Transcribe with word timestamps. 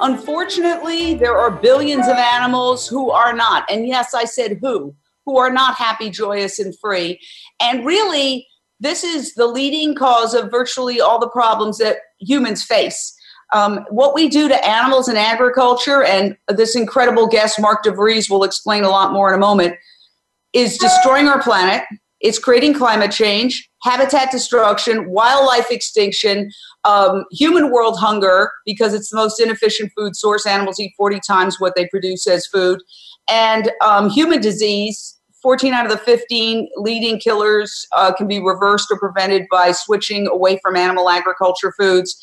Unfortunately, 0.00 1.14
there 1.14 1.36
are 1.36 1.50
billions 1.50 2.06
of 2.06 2.16
animals 2.16 2.86
who 2.86 3.10
are 3.10 3.32
not. 3.32 3.70
And 3.70 3.86
yes, 3.86 4.14
I 4.14 4.24
said 4.24 4.58
who, 4.60 4.94
who 5.24 5.38
are 5.38 5.50
not 5.50 5.76
happy, 5.76 6.10
joyous, 6.10 6.58
and 6.58 6.78
free. 6.78 7.20
And 7.60 7.84
really, 7.84 8.46
this 8.80 9.04
is 9.04 9.34
the 9.34 9.46
leading 9.46 9.94
cause 9.94 10.34
of 10.34 10.50
virtually 10.50 11.00
all 11.00 11.18
the 11.18 11.28
problems 11.28 11.78
that 11.78 11.96
humans 12.18 12.62
face. 12.62 13.14
Um, 13.52 13.86
what 13.90 14.14
we 14.14 14.28
do 14.28 14.48
to 14.48 14.66
animals 14.66 15.08
in 15.08 15.16
agriculture, 15.16 16.02
and 16.02 16.36
this 16.48 16.76
incredible 16.76 17.26
guest, 17.26 17.60
Mark 17.60 17.84
DeVries, 17.84 18.28
will 18.28 18.44
explain 18.44 18.84
a 18.84 18.90
lot 18.90 19.12
more 19.12 19.28
in 19.28 19.34
a 19.34 19.40
moment, 19.40 19.76
is 20.52 20.78
destroying 20.78 21.28
our 21.28 21.40
planet. 21.40 21.84
It's 22.20 22.38
creating 22.38 22.74
climate 22.74 23.12
change 23.12 23.68
habitat 23.86 24.32
destruction, 24.32 25.08
wildlife 25.08 25.70
extinction, 25.70 26.50
um, 26.84 27.24
human 27.30 27.70
world 27.70 27.96
hunger, 27.98 28.50
because 28.64 28.92
it's 28.92 29.10
the 29.10 29.16
most 29.16 29.40
inefficient 29.40 29.92
food 29.96 30.16
source. 30.16 30.44
Animals 30.44 30.80
eat 30.80 30.92
40 30.96 31.20
times 31.20 31.60
what 31.60 31.74
they 31.76 31.86
produce 31.86 32.26
as 32.26 32.46
food, 32.46 32.80
and 33.28 33.70
um, 33.84 34.10
human 34.10 34.40
disease. 34.40 35.12
14 35.42 35.72
out 35.74 35.86
of 35.86 35.92
the 35.92 35.98
15 35.98 36.68
leading 36.76 37.20
killers 37.20 37.86
uh, 37.92 38.12
can 38.12 38.26
be 38.26 38.40
reversed 38.40 38.88
or 38.90 38.98
prevented 38.98 39.44
by 39.48 39.70
switching 39.70 40.26
away 40.26 40.58
from 40.60 40.74
animal 40.74 41.08
agriculture 41.08 41.72
foods. 41.78 42.20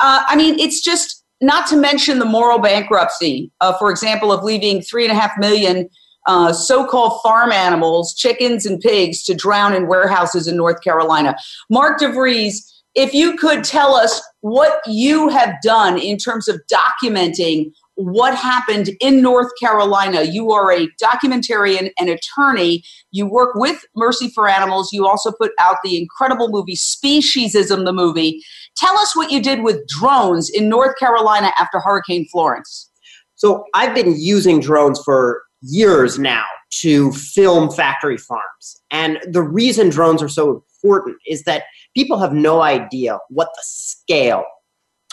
Uh, 0.00 0.24
I 0.26 0.34
mean, 0.34 0.58
it's 0.58 0.80
just 0.80 1.22
not 1.40 1.68
to 1.68 1.76
mention 1.76 2.18
the 2.18 2.24
moral 2.24 2.58
bankruptcy, 2.58 3.52
uh, 3.60 3.74
for 3.74 3.88
example, 3.88 4.32
of 4.32 4.42
leaving 4.42 4.82
three 4.82 5.04
and 5.04 5.12
a 5.12 5.14
half 5.14 5.30
million 5.38 5.88
uh, 6.26 6.52
so-called 6.52 7.20
farm 7.22 7.52
animals, 7.52 8.14
chickens 8.14 8.66
and 8.66 8.80
pigs, 8.80 9.22
to 9.24 9.34
drown 9.34 9.74
in 9.74 9.86
warehouses 9.86 10.46
in 10.46 10.56
North 10.56 10.82
Carolina. 10.82 11.36
Mark 11.70 12.00
DeVries, 12.00 12.72
if 12.94 13.12
you 13.12 13.36
could 13.36 13.64
tell 13.64 13.94
us 13.94 14.22
what 14.40 14.80
you 14.86 15.28
have 15.28 15.54
done 15.62 15.98
in 15.98 16.16
terms 16.16 16.48
of 16.48 16.60
documenting 16.72 17.72
what 17.96 18.34
happened 18.34 18.90
in 19.00 19.22
North 19.22 19.50
Carolina. 19.58 20.22
You 20.22 20.52
are 20.52 20.70
a 20.70 20.86
documentarian 21.02 21.90
and 21.98 22.10
attorney. 22.10 22.84
You 23.10 23.26
work 23.26 23.54
with 23.54 23.84
Mercy 23.96 24.28
for 24.28 24.48
Animals. 24.48 24.92
You 24.92 25.06
also 25.06 25.32
put 25.32 25.52
out 25.58 25.76
the 25.82 25.98
incredible 25.98 26.50
movie 26.50 26.76
Speciesism, 26.76 27.86
the 27.86 27.94
movie. 27.94 28.44
Tell 28.76 28.96
us 28.98 29.16
what 29.16 29.30
you 29.30 29.40
did 29.42 29.62
with 29.62 29.86
drones 29.88 30.50
in 30.50 30.68
North 30.68 30.98
Carolina 30.98 31.52
after 31.58 31.80
Hurricane 31.80 32.26
Florence. 32.30 32.90
So 33.34 33.64
I've 33.72 33.94
been 33.94 34.14
using 34.18 34.60
drones 34.60 35.00
for 35.02 35.42
years 35.62 36.18
now 36.18 36.44
to 36.70 37.12
film 37.12 37.70
factory 37.70 38.18
farms. 38.18 38.82
And 38.90 39.18
the 39.28 39.42
reason 39.42 39.88
drones 39.88 40.22
are 40.22 40.28
so 40.28 40.50
important 40.50 41.16
is 41.26 41.44
that 41.44 41.64
people 41.94 42.18
have 42.18 42.32
no 42.32 42.62
idea 42.62 43.18
what 43.28 43.48
the 43.54 43.62
scale 43.62 44.44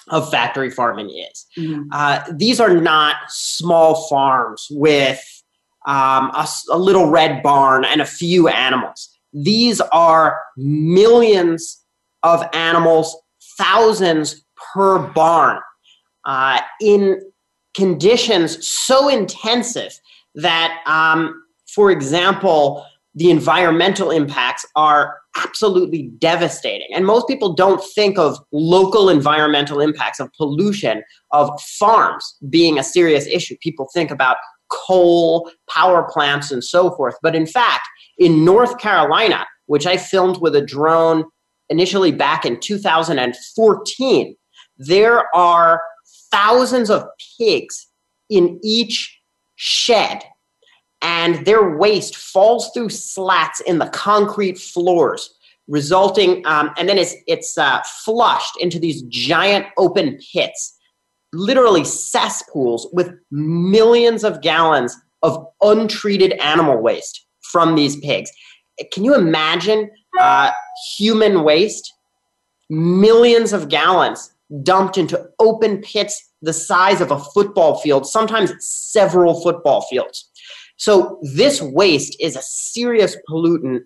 of 0.10 0.30
factory 0.30 0.70
farming 0.70 1.10
is. 1.10 1.46
Mm-hmm. 1.58 1.84
Uh, 1.92 2.24
these 2.34 2.60
are 2.60 2.74
not 2.74 3.16
small 3.30 4.08
farms 4.10 4.68
with 4.72 5.22
um, 5.86 6.32
a, 6.34 6.48
a 6.72 6.78
little 6.78 7.10
red 7.10 7.42
barn 7.42 7.86
and 7.86 8.02
a 8.02 8.06
few 8.06 8.48
animals. 8.48 9.18
These 9.32 9.82
are 9.92 10.40
millions 10.58 11.84
of 12.24 12.44
animals, 12.54 13.16
thousands 13.58 14.46
per 14.74 15.00
barn, 15.00 15.62
uh, 16.26 16.62
in 16.82 17.20
conditions 17.74 18.66
so 18.66 19.10
intensive 19.10 20.00
that, 20.36 20.82
um, 20.86 21.44
for 21.68 21.92
example, 21.92 22.86
the 23.16 23.30
environmental 23.30 24.10
impacts 24.10 24.66
are 24.76 25.18
absolutely 25.44 26.12
devastating. 26.20 26.88
And 26.94 27.06
most 27.06 27.28
people 27.28 27.54
don't 27.54 27.84
think 27.96 28.18
of 28.18 28.38
local 28.52 29.10
environmental 29.10 29.80
impacts 29.80 30.20
of 30.20 30.32
pollution 30.34 31.04
of 31.32 31.50
farms 31.62 32.36
being 32.50 32.78
a 32.78 32.84
serious 32.84 33.26
issue. 33.28 33.56
People 33.62 33.88
think 33.94 34.12
about 34.12 34.38
coal, 34.70 35.52
power 35.70 36.08
plants, 36.12 36.52
and 36.52 36.64
so 36.64 36.92
forth. 36.92 37.16
But 37.22 37.36
in 37.36 37.46
fact, 37.46 37.88
in 38.18 38.44
North 38.46 38.78
Carolina, 38.80 39.46
which 39.68 39.86
I 39.86 39.98
filmed 39.98 40.38
with 40.42 40.56
a 40.56 40.62
drone 40.62 41.24
initially 41.70 42.12
back 42.12 42.46
in 42.46 42.60
2014, 42.60 44.36
there 44.78 45.36
are 45.36 45.82
thousands 46.32 46.90
of 46.90 47.06
pigs 47.38 47.88
in 48.30 48.60
each 48.64 49.20
shed 49.56 50.24
and 51.02 51.46
their 51.46 51.78
waste 51.78 52.16
falls 52.16 52.72
through 52.74 52.90
slats 52.90 53.60
in 53.62 53.80
the 53.80 53.90
concrete 53.90 54.58
floors 54.58 55.36
resulting 55.68 56.46
um, 56.46 56.72
and 56.78 56.90
then 56.90 56.98
it's 56.98 57.16
it's 57.28 57.58
uh, 57.58 57.82
flushed 58.04 58.58
into 58.60 58.80
these 58.80 59.02
giant 59.04 59.66
open 59.78 60.18
pits 60.34 60.78
literally 61.34 61.84
cesspools 61.84 62.88
with 62.94 63.12
millions 63.32 64.24
of 64.24 64.42
gallons 64.42 64.96
of 65.24 65.48
untreated 65.62 66.34
animal 66.34 66.78
waste 66.78 67.26
from 67.42 67.76
these 67.76 67.98
pigs. 67.98 68.32
Can 68.92 69.04
you 69.04 69.16
imagine 69.16 69.90
uh, 70.20 70.52
human 70.96 71.44
waste? 71.44 71.92
Millions 72.70 73.54
of 73.54 73.70
gallons 73.70 74.33
dumped 74.62 74.98
into 74.98 75.30
open 75.40 75.82
pits 75.82 76.32
the 76.42 76.54
size 76.54 77.02
of 77.02 77.12
a 77.12 77.20
football 77.20 77.80
field, 77.80 78.06
sometimes 78.06 78.52
several 78.60 79.42
football 79.42 79.82
fields. 79.82 80.30
So 80.78 81.20
this 81.22 81.62
waste 81.62 82.16
is 82.20 82.36
a 82.36 82.42
serious 82.42 83.16
pollutant. 83.30 83.84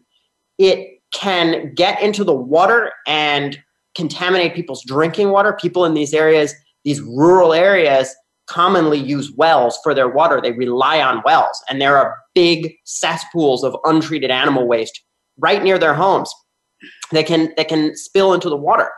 It 0.58 1.02
can 1.14 1.74
get 1.76 2.02
into 2.02 2.24
the 2.24 2.34
water 2.34 2.92
and 3.06 3.62
contaminate 3.96 4.56
people's 4.56 4.84
drinking 4.84 5.30
water. 5.30 5.54
People 5.54 5.86
in 5.86 5.94
these 5.94 6.14
areas, 6.14 6.54
these 6.84 7.02
rural 7.02 7.54
areas, 7.54 8.14
commonly 8.48 8.98
use 8.98 9.32
wells 9.34 9.80
for 9.84 9.94
their 9.94 10.08
water. 10.08 10.42
They 10.42 10.54
rely 10.54 11.02
on 11.02 11.22
wells, 11.26 11.62
and 11.70 11.82
there 11.82 11.98
are 11.98 12.18
big 12.34 12.76
cesspools 12.86 13.64
of 13.64 13.76
untreated 13.84 14.32
animal 14.32 14.68
waste 14.68 15.02
right 15.38 15.62
near 15.62 15.78
their 15.78 15.94
homes 15.94 16.34
that 17.12 17.28
can 17.28 17.54
that 17.58 17.68
can 17.68 17.96
spill 17.96 18.34
into 18.34 18.50
the 18.50 18.58
water 18.58 18.90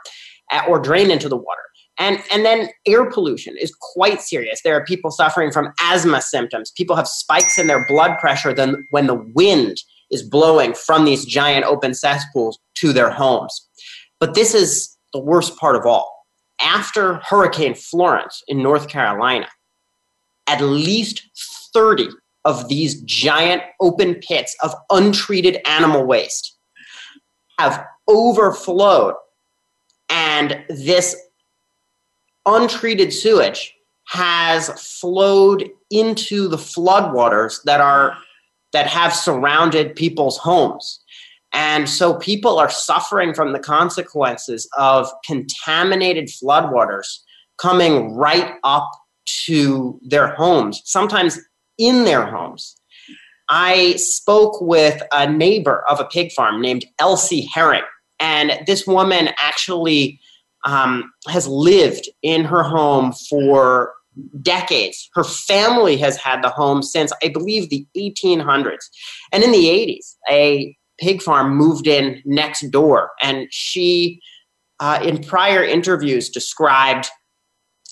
or 0.68 0.80
drain 0.80 1.12
into 1.12 1.30
the 1.30 1.38
water. 1.38 1.62
And, 1.98 2.24
and 2.32 2.46
then 2.46 2.70
air 2.86 3.10
pollution 3.10 3.56
is 3.58 3.76
quite 3.94 4.22
serious. 4.22 4.62
There 4.62 4.76
are 4.76 4.86
people 4.86 5.12
suffering 5.12 5.52
from 5.52 5.74
asthma 5.82 6.22
symptoms. 6.22 6.72
People 6.72 6.96
have 6.96 7.08
spikes 7.08 7.58
in 7.58 7.68
their 7.68 7.86
blood 7.88 8.18
pressure 8.20 8.54
than 8.54 8.88
when 8.92 9.08
the 9.08 9.22
wind 9.36 9.78
is 10.10 10.24
blowing 10.24 10.74
from 10.74 11.04
these 11.04 11.26
giant 11.26 11.66
open 11.66 11.94
cesspools 11.94 12.58
to 12.76 12.94
their 12.94 13.10
homes. 13.10 13.68
But 14.20 14.34
this 14.34 14.54
is 14.54 14.98
the 15.14 15.20
worst 15.20 15.58
part 15.58 15.76
of 15.76 15.86
all. 15.86 16.26
After 16.62 17.16
Hurricane 17.16 17.76
Florence 17.76 18.44
in 18.48 18.64
North 18.64 18.88
Carolina, 18.88 19.48
at 20.48 20.62
least 20.62 21.24
30 21.74 22.10
of 22.46 22.68
these 22.70 23.02
giant 23.02 23.62
open 23.80 24.16
pits 24.16 24.56
of 24.64 24.74
untreated 24.90 25.60
animal 25.66 26.06
waste 26.06 26.58
have 27.60 27.86
overflowed. 28.08 29.16
And 30.40 30.64
this 30.70 31.18
untreated 32.46 33.14
sewage 33.14 33.76
has 34.08 34.70
flowed 35.00 35.70
into 35.92 36.48
the 36.48 36.58
floodwaters 36.58 37.62
that 37.64 37.82
are 37.82 38.16
that 38.72 38.88
have 38.88 39.14
surrounded 39.14 39.96
people's 39.96 40.38
homes. 40.38 41.02
And 41.52 41.90
so 41.90 42.14
people 42.14 42.60
are 42.60 42.70
suffering 42.70 43.34
from 43.34 43.52
the 43.52 43.60
consequences 43.60 44.70
of 44.78 45.12
contaminated 45.26 46.28
floodwaters 46.28 47.20
coming 47.58 48.16
right 48.16 48.54
up 48.64 48.90
to 49.46 50.00
their 50.04 50.36
homes, 50.36 50.82
sometimes 50.86 51.40
in 51.80 52.06
their 52.06 52.26
homes. 52.26 52.76
I 53.50 53.96
spoke 53.96 54.62
with 54.62 55.02
a 55.12 55.30
neighbor 55.30 55.84
of 55.90 56.00
a 56.00 56.06
pig 56.06 56.32
farm 56.32 56.62
named 56.62 56.86
Elsie 57.00 57.50
Herring, 57.52 57.84
and 58.20 58.52
this 58.68 58.86
woman 58.86 59.30
actually 59.38 60.20
um, 60.66 61.12
has 61.28 61.48
lived 61.48 62.10
in 62.22 62.44
her 62.46 62.64
home 62.64 63.14
for 63.30 63.94
decades. 64.42 65.10
Her 65.14 65.24
family 65.24 65.98
has 65.98 66.18
had 66.18 66.44
the 66.44 66.50
home 66.50 66.82
since, 66.82 67.12
I 67.24 67.30
believe, 67.30 67.70
the 67.70 67.86
1800s. 67.98 68.90
And 69.32 69.44
in 69.44 69.52
the 69.52 69.66
80s, 69.66 70.16
a 70.30 70.76
pig 71.00 71.22
farm 71.22 71.56
moved 71.56 71.88
in 71.88 72.22
next 72.26 72.70
door. 72.72 73.12
And 73.22 73.48
she, 73.52 74.20
uh, 74.80 75.00
in 75.04 75.24
prior 75.24 75.64
interviews, 75.64 76.30
described 76.30 77.08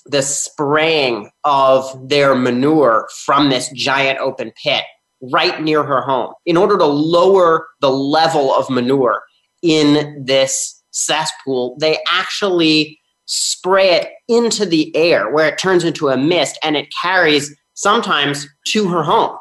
the 0.06 0.22
spraying 0.22 1.30
of 1.44 2.08
their 2.08 2.34
manure 2.34 3.08
from 3.24 3.50
this 3.50 3.70
giant 3.72 4.18
open 4.20 4.52
pit 4.62 4.84
right 5.20 5.62
near 5.62 5.82
her 5.82 6.00
home 6.00 6.32
in 6.46 6.56
order 6.56 6.78
to 6.78 6.86
lower 6.86 7.66
the 7.80 7.90
level 7.90 8.54
of 8.54 8.70
manure 8.70 9.22
in 9.62 10.24
this 10.24 10.77
cesspool. 10.98 11.76
They 11.78 11.98
actually 12.08 12.98
spray 13.26 13.94
it 13.94 14.10
into 14.28 14.64
the 14.64 14.94
air 14.96 15.30
where 15.30 15.48
it 15.48 15.58
turns 15.58 15.84
into 15.84 16.08
a 16.08 16.16
mist 16.16 16.58
and 16.62 16.76
it 16.76 16.88
carries 17.02 17.54
sometimes 17.74 18.46
to 18.68 18.88
her 18.88 19.02
home. 19.02 19.36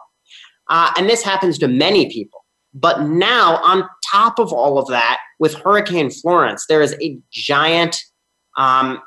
Uh, 0.70 0.92
and 0.98 1.10
this 1.10 1.24
happens 1.24 1.58
to 1.58 1.68
many 1.68 2.12
people. 2.12 2.44
But 2.74 3.04
now, 3.04 3.58
on 3.64 3.88
top 4.12 4.40
of 4.40 4.54
all 4.54 4.78
of 4.78 4.88
that, 4.90 5.20
with 5.40 5.56
Hurricane 5.56 6.12
Florence, 6.12 6.66
there 6.68 6.82
is 6.82 6.96
a 7.02 7.18
giant 7.32 7.98
um, 8.58 9.00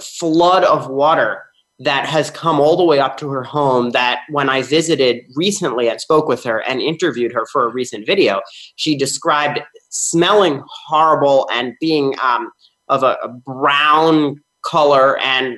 flood 0.00 0.64
of 0.64 0.88
water 0.88 1.42
that 1.78 2.06
has 2.06 2.30
come 2.30 2.60
all 2.60 2.76
the 2.76 2.84
way 2.84 2.98
up 2.98 3.16
to 3.18 3.28
her 3.30 3.42
home 3.42 3.90
that 3.90 4.20
when 4.30 4.48
I 4.48 4.62
visited 4.62 5.24
recently 5.34 5.88
and 5.88 6.00
spoke 6.00 6.28
with 6.28 6.44
her 6.44 6.62
and 6.62 6.80
interviewed 6.80 7.32
her 7.32 7.46
for 7.46 7.64
a 7.64 7.72
recent 7.72 8.06
video, 8.06 8.40
she 8.76 8.96
described 8.96 9.60
smelling 9.94 10.62
horrible 10.86 11.48
and 11.52 11.74
being 11.80 12.14
um, 12.20 12.50
of 12.88 13.02
a, 13.02 13.16
a, 13.22 13.28
brown 13.28 14.36
color. 14.62 15.18
And 15.20 15.56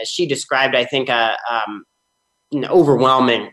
as 0.00 0.08
she 0.08 0.26
described, 0.26 0.76
I 0.76 0.84
think, 0.84 1.08
a, 1.08 1.36
um, 1.50 1.84
an 2.52 2.66
overwhelming 2.66 3.50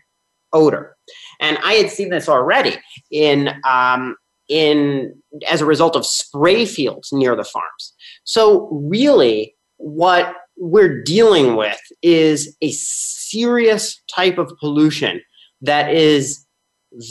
odor. 0.54 0.96
And 1.40 1.58
I 1.64 1.74
had 1.74 1.90
seen 1.90 2.10
this 2.10 2.30
already 2.30 2.78
in 3.12 3.50
um, 3.68 4.16
in 4.48 5.14
as 5.48 5.62
a 5.62 5.66
result 5.66 5.96
of 5.96 6.06
spray 6.06 6.66
fields 6.66 7.12
near 7.12 7.36
the 7.36 7.44
farms. 7.44 7.94
So 8.24 8.70
really, 8.72 9.56
what 9.78 10.34
we're 10.58 11.04
dealing 11.04 11.56
with 11.56 11.80
is 12.02 12.56
a 12.62 12.72
serious 12.72 14.02
type 14.14 14.38
of 14.38 14.52
pollution 14.60 15.22
that 15.62 15.94
is 15.94 16.46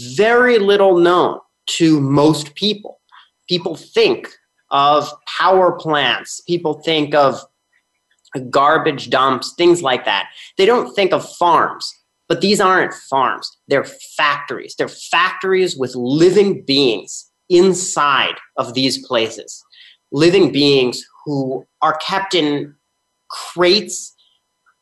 very 0.07 0.59
little 0.59 0.97
known 0.97 1.39
to 1.67 2.01
most 2.01 2.55
people. 2.55 3.01
People 3.49 3.77
think 3.77 4.29
of 4.71 5.13
power 5.39 5.73
plants, 5.73 6.41
people 6.41 6.75
think 6.83 7.15
of 7.15 7.41
garbage 8.51 9.11
dumps, 9.11 9.55
things 9.57 9.83
like 9.83 10.05
that. 10.05 10.31
They 10.59 10.67
don't 10.67 10.95
think 10.95 11.13
of 11.13 11.29
farms. 11.37 11.93
But 12.27 12.41
these 12.41 12.61
aren't 12.61 12.95
farms, 12.95 13.55
they're 13.69 13.85
factories. 13.85 14.75
They're 14.77 14.89
factories 14.89 15.77
with 15.77 15.95
living 15.95 16.65
beings 16.65 17.31
inside 17.51 18.37
of 18.57 18.75
these 18.75 19.07
places. 19.07 19.63
Living 20.11 20.51
beings 20.51 21.05
who 21.25 21.67
are 21.83 21.99
kept 21.99 22.35
in 22.35 22.75
crates 23.29 24.15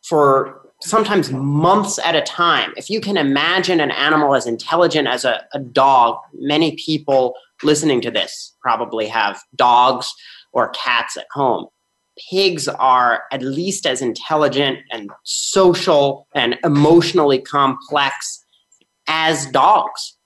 for 0.05 0.62
sometimes 0.83 1.31
months 1.31 1.99
at 2.05 2.15
a 2.15 2.23
time. 2.23 2.73
If 2.77 2.91
you 2.91 3.01
can 3.01 3.17
imagine 3.17 3.81
an 3.81 3.91
animal 3.91 4.35
as 4.35 4.47
intelligent 4.47 5.09
as 5.09 5.25
a, 5.25 5.45
a, 5.53 5.59
dog, 5.59 6.19
many 6.35 6.77
people 6.77 7.35
listening 7.63 8.01
to 8.03 8.11
this 8.11 8.55
probably 8.61 9.07
have 9.07 9.41
dogs 9.55 10.13
or 10.53 10.71
cats 10.71 11.17
at 11.17 11.27
home. 11.33 11.67
Pigs 12.31 12.69
are 12.69 13.23
at 13.33 13.43
least 13.43 13.87
as 13.87 14.03
intelligent 14.03 14.79
and 14.91 15.11
social 15.25 16.27
and 16.35 16.59
emotionally 16.65 17.39
complex 17.39 18.45
as 19.09 19.47
dogs. 19.47 20.17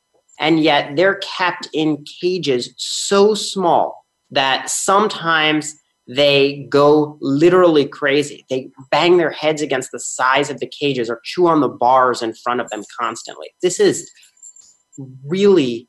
And 0.41 0.61
yet 0.61 0.97
they're 0.97 1.20
kept 1.23 1.69
in 1.73 2.05
cages 2.20 2.75
so 2.76 3.35
small 3.35 4.05
that 4.31 4.69
sometimes 4.69 5.75
they 6.08 6.67
go 6.70 7.19
literally 7.20 7.85
crazy. 7.85 8.44
They 8.49 8.70
bang 8.91 9.17
their 9.17 9.31
heads 9.31 9.61
against 9.61 9.91
the 9.91 9.99
sides 9.99 10.50
of 10.50 10.61
the 10.61 10.69
cages 10.69 11.11
or 11.11 11.20
chew 11.25 11.47
on 11.47 11.61
the 11.61 11.69
bars 11.69 12.23
in 12.23 12.35
front 12.35 12.61
of 12.61 12.70
them 12.70 12.82
constantly. 12.99 13.49
This 13.61 13.81
is 13.81 14.11
really 15.26 15.88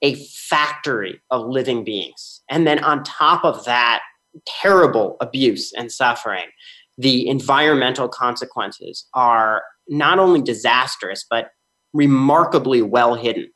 a 0.00 0.14
factory 0.14 1.20
of 1.30 1.46
living 1.46 1.82
beings. 1.82 2.42
And 2.48 2.66
then 2.66 2.82
on 2.84 3.02
top 3.02 3.44
of 3.44 3.64
that, 3.64 4.00
terrible 4.46 5.16
abuse 5.20 5.72
and 5.72 5.90
suffering. 5.90 6.46
The 6.96 7.28
environmental 7.28 8.08
consequences 8.08 9.06
are 9.14 9.62
not 9.88 10.18
only 10.18 10.42
disastrous, 10.42 11.24
but 11.28 11.50
remarkably 11.92 12.82
well 12.82 13.14
hidden. 13.14 13.50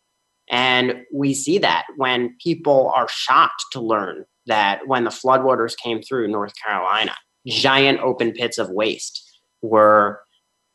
And 0.51 1.03
we 1.15 1.35
see 1.35 1.59
that 1.59 1.85
when 1.97 2.37
people 2.43 2.91
are 2.95 3.09
shocked 3.09 3.65
to 3.73 3.81
learn 3.81 4.25
that 4.47 4.87
when 4.87 5.05
the 5.05 5.11
floodwaters 5.11 5.77
came 5.77 6.03
through 6.03 6.29
North 6.29 6.53
Carolina, 6.65 7.15
giant 7.47 8.01
open 8.01 8.33
pits 8.33 8.59
of 8.59 8.71
waste 8.71 9.23
were 9.63 10.21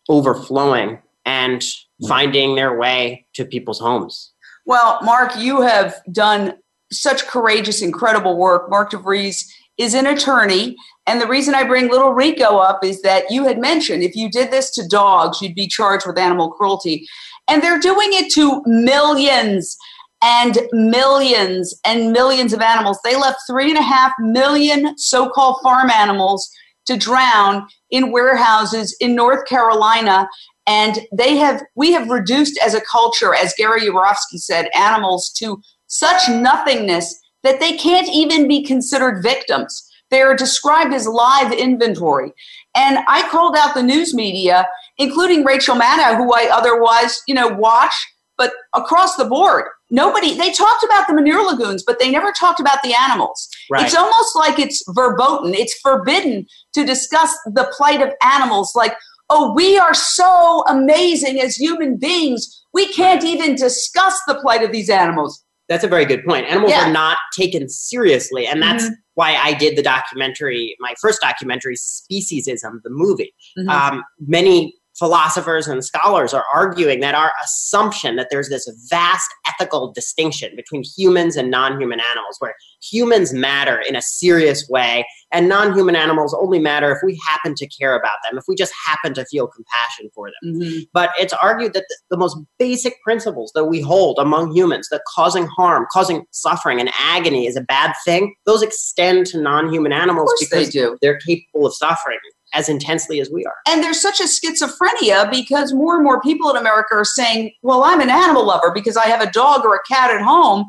overflowing 0.10 1.00
and 1.26 1.64
hmm. 2.00 2.08
finding 2.08 2.56
their 2.56 2.78
way 2.78 3.26
to 3.34 3.46
people's 3.46 3.80
homes. 3.80 4.34
Well, 4.66 5.00
Mark, 5.04 5.38
you 5.38 5.62
have 5.62 5.96
done 6.12 6.56
such 6.92 7.26
courageous, 7.28 7.82
incredible 7.82 8.38
work. 8.38 8.70
Mark 8.70 8.92
DeVries 8.92 9.46
is 9.78 9.94
an 9.94 10.08
attorney. 10.08 10.76
And 11.06 11.22
the 11.22 11.28
reason 11.28 11.56
I 11.56 11.64
bring 11.64 11.90
little 11.90 12.12
Rico 12.12 12.58
up 12.58 12.84
is 12.84 13.02
that 13.02 13.30
you 13.30 13.46
had 13.46 13.60
mentioned 13.60 14.04
if 14.04 14.16
you 14.16 14.30
did 14.30 14.52
this 14.52 14.70
to 14.72 14.88
dogs, 14.88 15.42
you'd 15.42 15.56
be 15.56 15.68
charged 15.68 16.06
with 16.06 16.18
animal 16.18 16.50
cruelty. 16.52 17.08
And 17.48 17.62
they're 17.62 17.80
doing 17.80 18.10
it 18.12 18.32
to 18.34 18.62
millions 18.66 19.78
and 20.22 20.58
millions 20.72 21.80
and 21.86 22.12
millions 22.12 22.54
of 22.54 22.62
animals. 22.62 23.00
They 23.04 23.16
left 23.16 23.40
three 23.48 23.70
and 23.70 23.78
a 23.78 23.84
half 23.84 24.14
million 24.20 24.98
so 24.98 25.30
called 25.30 25.60
farm 25.62 25.90
animals 25.90 26.50
to 26.86 26.98
drown 26.98 27.68
in 27.92 28.12
warehouses 28.12 28.96
in 29.00 29.16
North 29.16 29.46
Carolina. 29.46 30.28
And 30.66 31.00
they 31.12 31.38
have, 31.38 31.62
we 31.76 31.92
have 31.94 32.10
reduced 32.10 32.60
as 32.64 32.74
a 32.74 32.82
culture, 32.82 33.36
as 33.36 33.54
Gary 33.58 33.82
Yourofsky 33.82 34.38
said, 34.38 34.70
animals 34.74 35.32
to 35.34 35.62
such 35.88 36.30
nothingness 36.30 37.22
that 37.44 37.60
they 37.60 37.78
can't 37.78 38.10
even 38.10 38.48
be 38.48 38.64
considered 38.64 39.22
victims. 39.22 39.84
They 40.10 40.22
are 40.22 40.36
described 40.36 40.94
as 40.94 41.08
live 41.08 41.52
inventory. 41.52 42.34
And 42.76 43.00
I 43.08 43.28
called 43.30 43.56
out 43.58 43.74
the 43.74 43.84
news 43.84 44.14
media, 44.14 44.68
including 44.98 45.44
Rachel 45.44 45.76
Maddow, 45.76 46.18
who 46.18 46.34
I 46.34 46.50
otherwise, 46.52 47.22
you 47.28 47.36
know, 47.36 47.48
watch, 47.48 47.94
but 48.38 48.54
across 48.74 49.16
the 49.16 49.26
board, 49.26 49.66
nobody 49.90 50.36
they 50.36 50.52
talked 50.52 50.84
about 50.84 51.08
the 51.08 51.14
manure 51.14 51.44
lagoons 51.46 51.84
but 51.86 52.00
they 52.00 52.10
never 52.10 52.32
talked 52.32 52.60
about 52.60 52.82
the 52.84 52.94
animals 52.94 53.50
right. 53.72 53.86
it's 53.86 53.96
almost 53.96 54.36
like 54.36 54.60
it's 54.60 54.84
verboten 54.90 55.54
it's 55.54 55.78
forbidden 55.80 56.46
to 56.74 56.86
discuss 56.86 57.38
the 57.46 57.72
plight 57.76 58.02
of 58.02 58.14
animals 58.22 58.74
like 58.76 58.94
oh 59.30 59.54
we 59.54 59.78
are 59.78 59.94
so 59.94 60.64
amazing 60.68 61.40
as 61.40 61.56
human 61.56 61.98
beings 61.98 62.66
we 62.74 62.92
can't 62.94 63.24
even 63.24 63.56
discuss 63.56 64.20
the 64.28 64.36
plight 64.36 64.64
of 64.64 64.72
these 64.72 64.90
animals 64.90 65.44
that's 65.70 65.84
a 65.84 65.88
very 65.88 66.06
good 66.06 66.24
point 66.26 66.46
animals 66.48 66.72
yeah. 66.72 66.88
are 66.88 66.92
not 66.92 67.18
taken 67.36 67.70
seriously 67.70 68.46
and 68.46 68.62
that's 68.62 68.86
mm-hmm. 68.86 68.94
why 69.16 69.36
i 69.36 69.54
did 69.54 69.78
the 69.78 69.84
documentary 69.84 70.76
my 70.80 70.94
first 71.00 71.22
documentary 71.22 71.76
speciesism 71.76 72.82
the 72.84 72.90
movie 72.90 73.34
mm-hmm. 73.58 73.70
um, 73.70 74.04
many 74.20 74.77
philosophers 74.98 75.68
and 75.68 75.84
scholars 75.86 76.34
are 76.34 76.46
arguing 76.54 77.00
that 77.02 77.16
our 77.16 77.32
assumption 77.44 78.16
that 78.16 78.28
there's 78.32 78.50
this 78.50 78.70
vast 78.90 79.30
ethical 79.48 79.92
distinction 79.92 80.56
between 80.56 80.84
humans 80.84 81.36
and 81.36 81.52
non-human 81.52 82.00
animals 82.00 82.38
where 82.40 82.56
humans 82.82 83.34
matter 83.34 83.80
in 83.80 83.96
a 83.96 84.02
serious 84.02 84.68
way 84.70 85.06
and 85.32 85.48
non-human 85.48 85.96
animals 85.96 86.36
only 86.40 86.60
matter 86.60 86.92
if 86.92 87.00
we 87.04 87.20
happen 87.28 87.54
to 87.56 87.68
care 87.68 87.96
about 87.96 88.18
them 88.24 88.38
if 88.38 88.46
we 88.48 88.56
just 88.56 88.74
happen 88.86 89.14
to 89.14 89.26
feel 89.26 89.48
compassion 89.48 90.10
for 90.16 90.30
them 90.30 90.56
mm-hmm. 90.56 90.80
but 90.94 91.12
it's 91.20 91.34
argued 91.34 91.74
that 91.74 91.86
the, 91.90 91.98
the 92.12 92.18
most 92.18 92.38
basic 92.58 93.02
principles 93.04 93.52
that 93.54 93.66
we 93.66 93.82
hold 93.82 94.18
among 94.20 94.52
humans 94.52 94.88
that 94.90 95.02
causing 95.14 95.48
harm 95.48 95.86
causing 95.92 96.26
suffering 96.32 96.80
and 96.80 96.90
agony 97.00 97.46
is 97.46 97.56
a 97.56 97.62
bad 97.62 97.94
thing 98.04 98.34
those 98.46 98.64
extend 98.64 99.26
to 99.26 99.40
non-human 99.40 99.92
animals 99.92 100.34
because 100.40 100.68
they 100.68 100.72
do. 100.72 100.98
they're 101.02 101.20
capable 101.20 101.68
of 101.68 101.74
suffering 101.74 102.18
as 102.58 102.68
intensely 102.68 103.22
as 103.22 103.30
we 103.30 103.46
are. 103.46 103.54
And 103.68 103.84
there's 103.84 104.02
such 104.02 104.20
a 104.20 104.24
schizophrenia 104.24 105.30
because 105.30 105.74
more 105.74 105.96
and 105.96 106.04
more 106.04 106.20
people 106.22 106.50
in 106.50 106.58
America 106.58 106.96
are 106.96 107.06
saying, 107.06 107.54
well, 107.62 107.84
I'm 107.84 108.02
an 108.02 108.10
animal 108.10 108.46
lover 108.46 108.72
because 108.74 108.98
I 108.98 109.06
have 109.06 109.22
a 109.22 109.32
dog 109.32 109.64
or 109.64 109.76
a 109.76 109.84
cat 109.88 110.10
at 110.10 110.22
home. 110.22 110.66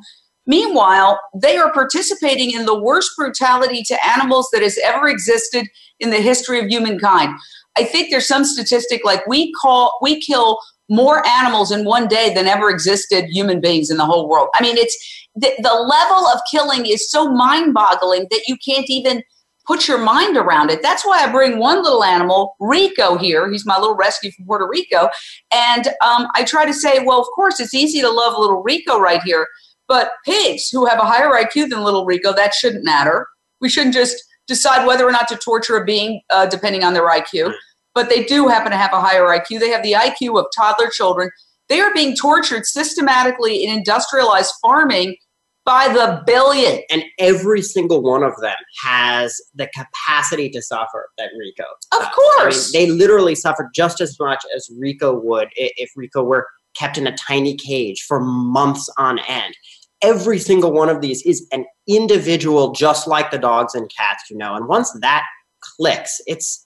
Meanwhile, 0.46 1.18
they 1.34 1.56
are 1.56 1.72
participating 1.72 2.52
in 2.52 2.66
the 2.66 2.78
worst 2.78 3.10
brutality 3.16 3.82
to 3.84 4.06
animals 4.06 4.48
that 4.52 4.62
has 4.62 4.78
ever 4.84 5.08
existed 5.08 5.66
in 5.98 6.10
the 6.10 6.18
history 6.18 6.60
of 6.60 6.68
humankind. 6.68 7.34
I 7.76 7.84
think 7.84 8.10
there's 8.10 8.26
some 8.26 8.44
statistic 8.44 9.04
like 9.04 9.26
we 9.26 9.52
call 9.52 9.98
we 10.02 10.20
kill 10.20 10.58
more 10.90 11.26
animals 11.26 11.70
in 11.70 11.84
one 11.84 12.08
day 12.08 12.32
than 12.34 12.46
ever 12.46 12.70
existed 12.70 13.26
human 13.26 13.60
beings 13.60 13.90
in 13.90 13.98
the 13.98 14.06
whole 14.06 14.28
world. 14.28 14.48
I 14.54 14.62
mean, 14.62 14.76
it's 14.78 14.96
the, 15.34 15.52
the 15.58 15.74
level 15.74 16.26
of 16.28 16.40
killing 16.50 16.86
is 16.86 17.10
so 17.10 17.30
mind-boggling 17.30 18.28
that 18.30 18.42
you 18.48 18.56
can't 18.56 18.88
even 18.88 19.22
put 19.68 19.86
your 19.86 19.98
mind 19.98 20.36
around 20.38 20.70
it. 20.70 20.80
That's 20.82 21.04
why 21.04 21.22
I 21.22 21.30
bring 21.30 21.58
one 21.58 21.82
little 21.82 22.02
animal, 22.02 22.56
Rico, 22.58 23.18
here. 23.18 23.48
He's 23.50 23.66
my 23.66 23.78
little 23.78 23.94
rescue 23.94 24.32
from 24.32 24.46
Puerto 24.46 24.66
Rico. 24.66 25.10
And 25.52 25.88
um, 26.02 26.26
I 26.34 26.42
try 26.44 26.64
to 26.64 26.72
say, 26.72 27.04
well, 27.04 27.20
of 27.20 27.26
course, 27.34 27.60
it's 27.60 27.74
easy 27.74 28.00
to 28.00 28.10
love 28.10 28.36
little 28.36 28.62
Rico 28.62 28.98
right 28.98 29.22
here. 29.22 29.46
But 29.86 30.12
pigs 30.24 30.70
who 30.70 30.86
have 30.86 30.98
a 30.98 31.04
higher 31.04 31.30
IQ 31.30 31.68
than 31.68 31.84
little 31.84 32.06
Rico, 32.06 32.32
that 32.32 32.54
shouldn't 32.54 32.84
matter. 32.84 33.26
We 33.60 33.68
shouldn't 33.68 33.94
just 33.94 34.16
decide 34.46 34.86
whether 34.86 35.06
or 35.06 35.12
not 35.12 35.28
to 35.28 35.36
torture 35.36 35.76
a 35.76 35.84
being 35.84 36.22
uh, 36.30 36.46
depending 36.46 36.82
on 36.82 36.94
their 36.94 37.08
IQ. 37.08 37.52
but 37.94 38.08
they 38.08 38.24
do 38.24 38.48
happen 38.48 38.70
to 38.70 38.78
have 38.78 38.92
a 38.94 39.00
higher 39.00 39.24
IQ. 39.24 39.60
They 39.60 39.70
have 39.70 39.82
the 39.82 39.92
IQ 39.92 40.38
of 40.38 40.46
toddler 40.56 40.88
children. 40.88 41.30
They 41.68 41.80
are 41.80 41.92
being 41.92 42.16
tortured 42.16 42.64
systematically 42.64 43.64
in 43.64 43.76
industrialized 43.76 44.54
farming 44.62 45.16
by 45.68 45.86
the 45.86 46.22
billion. 46.26 46.80
And 46.90 47.04
every 47.18 47.60
single 47.60 48.00
one 48.00 48.22
of 48.22 48.32
them 48.40 48.56
has 48.82 49.38
the 49.54 49.68
capacity 49.76 50.48
to 50.48 50.62
suffer 50.62 51.10
that 51.18 51.28
Rico. 51.38 51.64
Of 51.92 52.00
does. 52.00 52.14
course. 52.14 52.74
I 52.74 52.78
mean, 52.78 52.88
they 52.88 52.92
literally 52.92 53.34
suffer 53.34 53.70
just 53.74 54.00
as 54.00 54.18
much 54.18 54.42
as 54.56 54.70
Rico 54.78 55.14
would 55.20 55.48
if 55.56 55.90
Rico 55.94 56.24
were 56.24 56.46
kept 56.74 56.96
in 56.96 57.06
a 57.06 57.14
tiny 57.16 57.54
cage 57.54 58.00
for 58.08 58.18
months 58.18 58.88
on 58.96 59.18
end. 59.28 59.54
Every 60.00 60.38
single 60.38 60.72
one 60.72 60.88
of 60.88 61.02
these 61.02 61.20
is 61.26 61.46
an 61.52 61.66
individual, 61.86 62.72
just 62.72 63.06
like 63.06 63.30
the 63.30 63.38
dogs 63.38 63.74
and 63.74 63.90
cats, 63.94 64.24
you 64.30 64.38
know. 64.38 64.54
And 64.54 64.68
once 64.68 64.90
that 65.02 65.24
clicks, 65.60 66.18
it's 66.26 66.64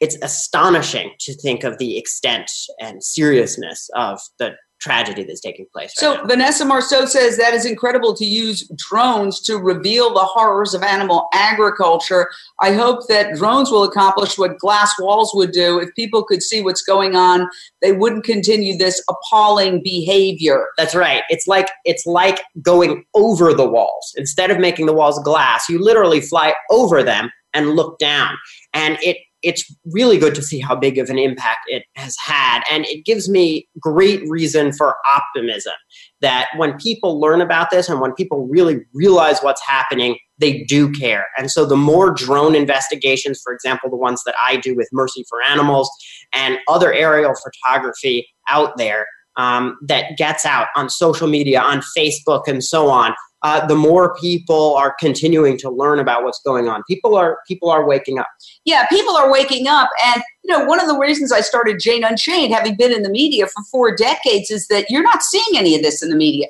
it's 0.00 0.16
astonishing 0.22 1.10
to 1.18 1.34
think 1.34 1.64
of 1.64 1.76
the 1.76 1.98
extent 1.98 2.50
and 2.80 3.02
seriousness 3.02 3.90
of 3.94 4.20
the 4.38 4.52
tragedy 4.80 5.24
that's 5.24 5.40
taking 5.40 5.66
place. 5.72 5.92
Right 5.96 6.00
So 6.00 6.14
now. 6.14 6.26
Vanessa 6.26 6.64
Marceau 6.64 7.04
says 7.04 7.36
that 7.36 7.54
is 7.54 7.66
incredible 7.66 8.14
to 8.14 8.24
use 8.24 8.68
drones 8.76 9.40
to 9.42 9.56
reveal 9.56 10.12
the 10.12 10.20
horrors 10.20 10.74
of 10.74 10.82
animal 10.82 11.28
agriculture. 11.32 12.28
I 12.60 12.72
hope 12.72 13.08
that 13.08 13.34
drones 13.34 13.70
will 13.70 13.84
accomplish 13.84 14.38
what 14.38 14.58
glass 14.58 14.92
walls 14.98 15.32
would 15.34 15.52
do. 15.52 15.78
If 15.78 15.94
people 15.94 16.24
could 16.24 16.42
see 16.42 16.60
what's 16.62 16.82
going 16.82 17.16
on, 17.16 17.48
they 17.82 17.92
wouldn't 17.92 18.24
continue 18.24 18.76
this 18.76 19.02
appalling 19.08 19.82
behavior. 19.82 20.68
That's 20.76 20.94
right. 20.94 21.22
It's 21.28 21.46
like 21.46 21.68
it's 21.84 22.06
like 22.06 22.40
going 22.62 23.04
over 23.14 23.52
the 23.52 23.68
walls. 23.68 24.14
Instead 24.16 24.50
of 24.50 24.58
making 24.58 24.86
the 24.86 24.92
walls 24.94 25.18
glass, 25.24 25.68
you 25.68 25.82
literally 25.82 26.20
fly 26.20 26.54
over 26.70 27.02
them 27.02 27.30
and 27.54 27.70
look 27.70 27.98
down. 27.98 28.36
And 28.74 28.98
it 29.02 29.16
it's 29.42 29.64
really 29.92 30.18
good 30.18 30.34
to 30.34 30.42
see 30.42 30.58
how 30.58 30.74
big 30.74 30.98
of 30.98 31.10
an 31.10 31.18
impact 31.18 31.60
it 31.68 31.84
has 31.94 32.16
had. 32.24 32.62
And 32.70 32.84
it 32.86 33.04
gives 33.04 33.28
me 33.28 33.68
great 33.80 34.22
reason 34.28 34.72
for 34.72 34.96
optimism 35.10 35.74
that 36.20 36.48
when 36.56 36.76
people 36.78 37.20
learn 37.20 37.40
about 37.40 37.70
this 37.70 37.88
and 37.88 38.00
when 38.00 38.12
people 38.14 38.46
really 38.48 38.80
realize 38.94 39.40
what's 39.40 39.64
happening 39.64 40.18
they 40.40 40.62
do 40.68 40.88
care. 40.92 41.26
And 41.36 41.50
so 41.50 41.66
the 41.66 41.76
more 41.76 42.12
drone 42.12 42.54
investigations 42.54 43.40
for 43.42 43.52
example 43.52 43.90
the 43.90 43.96
ones 43.96 44.22
that 44.24 44.34
i 44.38 44.56
do 44.56 44.76
with 44.76 44.88
mercy 44.92 45.24
for 45.28 45.42
animals 45.42 45.90
and 46.32 46.58
other 46.68 46.92
aerial 46.92 47.34
photography 47.34 48.26
out 48.48 48.76
there 48.76 49.06
um, 49.38 49.78
that 49.82 50.18
gets 50.18 50.44
out 50.44 50.66
on 50.74 50.90
social 50.90 51.28
media, 51.28 51.60
on 51.60 51.80
Facebook, 51.96 52.42
and 52.48 52.62
so 52.62 52.90
on, 52.90 53.14
uh, 53.42 53.64
the 53.66 53.74
more 53.74 54.16
people 54.16 54.74
are 54.74 54.94
continuing 54.98 55.56
to 55.58 55.70
learn 55.70 56.00
about 56.00 56.24
what's 56.24 56.40
going 56.44 56.68
on. 56.68 56.82
People 56.88 57.16
are 57.16 57.38
people 57.46 57.70
are 57.70 57.86
waking 57.86 58.18
up. 58.18 58.28
Yeah, 58.64 58.86
people 58.86 59.16
are 59.16 59.30
waking 59.30 59.68
up. 59.68 59.88
And, 60.04 60.22
you 60.44 60.56
know, 60.56 60.64
one 60.64 60.80
of 60.80 60.88
the 60.88 60.98
reasons 60.98 61.30
I 61.30 61.40
started 61.40 61.78
Jane 61.80 62.04
Unchained, 62.04 62.52
having 62.52 62.76
been 62.76 62.92
in 62.92 63.02
the 63.02 63.10
media 63.10 63.46
for 63.46 63.62
four 63.70 63.94
decades, 63.94 64.50
is 64.50 64.66
that 64.68 64.86
you're 64.88 65.02
not 65.02 65.22
seeing 65.22 65.56
any 65.56 65.76
of 65.76 65.82
this 65.82 66.02
in 66.02 66.10
the 66.10 66.16
media. 66.16 66.46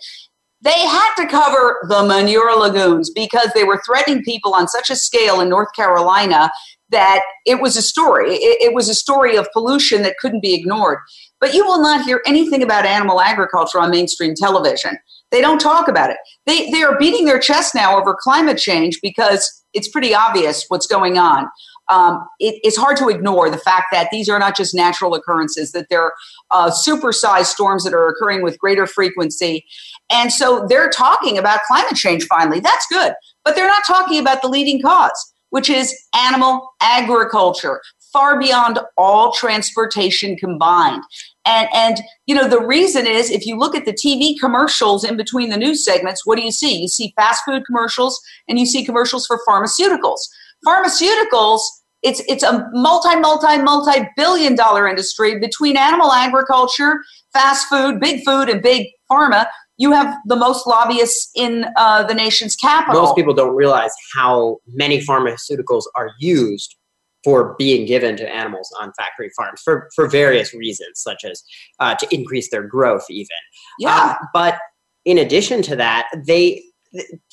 They 0.61 0.71
had 0.71 1.14
to 1.16 1.26
cover 1.26 1.78
the 1.88 2.04
manure 2.04 2.59
lagoons 2.59 3.11
because 3.11 3.50
they 3.54 3.64
were 3.64 3.80
threatening 3.87 4.25
people 4.25 4.54
on 4.54 4.66
such 4.66 4.90
a 4.90 4.97
scale 4.97 5.40
in 5.40 5.49
North 5.49 5.73
Carolina 5.76 6.50
that 6.90 7.21
it 7.47 7.61
was 7.61 7.76
a 7.76 7.83
story. 7.83 8.35
It, 8.35 8.71
it 8.71 8.75
was 8.75 8.88
a 8.88 8.95
story 8.95 9.37
of 9.37 9.47
pollution 9.52 10.02
that 10.02 10.16
couldn't 10.18 10.42
be 10.42 10.54
ignored. 10.54 10.99
But 11.38 11.54
you 11.54 11.64
will 11.64 11.80
not 11.80 12.04
hear 12.04 12.23
anything 12.26 12.62
about 12.62 12.87
animal 12.87 13.21
agriculture 13.21 13.78
on 13.78 13.90
mainstream 13.90 14.35
television. 14.35 14.99
They 15.30 15.40
don't 15.40 15.61
talk 15.61 15.88
about 15.88 16.11
it. 16.11 16.16
They, 16.47 16.70
they 16.70 16.82
are 16.82 16.99
beating 16.99 17.26
their 17.26 17.38
chest 17.38 17.75
now 17.75 17.99
over 17.99 18.16
climate 18.18 18.58
change 18.58 18.99
because 19.02 19.64
it's 19.75 19.88
pretty 19.88 20.14
obvious 20.14 20.64
what's 20.68 20.87
going 20.87 21.18
on. 21.18 21.49
Um, 21.90 22.26
it, 22.38 22.61
it's 22.62 22.76
hard 22.76 22.97
to 22.99 23.08
ignore 23.08 23.50
the 23.50 23.58
fact 23.58 23.87
that 23.92 24.08
these 24.11 24.28
are 24.28 24.38
not 24.38 24.56
just 24.56 24.75
natural 24.75 25.14
occurrences, 25.14 25.73
that 25.73 25.87
they're 25.88 26.12
uh, 26.50 26.70
supersized 26.70 27.47
storms 27.47 27.85
that 27.85 27.94
are 27.94 28.08
occurring 28.08 28.42
with 28.42 28.58
greater 28.58 28.87
frequency. 28.87 29.64
And 30.11 30.32
so 30.32 30.66
they're 30.68 30.90
talking 30.90 31.38
about 31.38 31.61
climate 31.66 31.97
change 31.97 32.25
finally. 32.25 32.61
That's 32.61 32.87
good. 32.90 33.14
But 33.44 33.54
they're 33.54 33.66
not 33.68 33.85
talking 33.87 34.18
about 34.18 34.42
the 34.42 34.49
leading 34.49 34.82
cause, 34.82 35.32
which 35.50 35.70
is 35.70 35.94
animal 36.14 36.70
agriculture, 36.80 37.80
far 38.12 38.38
beyond 38.38 38.78
all 38.97 39.32
transportation 39.32 40.37
combined. 40.37 41.02
And, 41.49 41.67
and 41.73 42.02
you 42.26 42.35
know 42.35 42.47
the 42.47 42.61
reason 42.61 43.07
is 43.07 43.31
if 43.31 43.47
you 43.47 43.57
look 43.57 43.75
at 43.75 43.87
the 43.87 43.93
TV 43.93 44.38
commercials 44.38 45.02
in 45.02 45.17
between 45.17 45.49
the 45.49 45.57
news 45.57 45.83
segments, 45.83 46.26
what 46.26 46.37
do 46.37 46.45
you 46.45 46.52
see? 46.52 46.78
You 46.78 46.88
see 46.88 47.14
fast 47.17 47.43
food 47.47 47.62
commercials 47.64 48.21
and 48.49 48.59
you 48.59 48.67
see 48.67 48.85
commercials 48.85 49.26
for 49.26 49.40
pharmaceuticals. 49.49 50.19
Pharmaceuticals, 50.67 51.61
it's 52.02 52.21
it's 52.28 52.43
a 52.43 52.69
multi 52.75 53.19
multi 53.19 53.57
multi 53.62 54.07
billion 54.14 54.55
dollar 54.57 54.87
industry 54.87 55.38
between 55.38 55.78
animal 55.78 56.12
agriculture, 56.12 57.00
fast 57.33 57.67
food, 57.69 57.99
big 57.99 58.23
food, 58.26 58.50
and 58.50 58.61
big 58.61 58.87
pharma. 59.11 59.47
You 59.78 59.93
have 59.93 60.14
the 60.26 60.37
most 60.37 60.67
lobbyists 60.67 61.31
in 61.35 61.64
uh, 61.76 62.02
the 62.02 62.14
nation's 62.14 62.57
capital. 62.57 63.00
Most 63.00 63.17
people 63.17 63.33
don't 63.33 63.57
realize 63.57 63.93
how 64.14 64.59
many 64.67 65.00
pharmaceuticals 65.00 65.85
are 65.97 66.11
used 66.19 66.76
for 67.25 67.54
being 67.58 67.87
given 67.87 68.16
to 68.16 68.28
animals 68.28 68.70
on 68.80 68.92
factory 68.96 69.30
farms 69.37 69.60
for, 69.64 69.88
for 69.94 70.08
various 70.08 70.54
reasons, 70.54 71.00
such 71.02 71.25
as 71.25 71.42
uh, 71.80 71.94
to 71.96 72.06
increase 72.14 72.50
their 72.50 72.62
growth, 72.62 73.04
even. 73.10 73.26
yeah. 73.78 74.16
Um, 74.20 74.28
but 74.32 74.58
in 75.04 75.18
addition 75.18 75.62
to 75.62 75.76
that, 75.76 76.06
they 76.26 76.62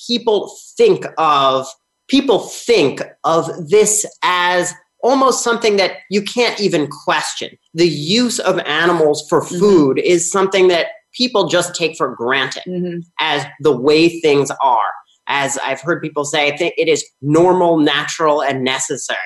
people 0.08 0.54
think 0.78 1.06
of 1.18 1.68
people 2.08 2.40
think 2.40 3.02
of 3.24 3.50
this 3.70 4.06
as 4.24 4.74
almost 5.02 5.44
something 5.44 5.78
that 5.78 5.98
you 6.10 6.22
can't 6.22 6.60
even 6.60 6.88
question. 6.88 7.50
The 7.74 7.88
use 7.88 8.40
of 8.40 8.60
animals 8.60 9.26
for 9.30 9.42
Mhm. 9.42 9.60
food 9.60 10.00
is 10.00 10.32
something 10.32 10.68
that 10.70 10.88
people 11.14 11.48
just 11.48 11.76
take 11.76 11.96
for 11.96 12.14
granted 12.16 12.64
Mhm. 12.68 13.04
as 13.20 13.46
the 13.62 13.76
way 13.76 14.20
things 14.20 14.52
are. 14.62 14.92
As 15.28 15.58
I've 15.60 15.82
heard 15.82 16.02
people 16.02 16.26
say, 16.26 16.52
I 16.52 16.58
think 16.58 16.74
it 16.78 16.88
is 16.88 17.04
normal, 17.22 17.78
natural, 17.80 18.42
and 18.44 18.64
necessary. 18.64 19.20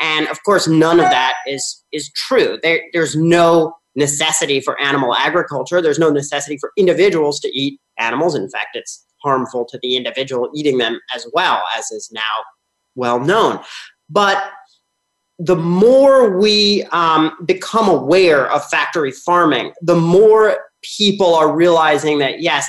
And 0.00 0.26
of 0.28 0.42
course, 0.44 0.66
none 0.66 0.98
of 1.00 1.10
that 1.10 1.34
is 1.46 1.82
is 1.92 2.10
true. 2.12 2.58
There, 2.62 2.80
there's 2.92 3.16
no 3.16 3.74
necessity 3.96 4.60
for 4.60 4.80
animal 4.80 5.14
agriculture. 5.14 5.80
There's 5.80 5.98
no 5.98 6.10
necessity 6.10 6.58
for 6.58 6.72
individuals 6.76 7.40
to 7.40 7.48
eat 7.58 7.80
animals. 7.98 8.34
In 8.34 8.48
fact, 8.50 8.70
it's 8.74 9.04
harmful 9.22 9.64
to 9.66 9.78
the 9.82 9.96
individual 9.96 10.50
eating 10.54 10.78
them 10.78 11.00
as 11.14 11.26
well, 11.32 11.62
as 11.76 11.90
is 11.90 12.10
now 12.12 12.42
well 12.94 13.20
known. 13.20 13.60
But 14.10 14.52
the 15.38 15.56
more 15.56 16.38
we 16.38 16.84
um, 16.92 17.36
become 17.44 17.88
aware 17.88 18.50
of 18.50 18.64
factory 18.66 19.12
farming, 19.12 19.72
the 19.80 19.96
more 19.96 20.58
people 20.82 21.34
are 21.34 21.54
realizing 21.54 22.18
that 22.18 22.40
yes, 22.40 22.66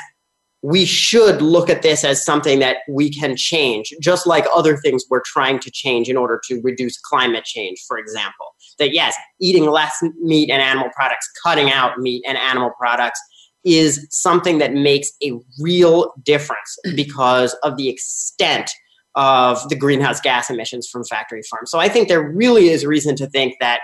we 0.66 0.84
should 0.84 1.44
look 1.44 1.70
at 1.70 1.84
this 1.84 2.04
as 2.04 2.26
something 2.26 2.58
that 2.58 2.78
we 2.90 3.08
can 3.08 3.38
change, 3.38 3.94
just 4.02 4.26
like 4.26 4.48
other 4.52 4.76
things 4.78 5.06
we're 5.12 5.22
trying 5.24 5.60
to 5.60 5.70
change 5.70 6.10
in 6.10 6.18
order 6.18 6.42
to 6.48 6.60
reduce 6.64 6.98
climate 6.98 7.44
change, 7.44 7.80
for 7.88 8.00
example. 8.00 8.48
That 8.80 8.92
yes, 8.92 9.16
eating 9.40 9.70
less 9.70 9.96
meat 10.20 10.50
and 10.50 10.64
animal 10.64 10.90
products, 10.96 11.30
cutting 11.44 11.70
out 11.70 12.00
meat 12.00 12.24
and 12.28 12.36
animal 12.36 12.72
products 12.80 13.20
is 13.64 14.08
something 14.10 14.58
that 14.58 14.74
makes 14.74 15.12
a 15.24 15.34
real 15.60 16.12
difference 16.24 16.80
because 16.96 17.54
of 17.62 17.78
the 17.78 17.88
extent 17.88 18.72
of 19.14 19.70
the 19.70 19.76
greenhouse 19.76 20.20
gas 20.20 20.50
emissions 20.50 20.90
from 20.92 21.04
factory 21.04 21.44
farms. 21.48 21.70
So 21.70 21.78
I 21.78 21.90
think 21.90 22.08
there 22.08 22.28
really 22.28 22.70
is 22.70 22.88
reason 22.88 23.16
to 23.18 23.28
think 23.28 23.54
that 23.60 23.82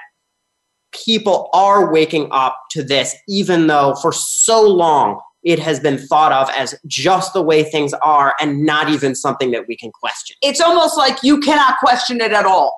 people 1.06 1.52
are 1.54 1.94
waking 1.94 2.28
up 2.32 2.58
to 2.72 2.82
this, 2.82 3.16
even 3.30 3.68
though 3.68 3.94
for 4.02 4.12
so 4.12 4.68
long 4.68 5.22
it 5.44 5.60
has 5.60 5.80
been 5.80 5.98
thought 5.98 6.32
of 6.32 6.50
as 6.52 6.76
just 6.86 7.34
the 7.34 7.42
way 7.42 7.64
things 7.64 7.94
are 7.96 8.36
and 8.40 8.64
not 8.66 8.90
even 8.90 9.16
something 9.16 9.52
that 9.52 9.68
we 9.68 9.76
can 9.76 9.92
question. 9.92 10.36
It's 10.42 10.62
almost 10.62 10.98
like 10.98 11.24
you 11.24 11.40
cannot 11.40 11.78
question 11.80 12.22
it 12.22 12.32
at 12.32 12.46
all. 12.46 12.78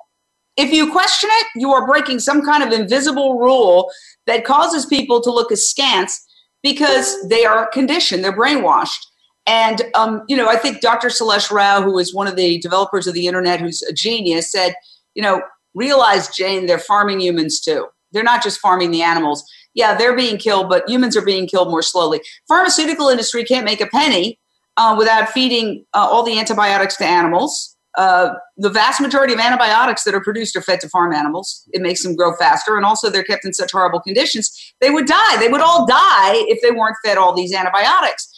If 0.56 0.72
you 0.72 0.90
question 0.90 1.30
it, 1.32 1.46
you 1.56 1.72
are 1.72 1.86
breaking 1.86 2.20
some 2.20 2.42
kind 2.42 2.62
of 2.62 2.72
invisible 2.72 3.38
rule 3.38 3.90
that 4.26 4.44
causes 4.44 4.86
people 4.86 5.20
to 5.22 5.30
look 5.30 5.50
askance 5.50 6.24
because 6.62 7.28
they 7.28 7.44
are 7.44 7.68
conditioned, 7.68 8.24
they're 8.24 8.36
brainwashed. 8.36 9.06
And, 9.46 9.82
um, 9.94 10.22
you 10.28 10.36
know, 10.36 10.48
I 10.48 10.56
think 10.56 10.80
Dr. 10.80 11.10
Celeste 11.10 11.50
Rao, 11.50 11.82
who 11.82 11.98
is 11.98 12.14
one 12.14 12.26
of 12.26 12.36
the 12.36 12.58
developers 12.60 13.06
of 13.06 13.12
the 13.12 13.26
internet, 13.26 13.60
who's 13.60 13.82
a 13.82 13.92
genius, 13.92 14.50
said, 14.50 14.74
you 15.14 15.22
know, 15.22 15.42
realize, 15.74 16.28
Jane, 16.28 16.66
they're 16.66 16.78
farming 16.78 17.20
humans 17.20 17.60
too. 17.60 17.86
They're 18.12 18.22
not 18.22 18.42
just 18.42 18.60
farming 18.60 18.90
the 18.90 19.02
animals. 19.02 19.44
Yeah, 19.74 19.94
they're 19.96 20.16
being 20.16 20.38
killed, 20.38 20.68
but 20.68 20.88
humans 20.88 21.16
are 21.16 21.24
being 21.24 21.46
killed 21.46 21.70
more 21.70 21.82
slowly. 21.82 22.20
Pharmaceutical 22.48 23.08
industry 23.08 23.44
can't 23.44 23.64
make 23.64 23.80
a 23.80 23.86
penny 23.86 24.38
uh, 24.76 24.94
without 24.96 25.28
feeding 25.30 25.84
uh, 25.94 26.08
all 26.10 26.22
the 26.22 26.38
antibiotics 26.38 26.96
to 26.98 27.04
animals. 27.04 27.76
Uh, 27.96 28.34
the 28.56 28.70
vast 28.70 29.00
majority 29.00 29.32
of 29.32 29.38
antibiotics 29.38 30.02
that 30.02 30.14
are 30.14 30.20
produced 30.20 30.56
are 30.56 30.62
fed 30.62 30.80
to 30.80 30.88
farm 30.88 31.12
animals. 31.12 31.68
It 31.72 31.80
makes 31.80 32.02
them 32.02 32.16
grow 32.16 32.34
faster, 32.36 32.76
and 32.76 32.84
also 32.84 33.08
they're 33.08 33.22
kept 33.22 33.44
in 33.44 33.52
such 33.52 33.70
horrible 33.72 34.00
conditions. 34.00 34.74
They 34.80 34.90
would 34.90 35.06
die. 35.06 35.36
They 35.38 35.48
would 35.48 35.60
all 35.60 35.86
die 35.86 36.44
if 36.48 36.60
they 36.60 36.72
weren't 36.72 36.96
fed 37.04 37.18
all 37.18 37.34
these 37.34 37.54
antibiotics. 37.54 38.30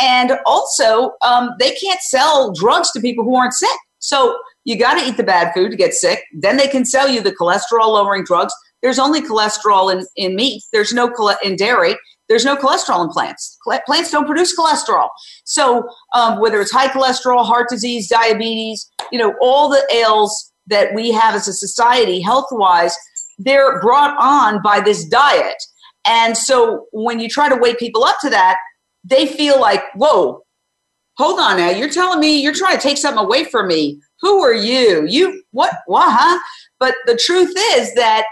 And 0.00 0.32
also, 0.44 1.12
um, 1.22 1.50
they 1.60 1.72
can't 1.76 2.00
sell 2.00 2.52
drugs 2.52 2.90
to 2.92 3.00
people 3.00 3.22
who 3.22 3.36
aren't 3.36 3.52
sick. 3.52 3.78
So 4.00 4.36
you 4.64 4.76
got 4.76 4.98
to 4.98 5.06
eat 5.06 5.16
the 5.16 5.22
bad 5.22 5.54
food 5.54 5.70
to 5.70 5.76
get 5.76 5.94
sick. 5.94 6.24
Then 6.34 6.56
they 6.56 6.66
can 6.66 6.84
sell 6.84 7.08
you 7.08 7.20
the 7.20 7.32
cholesterol 7.32 7.88
lowering 7.88 8.24
drugs. 8.24 8.52
There's 8.84 8.98
only 8.98 9.22
cholesterol 9.22 9.90
in, 9.90 10.06
in 10.14 10.36
meat. 10.36 10.62
There's 10.70 10.92
no 10.92 11.10
in 11.42 11.56
dairy. 11.56 11.96
There's 12.28 12.44
no 12.44 12.54
cholesterol 12.54 13.02
in 13.02 13.08
plants. 13.08 13.58
Plants 13.86 14.10
don't 14.10 14.26
produce 14.26 14.54
cholesterol. 14.54 15.08
So 15.44 15.88
um, 16.14 16.38
whether 16.38 16.60
it's 16.60 16.70
high 16.70 16.88
cholesterol, 16.88 17.46
heart 17.46 17.70
disease, 17.70 18.10
diabetes, 18.10 18.90
you 19.10 19.18
know, 19.18 19.34
all 19.40 19.70
the 19.70 19.82
ails 19.90 20.52
that 20.66 20.94
we 20.94 21.10
have 21.12 21.34
as 21.34 21.48
a 21.48 21.54
society, 21.54 22.20
health 22.20 22.48
wise, 22.50 22.94
they're 23.38 23.80
brought 23.80 24.18
on 24.18 24.60
by 24.62 24.80
this 24.80 25.06
diet. 25.06 25.56
And 26.04 26.36
so 26.36 26.84
when 26.92 27.20
you 27.20 27.28
try 27.30 27.48
to 27.48 27.56
wake 27.56 27.78
people 27.78 28.04
up 28.04 28.16
to 28.20 28.28
that, 28.28 28.58
they 29.02 29.26
feel 29.26 29.58
like, 29.58 29.82
whoa, 29.94 30.42
hold 31.16 31.40
on 31.40 31.56
now. 31.56 31.70
You're 31.70 31.88
telling 31.88 32.20
me 32.20 32.42
you're 32.42 32.52
trying 32.52 32.76
to 32.76 32.82
take 32.82 32.98
something 32.98 33.24
away 33.24 33.44
from 33.44 33.66
me. 33.66 33.98
Who 34.20 34.42
are 34.42 34.52
you? 34.52 35.06
You, 35.08 35.42
what, 35.52 35.72
what, 35.86 36.12
huh? 36.12 36.38
But 36.78 36.96
the 37.06 37.16
truth 37.16 37.54
is 37.56 37.94
that 37.94 38.24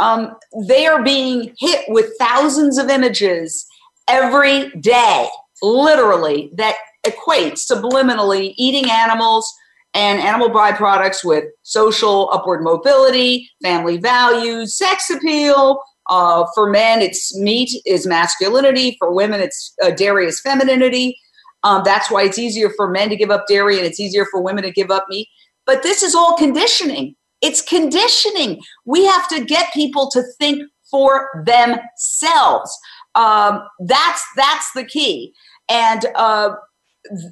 um, 0.00 0.36
they 0.68 0.86
are 0.86 1.02
being 1.02 1.54
hit 1.58 1.84
with 1.88 2.12
thousands 2.18 2.78
of 2.78 2.88
images 2.88 3.66
every 4.08 4.70
day, 4.80 5.28
literally, 5.62 6.50
that 6.54 6.76
equate 7.04 7.54
subliminally 7.54 8.54
eating 8.56 8.90
animals 8.90 9.52
and 9.94 10.20
animal 10.20 10.50
byproducts 10.50 11.24
with 11.24 11.44
social 11.62 12.30
upward 12.32 12.62
mobility, 12.62 13.50
family 13.62 13.96
values, 13.96 14.76
sex 14.76 15.10
appeal. 15.10 15.80
Uh, 16.10 16.46
for 16.54 16.70
men, 16.70 17.02
it's 17.02 17.36
meat 17.36 17.70
is 17.84 18.06
masculinity. 18.06 18.96
For 18.98 19.12
women, 19.12 19.40
it's 19.40 19.74
uh, 19.82 19.90
dairy 19.90 20.26
is 20.26 20.40
femininity. 20.40 21.18
Um, 21.64 21.82
that's 21.84 22.10
why 22.10 22.22
it's 22.22 22.38
easier 22.38 22.70
for 22.70 22.88
men 22.88 23.10
to 23.10 23.16
give 23.16 23.30
up 23.30 23.46
dairy 23.48 23.76
and 23.78 23.86
it's 23.86 23.98
easier 23.98 24.24
for 24.30 24.40
women 24.40 24.62
to 24.62 24.70
give 24.70 24.90
up 24.90 25.06
meat. 25.08 25.28
But 25.66 25.82
this 25.82 26.02
is 26.02 26.14
all 26.14 26.36
conditioning. 26.36 27.16
It's 27.40 27.62
conditioning. 27.62 28.60
We 28.84 29.06
have 29.06 29.28
to 29.28 29.44
get 29.44 29.72
people 29.72 30.10
to 30.10 30.22
think 30.38 30.62
for 30.90 31.44
themselves. 31.44 32.76
Um, 33.14 33.62
that's 33.80 34.22
that's 34.36 34.72
the 34.72 34.84
key, 34.84 35.32
and 35.68 36.04
uh, 36.14 36.50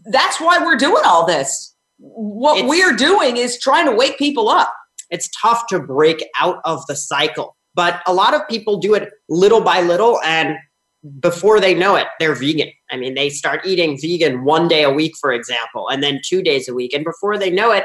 that's 0.07 0.41
why 0.41 0.59
we're 0.59 0.77
doing 0.77 1.03
all 1.05 1.27
this. 1.27 1.75
What 1.99 2.59
it's, 2.59 2.69
we're 2.69 2.95
doing 2.95 3.37
is 3.37 3.59
trying 3.59 3.87
to 3.87 3.93
wake 3.93 4.19
people 4.19 4.49
up. 4.49 4.73
It's 5.11 5.31
tough 5.41 5.67
to 5.69 5.81
break 5.81 6.25
out 6.39 6.61
of 6.65 6.85
the 6.87 6.97
cycle, 6.97 7.57
but 7.75 8.03
a 8.07 8.13
lot 8.13 8.35
of 8.35 8.47
people 8.49 8.79
do 8.79 8.95
it 8.95 9.11
little 9.29 9.61
by 9.61 9.81
little, 9.81 10.21
and 10.25 10.57
before 11.21 11.61
they 11.61 11.75
know 11.75 11.95
it, 11.95 12.07
they're 12.19 12.35
vegan. 12.35 12.71
I 12.91 12.97
mean, 12.97 13.15
they 13.15 13.31
start 13.31 13.65
eating 13.65 13.99
vegan 14.01 14.45
one 14.45 14.67
day 14.69 14.83
a 14.83 14.91
week, 14.91 15.17
for 15.21 15.33
example, 15.33 15.89
and 15.89 16.03
then 16.03 16.21
two 16.25 16.43
days 16.43 16.69
a 16.69 16.75
week, 16.75 16.93
and 16.93 17.05
before 17.05 17.39
they 17.39 17.51
know 17.51 17.71
it, 17.73 17.85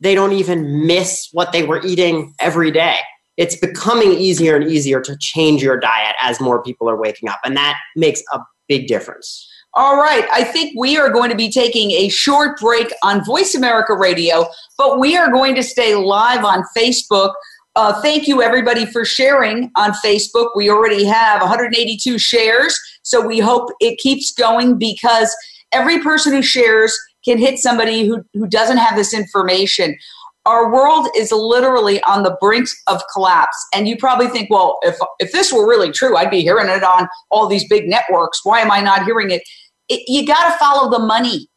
they 0.00 0.14
don't 0.14 0.32
even 0.32 0.86
miss 0.86 1.28
what 1.32 1.52
they 1.52 1.64
were 1.64 1.84
eating 1.84 2.34
every 2.38 2.70
day. 2.70 2.98
It's 3.36 3.56
becoming 3.56 4.12
easier 4.12 4.56
and 4.56 4.70
easier 4.70 5.00
to 5.02 5.16
change 5.18 5.62
your 5.62 5.78
diet 5.78 6.14
as 6.20 6.40
more 6.40 6.62
people 6.62 6.88
are 6.88 6.96
waking 6.96 7.28
up, 7.28 7.38
and 7.44 7.56
that 7.56 7.76
makes 7.94 8.22
a 8.32 8.40
big 8.68 8.86
difference. 8.86 9.48
All 9.74 9.96
right, 9.96 10.26
I 10.32 10.42
think 10.42 10.72
we 10.78 10.96
are 10.96 11.10
going 11.10 11.28
to 11.30 11.36
be 11.36 11.50
taking 11.50 11.90
a 11.90 12.08
short 12.08 12.58
break 12.58 12.90
on 13.02 13.22
Voice 13.26 13.54
America 13.54 13.94
Radio, 13.94 14.46
but 14.78 14.98
we 14.98 15.18
are 15.18 15.30
going 15.30 15.54
to 15.54 15.62
stay 15.62 15.94
live 15.94 16.46
on 16.46 16.64
Facebook. 16.74 17.34
Uh, 17.74 18.00
thank 18.00 18.26
you, 18.26 18.40
everybody, 18.40 18.86
for 18.86 19.04
sharing 19.04 19.70
on 19.76 19.92
Facebook. 20.02 20.48
We 20.56 20.70
already 20.70 21.04
have 21.04 21.42
182 21.42 22.18
shares, 22.18 22.80
so 23.02 23.26
we 23.26 23.38
hope 23.38 23.68
it 23.80 23.98
keeps 23.98 24.32
going 24.32 24.78
because 24.78 25.36
every 25.72 25.98
person 25.98 26.32
who 26.32 26.40
shares 26.40 26.98
can 27.26 27.38
hit 27.38 27.58
somebody 27.58 28.06
who, 28.06 28.24
who 28.34 28.46
doesn't 28.46 28.78
have 28.78 28.96
this 28.96 29.12
information. 29.12 29.96
Our 30.44 30.72
world 30.72 31.08
is 31.16 31.32
literally 31.32 32.00
on 32.04 32.22
the 32.22 32.36
brink 32.40 32.68
of 32.86 33.02
collapse. 33.12 33.56
And 33.74 33.88
you 33.88 33.96
probably 33.96 34.28
think, 34.28 34.48
well, 34.48 34.78
if, 34.82 34.96
if 35.18 35.32
this 35.32 35.52
were 35.52 35.68
really 35.68 35.90
true, 35.90 36.16
I'd 36.16 36.30
be 36.30 36.42
hearing 36.42 36.68
it 36.68 36.84
on 36.84 37.08
all 37.30 37.48
these 37.48 37.68
big 37.68 37.88
networks. 37.88 38.44
Why 38.44 38.60
am 38.60 38.70
I 38.70 38.80
not 38.80 39.04
hearing 39.04 39.30
it? 39.30 39.42
it 39.88 40.02
you 40.06 40.24
got 40.24 40.50
to 40.50 40.58
follow 40.58 40.90
the 40.90 41.04
money. 41.04 41.48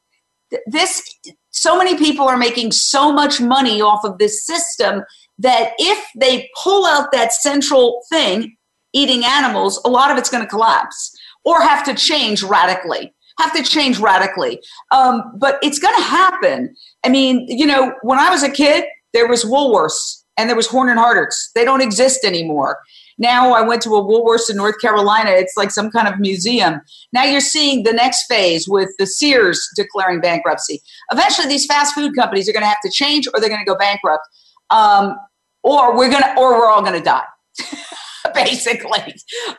This, 0.65 1.03
so 1.51 1.77
many 1.77 1.95
people 1.97 2.27
are 2.27 2.37
making 2.37 2.71
so 2.71 3.11
much 3.11 3.39
money 3.39 3.79
off 3.79 4.03
of 4.03 4.17
this 4.17 4.43
system 4.43 5.03
that 5.37 5.73
if 5.77 6.03
they 6.17 6.49
pull 6.63 6.87
out 6.87 7.11
that 7.11 7.31
central 7.31 8.01
thing, 8.09 8.55
eating 8.91 9.23
animals, 9.23 9.79
a 9.85 9.89
lot 9.89 10.09
of 10.09 10.17
it's 10.17 10.31
going 10.31 10.43
to 10.43 10.49
collapse 10.49 11.15
or 11.45 11.61
have 11.61 11.85
to 11.85 11.93
change 11.93 12.41
radically 12.41 13.13
have 13.39 13.53
to 13.53 13.63
change 13.63 13.99
radically. 13.99 14.61
Um, 14.91 15.23
but 15.37 15.59
it's 15.61 15.79
going 15.79 15.95
to 15.95 16.03
happen. 16.03 16.75
I 17.05 17.09
mean, 17.09 17.45
you 17.47 17.65
know, 17.65 17.93
when 18.01 18.19
I 18.19 18.29
was 18.29 18.43
a 18.43 18.49
kid, 18.49 18.85
there 19.13 19.27
was 19.27 19.43
Woolworths 19.43 20.23
and 20.37 20.49
there 20.49 20.55
was 20.55 20.67
Horn 20.67 20.89
and 20.89 20.99
Hardarts. 20.99 21.51
They 21.55 21.65
don't 21.65 21.81
exist 21.81 22.23
anymore. 22.23 22.77
Now 23.17 23.51
I 23.51 23.61
went 23.61 23.81
to 23.81 23.95
a 23.95 24.01
Woolworths 24.01 24.49
in 24.49 24.55
North 24.55 24.79
Carolina. 24.79 25.31
It's 25.31 25.57
like 25.57 25.71
some 25.71 25.91
kind 25.91 26.07
of 26.07 26.19
museum. 26.19 26.79
Now 27.11 27.23
you're 27.25 27.41
seeing 27.41 27.83
the 27.83 27.91
next 27.91 28.25
phase 28.27 28.67
with 28.67 28.89
the 28.97 29.05
Sears 29.05 29.61
declaring 29.75 30.21
bankruptcy. 30.21 30.81
Eventually, 31.11 31.49
these 31.49 31.65
fast 31.65 31.93
food 31.93 32.15
companies 32.15 32.47
are 32.47 32.53
going 32.53 32.63
to 32.63 32.67
have 32.67 32.81
to 32.85 32.89
change, 32.89 33.27
or 33.27 33.41
they're 33.41 33.49
going 33.49 33.63
to 33.63 33.69
go 33.69 33.75
bankrupt, 33.75 34.23
um, 34.69 35.17
or 35.63 35.97
we're 35.97 36.09
going 36.09 36.23
to, 36.23 36.33
or 36.37 36.57
we're 36.57 36.69
all 36.69 36.81
going 36.81 36.97
to 36.97 37.03
die. 37.03 37.25
basically. 38.33 39.15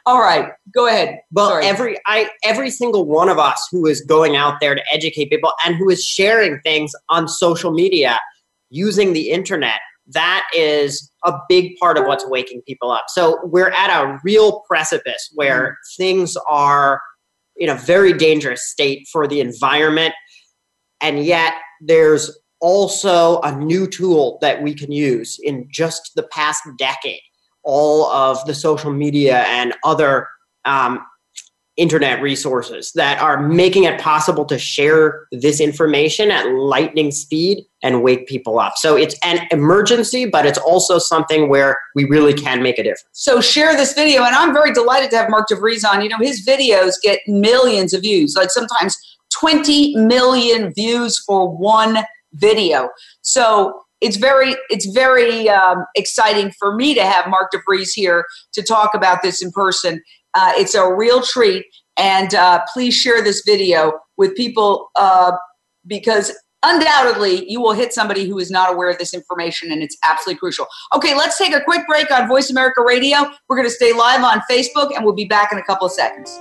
All 0.07 0.21
right, 0.21 0.51
go 0.75 0.87
ahead. 0.87 1.21
Well, 1.31 1.51
Sorry. 1.51 1.67
every 1.67 1.99
I 2.07 2.31
every 2.45 2.71
single 2.71 3.05
one 3.05 3.29
of 3.29 3.39
us 3.39 3.67
who 3.71 3.87
is 3.87 4.01
going 4.03 4.37
out 4.37 4.61
there 4.61 4.75
to 4.75 4.83
educate 4.93 5.31
people 5.31 5.53
and 5.65 5.77
who 5.77 5.91
is 5.91 6.05
sharing 6.05 6.61
things 6.61 6.93
on 7.09 7.29
social 7.29 7.71
media 7.71 8.19
using 8.71 9.13
the 9.13 9.31
internet, 9.31 9.81
that 10.09 10.45
is 10.57 11.11
a 11.25 11.35
big 11.49 11.77
part 11.77 11.99
of 11.99 12.07
what's 12.07 12.27
waking 12.27 12.63
people 12.67 12.91
up. 12.91 13.05
So 13.09 13.39
we're 13.45 13.71
at 13.71 13.91
a 13.91 14.19
real 14.25 14.61
precipice 14.61 15.31
where 15.35 15.71
mm. 15.73 15.97
things 15.97 16.37
are 16.49 17.01
in 17.57 17.69
a 17.69 17.75
very 17.75 18.13
dangerous 18.13 18.67
state 18.69 19.07
for 19.13 19.27
the 19.27 19.41
environment, 19.41 20.15
and 21.01 21.25
yet 21.25 21.55
there's 21.81 22.39
also 22.61 23.41
a 23.41 23.57
new 23.57 23.87
tool 23.87 24.39
that 24.43 24.63
we 24.63 24.75
can 24.75 24.93
use 24.93 25.39
in 25.43 25.67
just 25.71 26.13
the 26.15 26.23
past 26.25 26.63
decade 26.79 27.21
all 27.63 28.07
of 28.07 28.45
the 28.47 28.55
social 28.55 28.93
media 28.93 29.43
and 29.49 29.75
other 29.85 30.29
um, 30.65 31.05
internet 31.81 32.21
resources 32.21 32.93
that 32.93 33.21
are 33.23 33.49
making 33.49 33.85
it 33.85 33.99
possible 33.99 34.45
to 34.45 34.59
share 34.59 35.27
this 35.33 35.61
information 35.61 36.31
at 36.31 36.47
lightning 36.53 37.11
speed 37.11 37.65
and 37.83 38.03
wake 38.03 38.27
people 38.27 38.59
up. 38.59 38.75
So 38.77 38.97
it's 38.97 39.17
an 39.23 39.47
emergency, 39.51 40.27
but 40.27 40.45
it's 40.45 40.59
also 40.59 40.99
something 40.99 41.49
where 41.49 41.79
we 41.95 42.05
really 42.05 42.35
can 42.35 42.63
make 42.63 42.79
a 42.79 42.83
difference. 42.83 43.07
So 43.13 43.41
share 43.41 43.75
this 43.77 43.95
video, 43.95 44.25
and 44.25 44.37
I'm 44.37 44.53
very 44.53 44.73
delighted 44.73 45.11
to 45.13 45.17
have 45.17 45.31
Mark 45.31 45.49
DeVries 45.49 45.89
on. 45.89 46.03
You 46.03 46.11
know, 46.11 46.19
his 46.19 46.47
videos 46.47 46.95
get 47.03 47.21
millions 47.27 47.95
of 47.95 48.03
views, 48.03 48.37
like 48.37 48.51
sometimes 48.51 48.97
20 49.31 49.97
million 49.97 50.75
views 50.75 51.19
for 51.19 51.49
one 51.49 51.99
video. 52.35 52.91
So 53.23 53.83
it's 54.01 54.17
very 54.17 54.57
it's 54.69 54.87
very 54.87 55.49
um, 55.49 55.85
exciting 55.95 56.53
for 56.59 56.75
me 56.75 56.95
to 56.95 57.05
have 57.05 57.29
Mark 57.29 57.53
DeVries 57.53 57.93
here 57.95 58.25
to 58.53 58.63
talk 58.63 58.95
about 58.95 59.23
this 59.23 59.43
in 59.43 59.51
person. 59.53 60.03
Uh, 60.35 60.53
it's 60.57 60.75
a 60.75 60.95
real 60.95 61.23
treat, 61.23 61.67
and 61.97 62.35
uh, 62.35 62.63
please 62.73 62.95
share 62.95 63.23
this 63.23 63.43
video 63.45 64.01
with 64.17 64.35
people 64.37 64.91
uh, 64.97 65.33
because 65.87 66.33
undoubtedly 66.63 67.51
you 67.51 67.61
will 67.61 67.73
hit 67.73 67.93
somebody 67.93 68.29
who 68.29 68.39
is 68.39 68.51
not 68.51 68.73
aware 68.73 68.91
of 68.91 68.99
this 68.99 69.13
information, 69.13 69.73
and 69.73 69.83
it's 69.83 69.97
absolutely 70.05 70.39
crucial. 70.39 70.67
Okay, 70.95 71.17
let's 71.17 71.37
take 71.37 71.55
a 71.55 71.63
quick 71.63 71.87
break 71.87 72.11
on 72.11 72.29
Voice 72.29 72.51
America 72.51 72.83
Radio. 72.83 73.19
We're 73.49 73.57
going 73.57 73.69
to 73.69 73.75
stay 73.75 73.93
live 73.93 74.23
on 74.23 74.41
Facebook, 74.51 74.95
and 74.95 75.05
we'll 75.05 75.15
be 75.15 75.27
back 75.27 75.53
in 75.53 75.59
a 75.59 75.65
couple 75.65 75.87
of 75.87 75.93
seconds. 75.93 76.41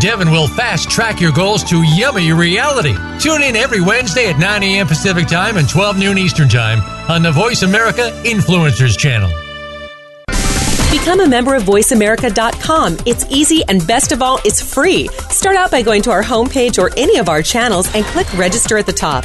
Devin 0.00 0.30
will 0.30 0.48
fast 0.48 0.90
track 0.90 1.20
your 1.20 1.32
goals 1.32 1.62
to 1.64 1.82
yummy 1.82 2.32
reality. 2.32 2.96
Tune 3.20 3.42
in 3.42 3.56
every 3.56 3.80
Wednesday 3.80 4.30
at 4.30 4.38
9 4.38 4.62
a.m. 4.62 4.86
Pacific 4.86 5.28
Time 5.28 5.56
and 5.56 5.68
12 5.68 5.98
noon 5.98 6.18
Eastern 6.18 6.48
Time 6.48 6.80
on 7.10 7.22
the 7.22 7.30
Voice 7.30 7.62
America 7.62 8.10
Influencers 8.24 8.98
Channel. 8.98 9.30
Become 10.90 11.20
a 11.20 11.28
member 11.28 11.54
of 11.54 11.62
VoiceAmerica.com. 11.64 12.98
It's 13.06 13.24
easy 13.30 13.62
and 13.68 13.86
best 13.86 14.12
of 14.12 14.22
all, 14.22 14.38
it's 14.44 14.62
free. 14.62 15.08
Start 15.30 15.56
out 15.56 15.70
by 15.70 15.82
going 15.82 16.02
to 16.02 16.10
our 16.10 16.22
homepage 16.22 16.78
or 16.78 16.90
any 16.96 17.18
of 17.18 17.28
our 17.28 17.42
channels 17.42 17.92
and 17.94 18.04
click 18.04 18.32
register 18.34 18.76
at 18.76 18.86
the 18.86 18.92
top. 18.92 19.24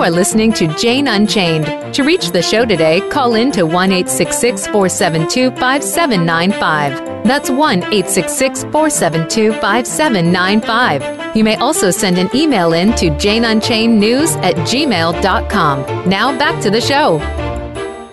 You 0.00 0.06
are 0.06 0.10
listening 0.10 0.54
to 0.54 0.66
Jane 0.78 1.08
Unchained. 1.08 1.94
To 1.94 2.04
reach 2.04 2.30
the 2.30 2.40
show 2.40 2.64
today, 2.64 3.06
call 3.10 3.34
in 3.34 3.52
to 3.52 3.64
1 3.64 3.90
472 3.90 5.50
5795. 5.50 7.24
That's 7.24 7.50
1 7.50 7.82
472 7.82 9.52
5795. 9.52 11.36
You 11.36 11.44
may 11.44 11.56
also 11.56 11.90
send 11.90 12.16
an 12.16 12.34
email 12.34 12.72
in 12.72 12.94
to 12.94 13.10
janeunchainednews 13.10 14.42
at 14.42 14.54
gmail.com. 14.66 16.08
Now 16.08 16.38
back 16.38 16.62
to 16.62 16.70
the 16.70 16.80
show. 16.80 17.18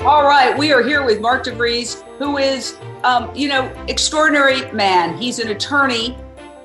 All 0.06 0.28
right, 0.28 0.58
we 0.58 0.74
are 0.74 0.84
here 0.84 1.06
with 1.06 1.22
Mark 1.22 1.46
DeVries, 1.46 2.04
who 2.18 2.38
is, 2.38 2.76
um, 3.06 3.34
you 3.34 3.48
know, 3.48 3.74
extraordinary 3.88 4.70
man. 4.74 5.18
He's 5.18 5.40
an 5.40 5.48
attorney 5.48 6.18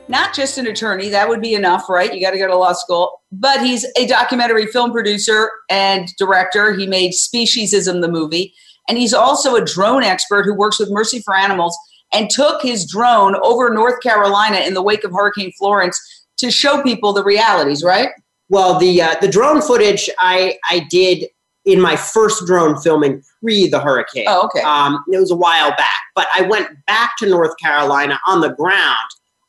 not 0.09 0.35
just 0.35 0.59
an 0.59 0.67
attorney, 0.67 1.09
that 1.09 1.29
would 1.29 1.41
be 1.41 1.55
enough, 1.55 1.89
right? 1.89 2.13
You 2.13 2.21
got 2.21 2.33
to 2.33 2.39
go 2.39 2.47
to 2.47 2.57
law 2.57 2.73
school. 2.75 3.22
But 3.33 3.65
he's 3.65 3.87
a 3.97 4.07
documentary 4.07 4.67
film 4.67 4.93
producer 4.93 5.51
and 5.71 6.09
director. 6.19 6.75
He 6.75 6.87
made 6.87 7.13
Speciesism, 7.13 8.03
the 8.03 8.11
movie. 8.11 8.53
And 8.89 8.99
he's 8.99 9.15
also 9.15 9.57
a 9.57 9.65
drone 9.65 10.03
expert 10.03 10.45
who 10.45 10.55
works 10.55 10.79
with 10.79 10.91
Mercy 10.91 11.21
for 11.21 11.35
Animals 11.35 11.77
and 12.13 12.29
took 12.29 12.61
his 12.63 12.87
drone 12.87 13.37
over 13.43 13.73
North 13.73 14.03
Carolina 14.03 14.59
in 14.59 14.75
the 14.75 14.83
wake 14.83 15.05
of 15.05 15.13
Hurricane 15.13 15.53
Florence 15.59 15.99
to 16.39 16.51
show 16.51 16.83
people 16.83 17.13
the 17.13 17.25
realities, 17.25 17.83
right? 17.83 18.11
Well, 18.49 18.79
the 18.79 19.01
uh, 19.01 19.15
the 19.21 19.29
drone 19.29 19.63
footage 19.63 20.11
I 20.19 20.59
I 20.69 20.87
did 20.91 21.27
in 21.65 21.81
my 21.81 21.97
first 21.97 22.45
drone 22.47 22.79
filming 22.81 23.23
pre 23.41 23.69
the 23.69 23.81
hurricane. 23.81 24.25
Oh, 24.29 24.45
okay. 24.45 24.61
Um, 24.61 25.03
it 25.11 25.19
was 25.19 25.31
a 25.31 25.37
while 25.37 25.71
back, 25.71 26.01
but 26.15 26.27
I 26.35 26.43
went 26.43 26.69
back 26.87 27.13
to 27.19 27.27
North 27.27 27.57
Carolina 27.59 28.21
on 28.27 28.41
the 28.41 28.51
ground 28.51 28.99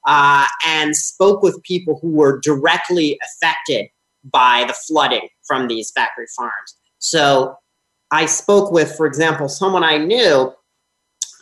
uh, 0.06 0.46
and 0.66 0.96
spoke 0.96 1.42
with 1.42 1.62
people 1.64 2.00
who 2.02 2.10
were 2.10 2.40
directly 2.42 3.20
affected 3.24 3.88
by 4.26 4.64
the 4.68 4.74
flooding 4.74 5.28
from 5.44 5.68
these 5.68 5.92
factory 5.92 6.28
farms. 6.36 6.78
So 7.00 7.58
I 8.12 8.26
spoke 8.26 8.72
with, 8.72 8.96
for 8.96 9.06
example, 9.06 9.50
someone 9.50 9.84
I 9.84 9.98
knew, 9.98 10.54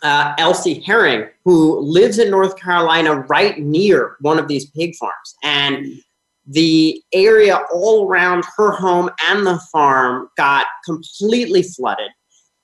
uh, 0.01 0.33
Elsie 0.37 0.79
Herring, 0.79 1.27
who 1.45 1.79
lives 1.79 2.17
in 2.17 2.31
North 2.31 2.57
Carolina 2.57 3.15
right 3.15 3.59
near 3.59 4.15
one 4.21 4.39
of 4.39 4.47
these 4.47 4.69
pig 4.71 4.95
farms. 4.95 5.35
And 5.43 6.01
the 6.47 7.01
area 7.13 7.59
all 7.71 8.07
around 8.07 8.45
her 8.57 8.71
home 8.71 9.09
and 9.27 9.45
the 9.45 9.59
farm 9.71 10.29
got 10.37 10.65
completely 10.85 11.63
flooded. 11.63 12.11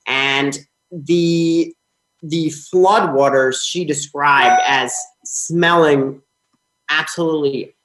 And 0.08 0.58
the 0.92 1.74
the 2.24 2.48
floodwaters 2.48 3.58
she 3.64 3.86
described 3.86 4.60
as 4.66 4.94
smelling 5.28 6.22
absolutely 6.90 7.76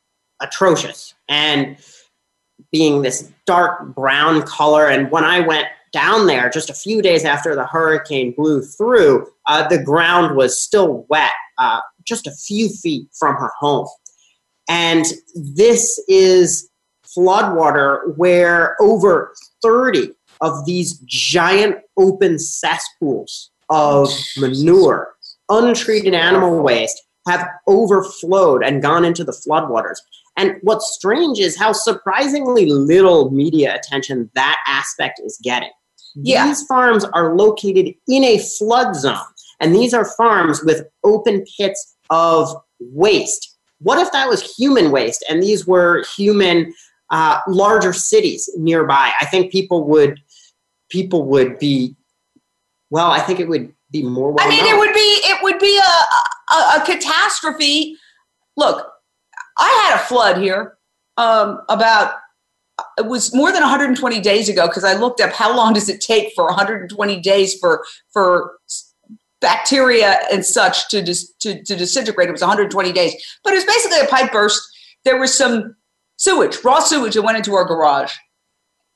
atrocious 0.41 1.15
and 1.29 1.77
being 2.71 3.03
this 3.03 3.31
dark 3.47 3.95
brown 3.95 4.43
color. 4.43 4.89
And 4.89 5.11
when 5.11 5.25
I 5.25 5.41
went 5.41 5.67
down 5.93 6.27
there 6.27 6.49
just 6.49 6.71
a 6.71 6.75
few 6.75 7.03
days 7.03 7.25
after 7.25 7.55
the 7.55 7.67
hurricane 7.67 8.33
blew 8.33 8.63
through, 8.63 9.27
uh, 9.47 9.67
the 9.69 9.83
ground 9.83 10.37
was 10.37 10.61
still 10.61 11.05
wet, 11.09 11.33
uh, 11.59 11.81
just 12.05 12.27
a 12.27 12.33
few 12.33 12.69
feet 12.69 13.09
from 13.13 13.35
her 13.35 13.51
home. 13.59 13.89
And 14.69 15.05
this 15.35 16.03
is 16.09 16.71
floodwater 17.05 18.17
where 18.17 18.81
over 18.81 19.35
30 19.63 20.13
of 20.41 20.65
these 20.65 20.99
giant 21.01 21.77
open 21.97 22.39
cesspools 22.39 23.51
of 23.69 24.09
manure, 24.37 25.15
untreated 25.49 26.15
animal 26.15 26.63
waste 26.63 27.03
have 27.27 27.49
overflowed 27.67 28.63
and 28.65 28.83
gone 28.83 29.05
into 29.05 29.25
the 29.25 29.33
floodwaters. 29.33 29.99
And 30.37 30.57
what's 30.63 30.95
strange 30.95 31.39
is 31.39 31.59
how 31.59 31.73
surprisingly 31.73 32.67
little 32.67 33.31
media 33.31 33.75
attention 33.75 34.31
that 34.35 34.59
aspect 34.67 35.21
is 35.25 35.39
getting. 35.43 35.71
Yeah. 36.15 36.47
These 36.47 36.63
farms 36.65 37.05
are 37.05 37.35
located 37.35 37.95
in 38.09 38.25
a 38.25 38.39
flood 38.39 38.95
zone, 38.95 39.17
and 39.61 39.75
these 39.75 39.95
are 39.95 40.05
farms 40.05 40.63
with 40.65 40.87
open 41.05 41.45
pits 41.57 41.97
of 42.11 42.49
waste. 42.81 43.57
What 43.81 43.99
if 43.99 44.13
that 44.13 44.29
was 44.29 44.55
human 44.57 44.91
waste 44.91 45.25
and 45.29 45.43
these 45.43 45.67
were 45.67 46.05
human 46.17 46.73
uh, 47.11 47.41
larger 47.49 47.93
cities 47.93 48.49
nearby? 48.57 49.13
I 49.21 49.27
think 49.27 49.51
people 49.51 49.85
would 49.89 50.21
people 50.89 51.25
would 51.25 51.59
be 51.59 51.97
well. 52.91 53.11
I 53.11 53.21
think 53.21 53.41
it 53.41 53.49
would 53.49 53.73
be 53.93 54.03
more. 54.03 54.33
Well 54.33 54.45
I 54.45 54.49
mean, 54.49 54.65
it 54.65 54.77
would 54.77 54.93
be 54.93 55.01
it 55.01 55.43
would 55.43 55.59
be 55.59 55.79
a, 55.79 56.55
a, 56.55 56.81
a 56.81 56.85
catastrophe. 56.85 57.97
Look, 58.57 58.87
I 59.59 59.87
had 59.87 59.97
a 59.97 60.05
flood 60.05 60.39
here 60.39 60.79
um, 61.17 61.61
about 61.69 62.15
it 62.99 63.07
was 63.07 63.35
more 63.35 63.53
than 63.53 63.61
120 63.61 64.21
days 64.21 64.49
ago 64.49 64.67
because 64.67 64.85
I 64.85 64.95
looked 64.95 65.21
up 65.21 65.33
how 65.33 65.55
long 65.55 65.75
does 65.75 65.89
it 65.89 66.01
take 66.01 66.33
for 66.35 66.47
120 66.47 67.21
days 67.21 67.59
for 67.59 67.85
for 68.13 68.53
bacteria 69.43 70.21
and 70.33 70.47
such 70.47 70.89
to 70.89 71.03
dis, 71.03 71.31
to, 71.41 71.63
to 71.65 71.77
disintegrate. 71.77 72.29
It 72.29 72.33
was 72.33 72.41
120 72.41 72.93
days, 72.93 73.15
but 73.45 73.53
it 73.53 73.57
was 73.57 73.65
basically 73.65 74.01
a 74.01 74.07
pipe 74.07 74.33
burst. 74.33 74.63
There 75.05 75.19
was 75.19 75.37
some 75.37 75.77
sewage, 76.17 76.57
raw 76.65 76.79
sewage 76.79 77.15
that 77.15 77.23
went 77.23 77.37
into 77.37 77.55
our 77.55 77.65
garage. 77.65 78.15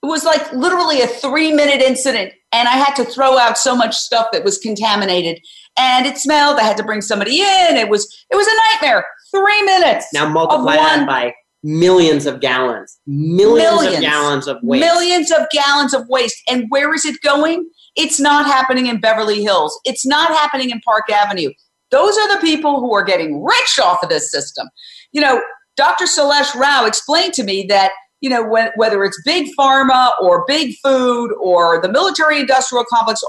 It 0.02 0.06
was 0.06 0.24
like 0.24 0.52
literally 0.52 1.00
a 1.00 1.06
three 1.06 1.52
minute 1.52 1.80
incident, 1.80 2.32
and 2.52 2.68
I 2.68 2.72
had 2.72 2.94
to 2.94 3.04
throw 3.04 3.38
out 3.38 3.58
so 3.58 3.74
much 3.74 3.96
stuff 3.96 4.28
that 4.32 4.44
was 4.44 4.58
contaminated, 4.58 5.40
and 5.76 6.06
it 6.06 6.18
smelled. 6.18 6.58
I 6.58 6.62
had 6.62 6.76
to 6.76 6.84
bring 6.84 7.00
somebody 7.00 7.40
in. 7.40 7.76
It 7.76 7.88
was 7.88 8.06
it 8.30 8.36
was 8.36 8.46
a 8.46 8.72
nightmare. 8.72 9.04
Three 9.30 9.62
minutes. 9.62 10.06
Now 10.12 10.28
multiply 10.28 10.76
that 10.76 11.06
by 11.06 11.34
millions 11.62 12.26
of 12.26 12.40
gallons, 12.40 12.98
millions, 13.06 13.82
millions, 13.82 13.96
of 13.96 14.00
gallons 14.00 14.46
of 14.48 14.58
waste, 14.62 14.80
millions 14.80 15.30
of 15.32 15.46
gallons 15.50 15.94
of 15.94 16.08
waste. 16.08 16.40
And 16.48 16.66
where 16.68 16.94
is 16.94 17.04
it 17.04 17.20
going? 17.22 17.68
It's 17.96 18.20
not 18.20 18.46
happening 18.46 18.86
in 18.86 19.00
Beverly 19.00 19.42
Hills. 19.42 19.78
It's 19.84 20.06
not 20.06 20.28
happening 20.28 20.70
in 20.70 20.80
Park 20.80 21.10
Avenue. 21.10 21.50
Those 21.90 22.16
are 22.18 22.34
the 22.34 22.40
people 22.40 22.80
who 22.80 22.94
are 22.94 23.04
getting 23.04 23.42
rich 23.42 23.80
off 23.82 24.02
of 24.02 24.08
this 24.08 24.30
system. 24.30 24.68
You 25.12 25.20
know, 25.20 25.40
Dr. 25.76 26.06
Celeste 26.06 26.54
Rao 26.54 26.84
explained 26.84 27.34
to 27.34 27.44
me 27.44 27.66
that 27.68 27.92
you 28.20 28.30
know, 28.30 28.46
when, 28.46 28.70
whether 28.76 29.04
it's 29.04 29.20
big 29.24 29.48
pharma 29.58 30.10
or 30.20 30.44
big 30.46 30.74
food 30.82 31.32
or 31.40 31.80
the 31.80 31.90
military 31.90 32.40
industrial 32.40 32.84
complex, 32.84 33.22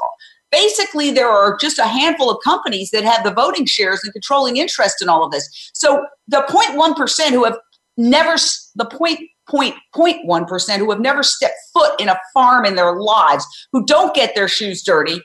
basically 0.51 1.11
there 1.11 1.29
are 1.29 1.57
just 1.57 1.79
a 1.79 1.83
handful 1.83 2.29
of 2.29 2.37
companies 2.43 2.89
that 2.91 3.03
have 3.03 3.23
the 3.23 3.31
voting 3.31 3.65
shares 3.65 4.03
and 4.03 4.13
controlling 4.13 4.57
interest 4.57 5.01
in 5.01 5.09
all 5.09 5.23
of 5.23 5.31
this. 5.31 5.71
So 5.73 6.05
the 6.27 6.45
0.1% 6.49 7.29
who 7.31 7.43
have 7.43 7.57
never, 7.97 8.35
the 8.75 8.85
point, 8.85 9.19
point, 9.49 9.75
point 9.93 10.25
one 10.25 10.45
percent 10.45 10.79
who 10.79 10.91
have 10.91 10.99
never 10.99 11.23
stepped 11.23 11.57
foot 11.73 11.99
in 11.99 12.09
a 12.09 12.19
farm 12.33 12.65
in 12.65 12.75
their 12.75 12.95
lives, 12.95 13.45
who 13.71 13.85
don't 13.85 14.15
get 14.15 14.35
their 14.35 14.47
shoes 14.47 14.83
dirty, 14.83 15.21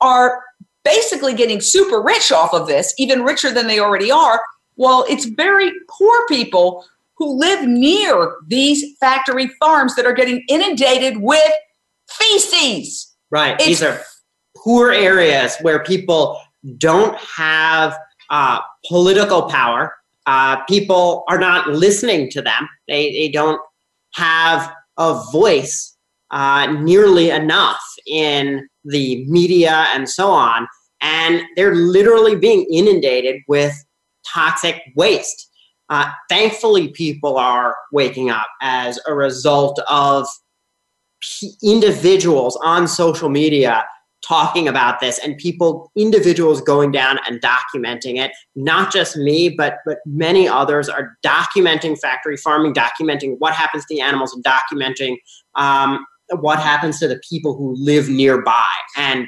are 0.00 0.42
basically 0.84 1.34
getting 1.34 1.60
super 1.60 2.00
rich 2.02 2.32
off 2.32 2.54
of 2.54 2.66
this, 2.66 2.94
even 2.98 3.22
richer 3.22 3.50
than 3.50 3.66
they 3.66 3.80
already 3.80 4.10
are. 4.10 4.40
Well, 4.76 5.04
it's 5.08 5.26
very 5.26 5.72
poor 5.88 6.26
people 6.26 6.86
who 7.20 7.38
live 7.38 7.68
near 7.68 8.36
these 8.48 8.96
factory 8.98 9.48
farms 9.60 9.94
that 9.94 10.06
are 10.06 10.14
getting 10.14 10.42
inundated 10.48 11.18
with 11.18 11.52
feces. 12.08 13.14
Right. 13.30 13.54
It's, 13.56 13.66
these 13.66 13.82
are 13.82 14.00
poor 14.56 14.90
areas 14.90 15.56
where 15.60 15.84
people 15.84 16.40
don't 16.78 17.16
have 17.18 17.96
uh, 18.30 18.60
political 18.88 19.42
power. 19.42 19.94
Uh, 20.26 20.64
people 20.64 21.24
are 21.28 21.38
not 21.38 21.68
listening 21.68 22.30
to 22.30 22.40
them. 22.40 22.68
They, 22.88 23.12
they 23.12 23.28
don't 23.28 23.60
have 24.14 24.72
a 24.96 25.22
voice 25.30 25.96
uh, 26.30 26.72
nearly 26.72 27.30
enough 27.30 27.82
in 28.06 28.66
the 28.84 29.26
media 29.26 29.86
and 29.94 30.08
so 30.08 30.30
on. 30.30 30.66
And 31.02 31.42
they're 31.56 31.74
literally 31.74 32.36
being 32.36 32.66
inundated 32.72 33.42
with 33.46 33.74
toxic 34.26 34.80
waste. 34.96 35.49
Uh, 35.90 36.10
thankfully, 36.28 36.88
people 36.88 37.36
are 37.36 37.74
waking 37.92 38.30
up 38.30 38.46
as 38.62 38.98
a 39.06 39.14
result 39.14 39.78
of 39.88 40.26
p- 41.20 41.52
individuals 41.62 42.58
on 42.64 42.86
social 42.86 43.28
media 43.28 43.84
talking 44.26 44.68
about 44.68 45.00
this 45.00 45.18
and 45.18 45.36
people 45.38 45.90
individuals 45.96 46.60
going 46.60 46.92
down 46.92 47.18
and 47.26 47.40
documenting 47.40 48.18
it. 48.18 48.30
Not 48.54 48.92
just 48.92 49.16
me 49.16 49.48
but 49.48 49.78
but 49.86 49.98
many 50.06 50.46
others 50.46 50.88
are 50.88 51.16
documenting 51.24 51.98
factory 51.98 52.36
farming 52.36 52.74
documenting 52.74 53.36
what 53.38 53.54
happens 53.54 53.84
to 53.84 53.94
the 53.94 54.00
animals 54.00 54.34
and 54.34 54.44
documenting 54.44 55.16
um, 55.54 56.04
what 56.40 56.60
happens 56.60 56.98
to 57.00 57.08
the 57.08 57.20
people 57.28 57.56
who 57.56 57.74
live 57.76 58.08
nearby. 58.08 58.68
And 58.96 59.26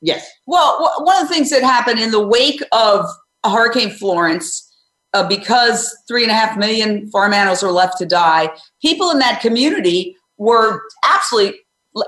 yes? 0.00 0.30
Well 0.46 0.94
one 1.00 1.20
of 1.20 1.28
the 1.28 1.34
things 1.34 1.50
that 1.50 1.62
happened 1.62 1.98
in 1.98 2.12
the 2.12 2.24
wake 2.24 2.62
of 2.72 3.04
hurricane 3.44 3.90
florence 3.90 4.67
uh, 5.14 5.26
because 5.26 5.96
three 6.06 6.22
and 6.22 6.30
a 6.30 6.34
half 6.34 6.56
million 6.56 7.08
farm 7.10 7.32
animals 7.32 7.62
are 7.62 7.72
left 7.72 7.98
to 7.98 8.06
die, 8.06 8.50
people 8.82 9.10
in 9.10 9.18
that 9.18 9.40
community 9.40 10.16
were 10.36 10.82
absolutely 11.04 11.58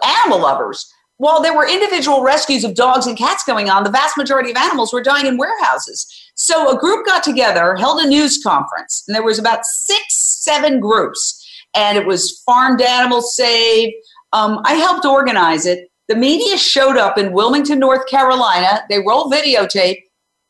animal 0.04 0.40
lovers. 0.40 0.92
While 1.16 1.42
there 1.42 1.54
were 1.54 1.68
individual 1.68 2.22
rescues 2.22 2.64
of 2.64 2.74
dogs 2.74 3.06
and 3.06 3.16
cats 3.16 3.44
going 3.44 3.68
on, 3.68 3.84
the 3.84 3.90
vast 3.90 4.16
majority 4.16 4.50
of 4.50 4.56
animals 4.56 4.92
were 4.92 5.02
dying 5.02 5.26
in 5.26 5.36
warehouses. 5.36 6.06
So 6.34 6.74
a 6.74 6.80
group 6.80 7.04
got 7.04 7.22
together, 7.22 7.76
held 7.76 8.00
a 8.00 8.08
news 8.08 8.42
conference, 8.42 9.04
and 9.06 9.14
there 9.14 9.22
was 9.22 9.38
about 9.38 9.66
six, 9.66 10.14
seven 10.14 10.80
groups, 10.80 11.46
and 11.74 11.98
it 11.98 12.06
was 12.06 12.42
farmed 12.46 12.80
animals 12.80 13.36
saved. 13.36 13.92
Um, 14.32 14.60
I 14.64 14.74
helped 14.74 15.04
organize 15.04 15.66
it. 15.66 15.90
The 16.08 16.16
media 16.16 16.56
showed 16.56 16.96
up 16.96 17.18
in 17.18 17.32
Wilmington, 17.32 17.78
North 17.78 18.06
Carolina. 18.08 18.82
They 18.88 19.00
rolled 19.00 19.32
videotape, 19.32 19.98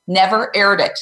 never 0.06 0.54
aired 0.56 0.80
it. 0.80 0.98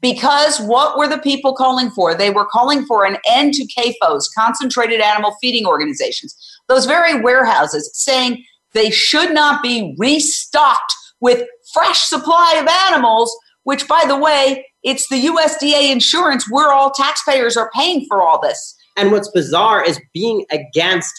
Because 0.00 0.60
what 0.60 0.96
were 0.96 1.08
the 1.08 1.18
people 1.18 1.54
calling 1.54 1.90
for? 1.90 2.14
They 2.14 2.30
were 2.30 2.46
calling 2.46 2.84
for 2.86 3.04
an 3.04 3.16
end 3.26 3.54
to 3.54 3.66
CAFOs, 3.66 4.28
concentrated 4.36 5.00
animal 5.00 5.34
feeding 5.40 5.66
organizations, 5.66 6.36
those 6.68 6.86
very 6.86 7.20
warehouses, 7.20 7.90
saying 7.94 8.44
they 8.74 8.90
should 8.90 9.34
not 9.34 9.62
be 9.62 9.96
restocked 9.98 10.94
with 11.20 11.46
fresh 11.72 12.00
supply 12.00 12.58
of 12.60 12.68
animals, 12.92 13.36
which, 13.64 13.88
by 13.88 14.04
the 14.06 14.16
way, 14.16 14.64
it's 14.84 15.08
the 15.08 15.26
USDA 15.26 15.90
insurance. 15.90 16.48
We're 16.48 16.70
all 16.70 16.92
taxpayers 16.92 17.56
are 17.56 17.70
paying 17.74 18.06
for 18.08 18.22
all 18.22 18.40
this. 18.40 18.76
And 18.96 19.10
what's 19.10 19.30
bizarre 19.30 19.84
is 19.84 20.00
being 20.14 20.44
against 20.50 21.12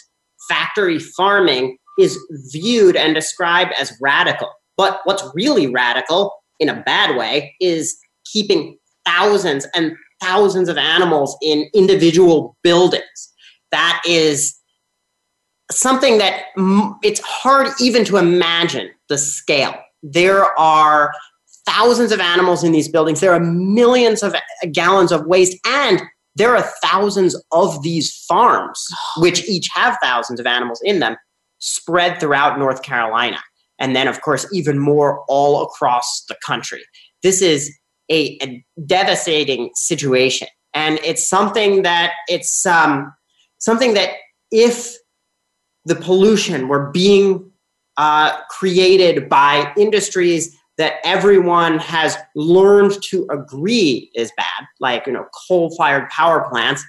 factory 0.48 0.98
farming 0.98 1.76
is 1.98 2.18
viewed 2.52 2.96
and 2.96 3.14
described 3.14 3.72
as 3.78 3.92
radical. 4.00 4.50
But 4.76 5.00
what's 5.04 5.22
really 5.34 5.66
radical 5.66 6.32
in 6.58 6.68
a 6.68 6.82
bad 6.82 7.16
way 7.16 7.54
is 7.60 7.98
keeping 8.32 8.78
thousands 9.04 9.66
and 9.74 9.96
thousands 10.20 10.68
of 10.68 10.76
animals 10.76 11.36
in 11.42 11.68
individual 11.74 12.56
buildings. 12.62 13.32
That 13.70 14.02
is 14.06 14.58
something 15.70 16.18
that 16.18 16.46
it's 17.02 17.20
hard 17.20 17.68
even 17.80 18.04
to 18.04 18.16
imagine 18.16 18.90
the 19.08 19.18
scale. 19.18 19.74
There 20.02 20.44
are 20.58 21.12
thousands 21.66 22.12
of 22.12 22.20
animals 22.20 22.64
in 22.64 22.72
these 22.72 22.88
buildings. 22.88 23.20
There 23.20 23.32
are 23.32 23.40
millions 23.40 24.22
of 24.22 24.34
gallons 24.72 25.12
of 25.12 25.26
waste, 25.26 25.56
and 25.66 26.02
there 26.34 26.56
are 26.56 26.62
thousands 26.82 27.40
of 27.52 27.82
these 27.82 28.24
farms, 28.28 28.84
which 29.18 29.48
each 29.48 29.68
have 29.74 29.96
thousands 30.02 30.40
of 30.40 30.46
animals 30.46 30.80
in 30.84 31.00
them, 31.00 31.16
spread 31.58 32.18
throughout 32.18 32.58
North 32.58 32.82
Carolina. 32.82 33.38
And 33.78 33.96
then, 33.96 34.08
of 34.08 34.20
course, 34.20 34.46
even 34.52 34.78
more 34.78 35.24
all 35.28 35.62
across 35.62 36.24
the 36.28 36.36
country. 36.44 36.82
This 37.22 37.40
is 37.40 37.74
a, 38.10 38.38
a 38.42 38.64
devastating 38.86 39.70
situation, 39.74 40.48
and 40.74 40.98
it's 41.04 41.26
something 41.26 41.82
that 41.82 42.12
it's 42.28 42.66
um, 42.66 43.14
something 43.58 43.94
that 43.94 44.10
if 44.50 44.96
the 45.84 45.94
pollution 45.94 46.68
were 46.68 46.90
being 46.90 47.50
uh, 47.96 48.40
created 48.48 49.28
by 49.28 49.72
industries 49.76 50.56
that 50.78 50.94
everyone 51.04 51.78
has 51.78 52.16
learned 52.34 53.02
to 53.02 53.26
agree 53.30 54.10
is 54.14 54.32
bad, 54.36 54.66
like 54.80 55.06
you 55.06 55.12
know 55.12 55.26
coal-fired 55.46 56.08
power 56.08 56.48
plants, 56.48 56.84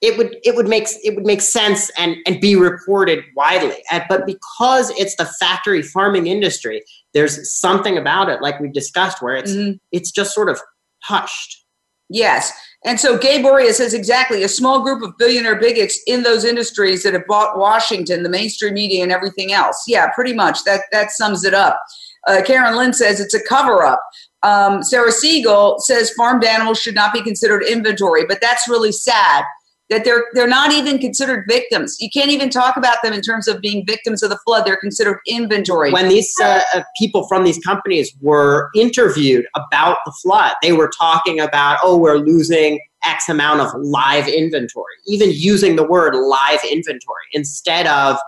it 0.00 0.16
would 0.16 0.36
it 0.44 0.54
would 0.54 0.68
make 0.68 0.86
it 1.02 1.14
would 1.14 1.26
make 1.26 1.40
sense 1.40 1.90
and 1.98 2.16
and 2.26 2.40
be 2.40 2.54
reported 2.54 3.24
widely. 3.34 3.82
But 4.08 4.26
because 4.26 4.90
it's 4.90 5.16
the 5.16 5.24
factory 5.24 5.82
farming 5.82 6.28
industry, 6.28 6.82
there's 7.14 7.52
something 7.52 7.96
about 7.96 8.28
it, 8.28 8.42
like 8.42 8.60
we've 8.60 8.72
discussed, 8.72 9.22
where 9.22 9.36
it's 9.36 9.52
mm-hmm. 9.52 9.76
it's 9.92 10.10
just 10.10 10.34
sort 10.34 10.48
of 10.48 10.60
hushed. 11.02 11.64
Yes. 12.10 12.52
And 12.84 12.98
so 12.98 13.18
Gabe 13.18 13.44
Boria 13.44 13.72
says 13.72 13.92
exactly 13.92 14.42
a 14.42 14.48
small 14.48 14.82
group 14.82 15.02
of 15.02 15.18
billionaire 15.18 15.58
bigots 15.58 16.00
in 16.06 16.22
those 16.22 16.44
industries 16.44 17.02
that 17.02 17.12
have 17.12 17.26
bought 17.26 17.58
Washington, 17.58 18.22
the 18.22 18.28
mainstream 18.28 18.74
media, 18.74 19.02
and 19.02 19.12
everything 19.12 19.52
else. 19.52 19.84
Yeah, 19.86 20.10
pretty 20.12 20.32
much. 20.32 20.64
That 20.64 20.82
that 20.92 21.10
sums 21.10 21.44
it 21.44 21.54
up. 21.54 21.82
Uh, 22.26 22.42
Karen 22.44 22.76
Lynn 22.76 22.92
says 22.92 23.20
it's 23.20 23.34
a 23.34 23.42
cover 23.44 23.84
up. 23.84 24.00
Um, 24.42 24.82
Sarah 24.82 25.12
Siegel 25.12 25.80
says 25.80 26.12
farmed 26.12 26.44
animals 26.44 26.80
should 26.80 26.94
not 26.94 27.12
be 27.12 27.22
considered 27.22 27.64
inventory, 27.64 28.24
but 28.26 28.40
that's 28.40 28.68
really 28.68 28.92
sad 28.92 29.44
that 29.90 30.04
they're 30.04 30.24
they're 30.34 30.48
not 30.48 30.72
even 30.72 30.98
considered 30.98 31.44
victims. 31.48 31.96
You 32.00 32.10
can't 32.10 32.30
even 32.30 32.50
talk 32.50 32.76
about 32.76 32.96
them 33.02 33.12
in 33.12 33.22
terms 33.22 33.48
of 33.48 33.60
being 33.60 33.86
victims 33.86 34.22
of 34.22 34.30
the 34.30 34.38
flood. 34.38 34.66
They're 34.66 34.76
considered 34.76 35.18
inventory. 35.26 35.92
When 35.92 36.08
these 36.08 36.32
uh, 36.42 36.60
uh, 36.74 36.82
people 36.98 37.26
from 37.26 37.44
these 37.44 37.58
companies 37.58 38.14
were 38.20 38.70
interviewed 38.74 39.46
about 39.56 39.98
the 40.04 40.12
flood, 40.22 40.52
they 40.62 40.72
were 40.72 40.90
talking 40.98 41.40
about, 41.40 41.78
oh, 41.82 41.96
we're 41.96 42.18
losing 42.18 42.80
X 43.04 43.28
amount 43.28 43.60
of 43.60 43.68
live 43.80 44.28
inventory, 44.28 44.94
even 45.06 45.30
using 45.32 45.76
the 45.76 45.84
word 45.84 46.14
live 46.14 46.60
inventory 46.70 47.24
instead 47.32 47.86
of 47.86 48.18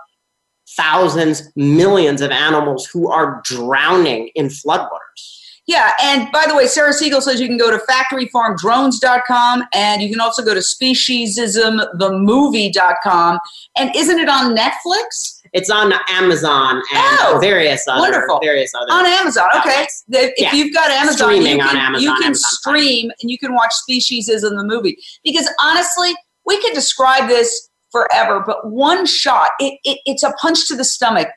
thousands, 0.75 1.51
millions 1.55 2.21
of 2.21 2.31
animals 2.31 2.85
who 2.85 3.11
are 3.11 3.41
drowning 3.43 4.29
in 4.35 4.47
floodwaters. 4.47 5.30
Yeah, 5.67 5.91
and 6.01 6.31
by 6.31 6.47
the 6.47 6.55
way, 6.55 6.65
Sarah 6.65 6.91
Siegel 6.91 7.21
says 7.21 7.39
you 7.39 7.45
can 7.47 7.57
go 7.57 7.69
to 7.69 7.77
factoryfarmdrones.com 7.85 9.63
and 9.73 10.01
you 10.01 10.09
can 10.09 10.19
also 10.19 10.43
go 10.43 10.55
to 10.55 10.59
speciesismthemovie.com. 10.59 13.39
And 13.77 13.95
isn't 13.95 14.19
it 14.19 14.27
on 14.27 14.55
Netflix? 14.55 15.39
It's 15.53 15.69
on 15.69 15.93
Amazon 16.09 16.77
and 16.77 17.17
oh, 17.21 17.37
various 17.39 17.87
other 17.87 18.01
wonderful. 18.01 18.39
various 18.41 18.73
other 18.73 18.91
on 18.91 19.05
Amazon. 19.05 19.49
Okay, 19.59 19.85
if 20.09 20.33
yeah. 20.37 20.51
you've 20.53 20.73
got 20.73 20.89
Amazon, 20.89 21.29
Streaming 21.29 21.57
you 21.57 21.63
can, 21.63 21.77
Amazon, 21.77 22.03
you 22.03 22.11
can 22.15 22.23
Amazon 22.23 22.51
stream 22.51 23.09
Prime. 23.09 23.15
and 23.21 23.29
you 23.29 23.37
can 23.37 23.53
watch 23.53 23.71
Speciesism 23.87 24.57
the 24.57 24.63
movie. 24.63 24.97
Because 25.23 25.47
honestly, 25.59 26.15
we 26.45 26.59
could 26.61 26.73
describe 26.73 27.29
this 27.29 27.69
forever, 27.91 28.41
but 28.45 28.71
one 28.71 29.05
shot, 29.05 29.51
it, 29.59 29.77
it, 29.83 29.99
it's 30.05 30.23
a 30.23 30.31
punch 30.39 30.67
to 30.69 30.75
the 30.75 30.85
stomach. 30.85 31.27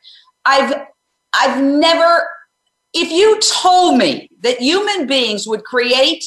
I've 0.47 0.75
I've 1.35 1.63
never 1.63 2.27
if 2.95 3.11
you 3.11 3.39
told 3.41 3.99
me 3.99 4.29
that 4.41 4.61
human 4.61 5.07
beings 5.07 5.47
would 5.47 5.65
create 5.65 6.25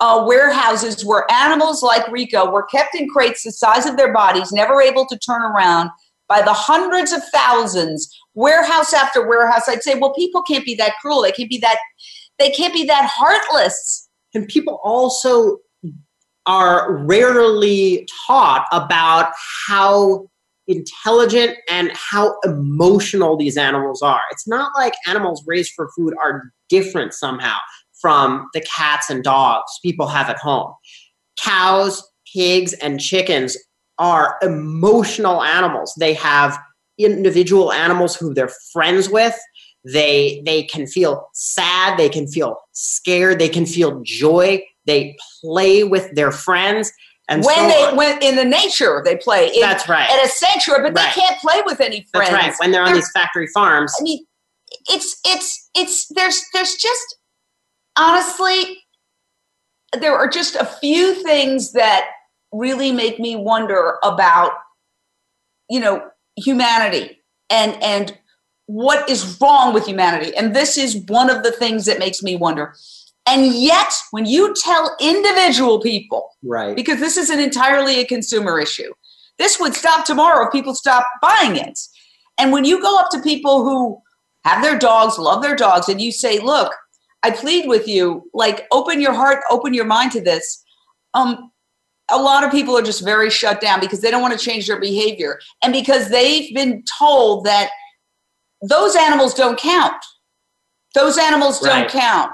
uh, 0.00 0.24
warehouses 0.26 1.04
where 1.04 1.30
animals 1.30 1.82
like 1.82 2.06
Rico 2.10 2.50
were 2.50 2.64
kept 2.64 2.94
in 2.94 3.08
crates 3.08 3.42
the 3.42 3.52
size 3.52 3.86
of 3.86 3.96
their 3.96 4.12
bodies, 4.12 4.52
never 4.52 4.80
able 4.80 5.06
to 5.06 5.18
turn 5.18 5.42
around 5.42 5.90
by 6.28 6.40
the 6.40 6.52
hundreds 6.52 7.12
of 7.12 7.22
thousands, 7.32 8.08
warehouse 8.34 8.92
after 8.92 9.26
warehouse, 9.26 9.68
I'd 9.68 9.82
say, 9.82 9.94
well, 9.98 10.14
people 10.14 10.42
can't 10.42 10.64
be 10.64 10.74
that 10.76 10.94
cruel. 11.00 11.22
They 11.22 11.32
can't 11.32 11.50
be 11.50 11.58
that. 11.58 11.78
They 12.38 12.50
can't 12.50 12.72
be 12.72 12.84
that 12.84 13.10
heartless. 13.12 14.08
And 14.34 14.48
people 14.48 14.80
also 14.82 15.58
are 16.46 16.96
rarely 17.04 18.06
taught 18.26 18.66
about 18.72 19.32
how 19.66 20.28
intelligent 20.66 21.56
and 21.68 21.90
how 21.94 22.36
emotional 22.44 23.36
these 23.36 23.56
animals 23.56 24.02
are. 24.02 24.20
It's 24.30 24.48
not 24.48 24.72
like 24.76 24.94
animals 25.06 25.42
raised 25.46 25.72
for 25.74 25.90
food 25.96 26.14
are 26.22 26.44
different 26.68 27.12
somehow 27.12 27.56
from 28.00 28.48
the 28.52 28.60
cats 28.62 29.10
and 29.10 29.22
dogs 29.22 29.78
people 29.82 30.06
have 30.06 30.28
at 30.28 30.38
home. 30.38 30.72
Cows, 31.38 32.06
pigs, 32.32 32.72
and 32.74 33.00
chickens 33.00 33.56
are 33.98 34.36
emotional 34.42 35.42
animals. 35.42 35.94
They 35.98 36.14
have 36.14 36.58
individual 36.98 37.72
animals 37.72 38.16
who 38.16 38.34
they're 38.34 38.52
friends 38.72 39.08
with. 39.08 39.38
They 39.84 40.42
they 40.46 40.62
can 40.64 40.86
feel 40.86 41.28
sad, 41.34 41.98
they 41.98 42.08
can 42.08 42.26
feel 42.26 42.56
scared, 42.72 43.38
they 43.38 43.48
can 43.48 43.66
feel 43.66 44.00
joy. 44.02 44.62
They 44.86 45.16
play 45.40 45.84
with 45.84 46.14
their 46.14 46.32
friends 46.32 46.90
and 47.28 47.42
when 47.42 47.56
so 47.56 47.68
they 47.68 47.96
when 47.96 48.22
in 48.22 48.36
the 48.36 48.44
nature 48.44 49.00
they 49.04 49.16
play. 49.16 49.48
In, 49.48 49.60
That's 49.60 49.88
right. 49.88 50.08
At 50.08 50.24
a 50.24 50.28
sanctuary, 50.28 50.82
but 50.82 50.94
right. 50.94 51.14
they 51.14 51.20
can't 51.20 51.40
play 51.40 51.62
with 51.64 51.80
any 51.80 52.06
friends. 52.12 52.30
That's 52.30 52.32
right. 52.32 52.54
When 52.58 52.70
they're 52.70 52.82
on 52.82 52.88
they're, 52.88 52.96
these 52.96 53.10
factory 53.12 53.46
farms. 53.48 53.94
I 53.98 54.02
mean, 54.02 54.26
it's 54.90 55.20
it's 55.24 55.70
it's 55.74 56.06
there's 56.08 56.44
there's 56.52 56.74
just 56.74 57.16
honestly, 57.96 58.84
there 59.98 60.14
are 60.16 60.28
just 60.28 60.54
a 60.56 60.66
few 60.66 61.14
things 61.22 61.72
that 61.72 62.10
really 62.52 62.92
make 62.92 63.18
me 63.18 63.36
wonder 63.36 63.98
about, 64.02 64.52
you 65.70 65.80
know, 65.80 66.06
humanity 66.36 67.22
and 67.50 67.82
and 67.82 68.18
what 68.66 69.08
is 69.08 69.38
wrong 69.40 69.74
with 69.74 69.86
humanity. 69.86 70.34
And 70.36 70.54
this 70.54 70.76
is 70.78 70.96
one 71.08 71.30
of 71.30 71.42
the 71.42 71.52
things 71.52 71.86
that 71.86 71.98
makes 71.98 72.22
me 72.22 72.36
wonder. 72.36 72.74
And 73.26 73.54
yet, 73.54 73.92
when 74.10 74.26
you 74.26 74.54
tell 74.54 74.94
individual 75.00 75.80
people, 75.80 76.30
right, 76.42 76.76
because 76.76 77.00
this 77.00 77.16
is 77.16 77.30
an 77.30 77.40
entirely 77.40 78.00
a 78.00 78.06
consumer 78.06 78.60
issue, 78.60 78.92
this 79.38 79.58
would 79.58 79.74
stop 79.74 80.04
tomorrow 80.04 80.46
if 80.46 80.52
people 80.52 80.74
stop 80.74 81.06
buying 81.22 81.56
it. 81.56 81.78
And 82.38 82.52
when 82.52 82.64
you 82.64 82.80
go 82.82 82.98
up 82.98 83.10
to 83.10 83.22
people 83.22 83.64
who 83.64 84.00
have 84.44 84.62
their 84.62 84.78
dogs, 84.78 85.18
love 85.18 85.42
their 85.42 85.56
dogs, 85.56 85.88
and 85.88 86.00
you 86.00 86.12
say, 86.12 86.38
look, 86.38 86.74
I 87.22 87.30
plead 87.30 87.66
with 87.66 87.88
you, 87.88 88.28
like 88.34 88.66
open 88.70 89.00
your 89.00 89.14
heart, 89.14 89.40
open 89.50 89.72
your 89.72 89.86
mind 89.86 90.12
to 90.12 90.20
this. 90.20 90.62
Um, 91.14 91.50
a 92.10 92.20
lot 92.20 92.44
of 92.44 92.50
people 92.50 92.76
are 92.76 92.82
just 92.82 93.02
very 93.02 93.30
shut 93.30 93.62
down 93.62 93.80
because 93.80 94.02
they 94.02 94.10
don't 94.10 94.20
want 94.20 94.38
to 94.38 94.44
change 94.44 94.66
their 94.66 94.78
behavior 94.78 95.40
and 95.62 95.72
because 95.72 96.10
they've 96.10 96.54
been 96.54 96.84
told 96.98 97.46
that 97.46 97.70
those 98.60 98.94
animals 98.94 99.32
don't 99.32 99.58
count. 99.58 99.96
Those 100.94 101.16
animals 101.16 101.60
don't 101.60 101.88
count. 101.88 102.30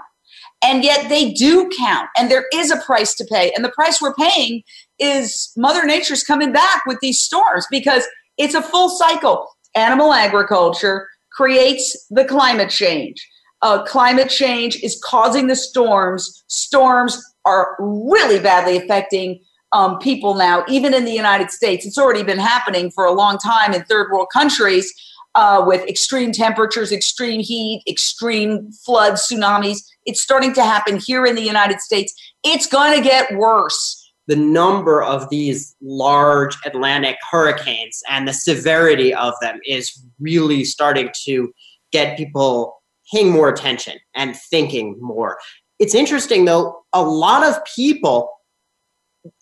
And 0.62 0.84
yet 0.84 1.08
they 1.08 1.32
do 1.32 1.70
count. 1.78 2.08
And 2.16 2.30
there 2.30 2.46
is 2.52 2.70
a 2.70 2.76
price 2.78 3.14
to 3.14 3.24
pay. 3.24 3.52
And 3.54 3.64
the 3.64 3.72
price 3.72 4.00
we're 4.00 4.14
paying 4.14 4.62
is 4.98 5.52
Mother 5.56 5.86
Nature's 5.86 6.22
coming 6.22 6.52
back 6.52 6.84
with 6.86 6.98
these 7.00 7.20
storms 7.20 7.66
because 7.70 8.06
it's 8.36 8.54
a 8.54 8.62
full 8.62 8.90
cycle. 8.90 9.48
Animal 9.74 10.12
agriculture 10.12 11.08
creates 11.32 12.06
the 12.10 12.24
climate 12.24 12.70
change. 12.70 13.26
Uh, 13.62 13.84
climate 13.84 14.28
change 14.28 14.76
is 14.82 15.00
causing 15.04 15.46
the 15.46 15.56
storms. 15.56 16.44
Storms 16.48 17.22
are 17.44 17.76
really 17.78 18.38
badly 18.38 18.76
affecting 18.76 19.40
um, 19.72 19.98
people 19.98 20.34
now, 20.34 20.64
even 20.68 20.92
in 20.94 21.04
the 21.04 21.12
United 21.12 21.50
States. 21.50 21.86
It's 21.86 21.98
already 21.98 22.22
been 22.22 22.38
happening 22.38 22.90
for 22.90 23.04
a 23.04 23.12
long 23.12 23.38
time 23.38 23.72
in 23.72 23.84
third 23.84 24.10
world 24.10 24.28
countries 24.32 24.92
uh, 25.34 25.62
with 25.66 25.86
extreme 25.88 26.32
temperatures, 26.32 26.92
extreme 26.92 27.40
heat, 27.40 27.82
extreme 27.88 28.70
floods, 28.84 29.28
tsunamis. 29.28 29.78
It's 30.06 30.20
starting 30.20 30.52
to 30.54 30.64
happen 30.64 30.98
here 30.98 31.24
in 31.26 31.34
the 31.34 31.42
United 31.42 31.80
States. 31.80 32.12
It's 32.44 32.66
going 32.66 32.96
to 32.96 33.02
get 33.02 33.34
worse. 33.36 33.96
the 34.30 34.36
number 34.36 35.02
of 35.02 35.28
these 35.28 35.74
large 35.82 36.56
Atlantic 36.64 37.16
hurricanes 37.32 38.00
and 38.08 38.28
the 38.28 38.32
severity 38.32 39.12
of 39.12 39.34
them 39.40 39.58
is 39.66 40.04
really 40.20 40.64
starting 40.64 41.10
to 41.24 41.52
get 41.90 42.16
people 42.16 42.80
paying 43.12 43.30
more 43.30 43.48
attention 43.48 43.98
and 44.14 44.36
thinking 44.36 44.96
more. 45.00 45.36
It's 45.80 45.96
interesting 45.96 46.44
though, 46.44 46.80
a 46.92 47.02
lot 47.02 47.42
of 47.44 47.56
people 47.74 48.30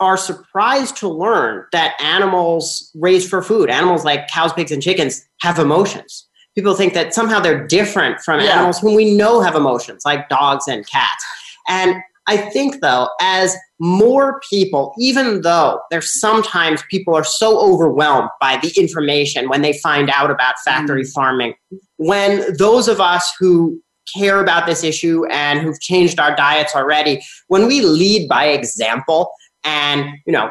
are 0.00 0.16
surprised 0.16 0.96
to 0.96 1.08
learn 1.08 1.64
that 1.72 1.94
animals 2.00 2.90
raised 2.94 3.28
for 3.28 3.42
food, 3.42 3.70
animals 3.70 4.04
like 4.04 4.28
cows, 4.28 4.52
pigs, 4.52 4.72
and 4.72 4.82
chickens, 4.82 5.26
have 5.40 5.58
emotions. 5.58 6.26
People 6.54 6.74
think 6.74 6.94
that 6.94 7.14
somehow 7.14 7.38
they're 7.38 7.66
different 7.66 8.20
from 8.20 8.40
Yeah. 8.40 8.54
animals 8.54 8.80
whom 8.80 8.94
we 8.94 9.14
know 9.14 9.40
have 9.40 9.54
emotions, 9.54 10.02
like 10.04 10.28
dogs 10.28 10.66
and 10.66 10.86
cats. 10.88 11.24
And 11.68 11.96
I 12.26 12.36
think, 12.36 12.80
though, 12.82 13.08
as 13.20 13.56
more 13.78 14.40
people, 14.50 14.94
even 14.98 15.40
though 15.42 15.80
there's 15.90 16.20
sometimes 16.20 16.82
people 16.90 17.14
are 17.14 17.24
so 17.24 17.58
overwhelmed 17.58 18.28
by 18.40 18.58
the 18.58 18.70
information 18.76 19.48
when 19.48 19.62
they 19.62 19.72
find 19.78 20.10
out 20.10 20.30
about 20.30 20.56
factory 20.64 21.04
mm. 21.04 21.12
farming, 21.12 21.54
when 21.96 22.54
those 22.58 22.86
of 22.86 23.00
us 23.00 23.32
who 23.38 23.80
care 24.14 24.40
about 24.40 24.66
this 24.66 24.84
issue 24.84 25.24
and 25.30 25.60
who've 25.60 25.80
changed 25.80 26.18
our 26.18 26.34
diets 26.34 26.74
already, 26.74 27.22
when 27.48 27.66
we 27.66 27.80
lead 27.80 28.28
by 28.28 28.46
example 28.46 29.30
and, 29.68 30.18
you 30.26 30.32
know, 30.32 30.50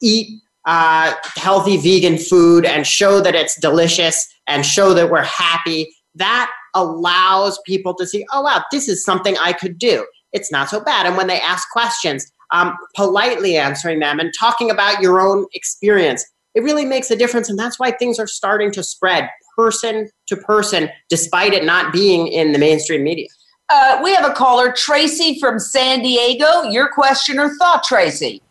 eat 0.00 0.40
uh, 0.64 1.12
healthy 1.36 1.76
vegan 1.76 2.16
food 2.16 2.64
and 2.64 2.86
show 2.86 3.20
that 3.20 3.34
it's 3.34 3.60
delicious 3.60 4.26
and 4.46 4.64
show 4.64 4.94
that 4.94 5.10
we're 5.10 5.22
happy, 5.22 5.94
that 6.14 6.50
allows 6.74 7.60
people 7.66 7.94
to 7.94 8.06
see, 8.06 8.24
oh, 8.32 8.42
wow, 8.42 8.62
this 8.72 8.88
is 8.88 9.04
something 9.04 9.36
I 9.38 9.52
could 9.52 9.78
do. 9.78 10.06
It's 10.32 10.50
not 10.50 10.70
so 10.70 10.80
bad. 10.80 11.06
And 11.06 11.16
when 11.16 11.26
they 11.26 11.40
ask 11.40 11.68
questions, 11.70 12.30
um, 12.50 12.76
politely 12.96 13.56
answering 13.56 14.00
them 14.00 14.18
and 14.18 14.32
talking 14.38 14.70
about 14.70 15.02
your 15.02 15.20
own 15.20 15.46
experience, 15.52 16.24
it 16.54 16.62
really 16.62 16.84
makes 16.84 17.10
a 17.10 17.16
difference. 17.16 17.50
And 17.50 17.58
that's 17.58 17.78
why 17.78 17.90
things 17.90 18.18
are 18.18 18.26
starting 18.26 18.70
to 18.72 18.82
spread 18.82 19.28
person 19.56 20.08
to 20.28 20.36
person, 20.36 20.88
despite 21.08 21.52
it 21.52 21.64
not 21.64 21.92
being 21.92 22.26
in 22.28 22.52
the 22.52 22.58
mainstream 22.58 23.02
media. 23.04 23.28
Uh, 23.70 24.00
we 24.02 24.14
have 24.14 24.28
a 24.28 24.34
caller, 24.34 24.72
Tracy 24.72 25.38
from 25.40 25.58
San 25.58 26.02
Diego. 26.02 26.62
Your 26.64 26.88
question 26.92 27.38
or 27.38 27.56
thought, 27.56 27.82
Tracy? 27.82 28.42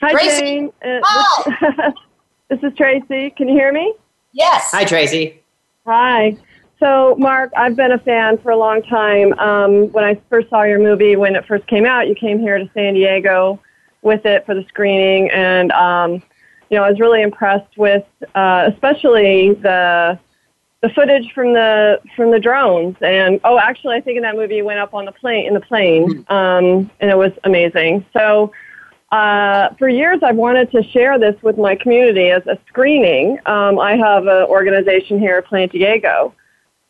Hi, 0.00 0.12
Tracy. 0.12 0.40
Jane. 0.40 0.72
Uh, 0.84 1.00
Hi. 1.02 1.72
this, 2.48 2.60
this 2.60 2.70
is 2.70 2.76
Tracy. 2.76 3.30
Can 3.30 3.48
you 3.48 3.54
hear 3.54 3.72
me? 3.72 3.94
Yes. 4.32 4.70
Hi, 4.72 4.84
Tracy. 4.84 5.42
Hi. 5.86 6.36
So, 6.78 7.16
Mark, 7.18 7.52
I've 7.56 7.74
been 7.74 7.92
a 7.92 7.98
fan 7.98 8.36
for 8.38 8.50
a 8.50 8.56
long 8.56 8.82
time. 8.82 9.32
Um, 9.38 9.90
when 9.92 10.04
I 10.04 10.20
first 10.28 10.50
saw 10.50 10.62
your 10.64 10.78
movie, 10.78 11.16
when 11.16 11.34
it 11.34 11.46
first 11.46 11.66
came 11.66 11.86
out, 11.86 12.06
you 12.06 12.14
came 12.14 12.38
here 12.38 12.58
to 12.58 12.68
San 12.74 12.94
Diego 12.94 13.58
with 14.02 14.26
it 14.26 14.44
for 14.44 14.54
the 14.54 14.64
screening, 14.68 15.30
and 15.30 15.72
um, 15.72 16.22
you 16.68 16.76
know, 16.76 16.84
I 16.84 16.90
was 16.90 17.00
really 17.00 17.22
impressed 17.22 17.78
with, 17.78 18.04
uh, 18.34 18.70
especially 18.72 19.54
the 19.54 20.18
the 20.82 20.90
footage 20.90 21.32
from 21.32 21.54
the 21.54 21.98
from 22.14 22.30
the 22.30 22.38
drones. 22.38 22.96
And 23.00 23.40
oh, 23.44 23.58
actually, 23.58 23.96
I 23.96 24.02
think 24.02 24.18
in 24.18 24.22
that 24.24 24.36
movie 24.36 24.56
you 24.56 24.64
went 24.66 24.78
up 24.78 24.92
on 24.92 25.06
the 25.06 25.12
plane 25.12 25.46
in 25.46 25.54
the 25.54 25.60
plane, 25.60 26.26
um, 26.28 26.90
and 27.00 27.10
it 27.10 27.16
was 27.16 27.32
amazing. 27.44 28.04
So. 28.12 28.52
Uh, 29.12 29.68
for 29.78 29.88
years, 29.88 30.18
I've 30.22 30.36
wanted 30.36 30.70
to 30.72 30.82
share 30.82 31.18
this 31.18 31.40
with 31.42 31.58
my 31.58 31.76
community 31.76 32.30
as 32.30 32.44
a 32.46 32.58
screening. 32.68 33.38
Um, 33.46 33.78
I 33.78 33.96
have 33.96 34.26
an 34.26 34.44
organization 34.44 35.18
here, 35.18 35.38
at 35.38 35.46
Plant 35.46 35.72
Diego, 35.72 36.34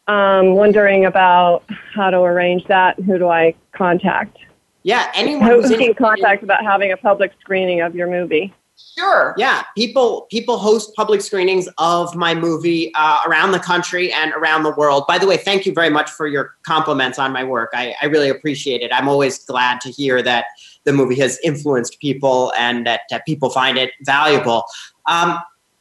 um, 0.06 0.54
wondering 0.54 1.04
about 1.04 1.64
how 1.94 2.10
to 2.10 2.18
arrange 2.18 2.64
that 2.68 2.96
and 2.96 3.06
who 3.06 3.18
do 3.18 3.28
I 3.28 3.54
contact? 3.72 4.38
Yeah, 4.82 5.10
anyone 5.14 5.48
Who 5.48 5.62
who's 5.62 5.76
can 5.76 5.94
contact 5.94 6.42
about 6.42 6.64
having 6.64 6.92
a 6.92 6.96
public 6.96 7.32
screening 7.40 7.80
of 7.80 7.94
your 7.94 8.08
movie? 8.08 8.54
Sure. 8.96 9.34
Yeah, 9.36 9.64
people 9.74 10.26
people 10.30 10.58
host 10.58 10.94
public 10.94 11.22
screenings 11.22 11.68
of 11.78 12.14
my 12.14 12.34
movie 12.34 12.92
uh, 12.94 13.20
around 13.26 13.52
the 13.52 13.58
country 13.58 14.12
and 14.12 14.32
around 14.34 14.62
the 14.62 14.72
world. 14.72 15.04
By 15.08 15.18
the 15.18 15.26
way, 15.26 15.38
thank 15.38 15.66
you 15.66 15.72
very 15.72 15.90
much 15.90 16.10
for 16.10 16.26
your 16.26 16.54
compliments 16.62 17.18
on 17.18 17.32
my 17.32 17.42
work. 17.42 17.70
I, 17.74 17.94
I 18.00 18.06
really 18.06 18.28
appreciate 18.28 18.82
it. 18.82 18.92
I'm 18.92 19.08
always 19.08 19.44
glad 19.44 19.80
to 19.82 19.90
hear 19.90 20.22
that 20.22 20.46
the 20.86 20.94
movie 20.94 21.16
has 21.16 21.38
influenced 21.44 22.00
people 22.00 22.54
and 22.56 22.86
that, 22.86 23.02
that 23.10 23.26
people 23.26 23.50
find 23.50 23.76
it 23.76 23.90
valuable. 24.02 24.64
Um, 25.06 25.38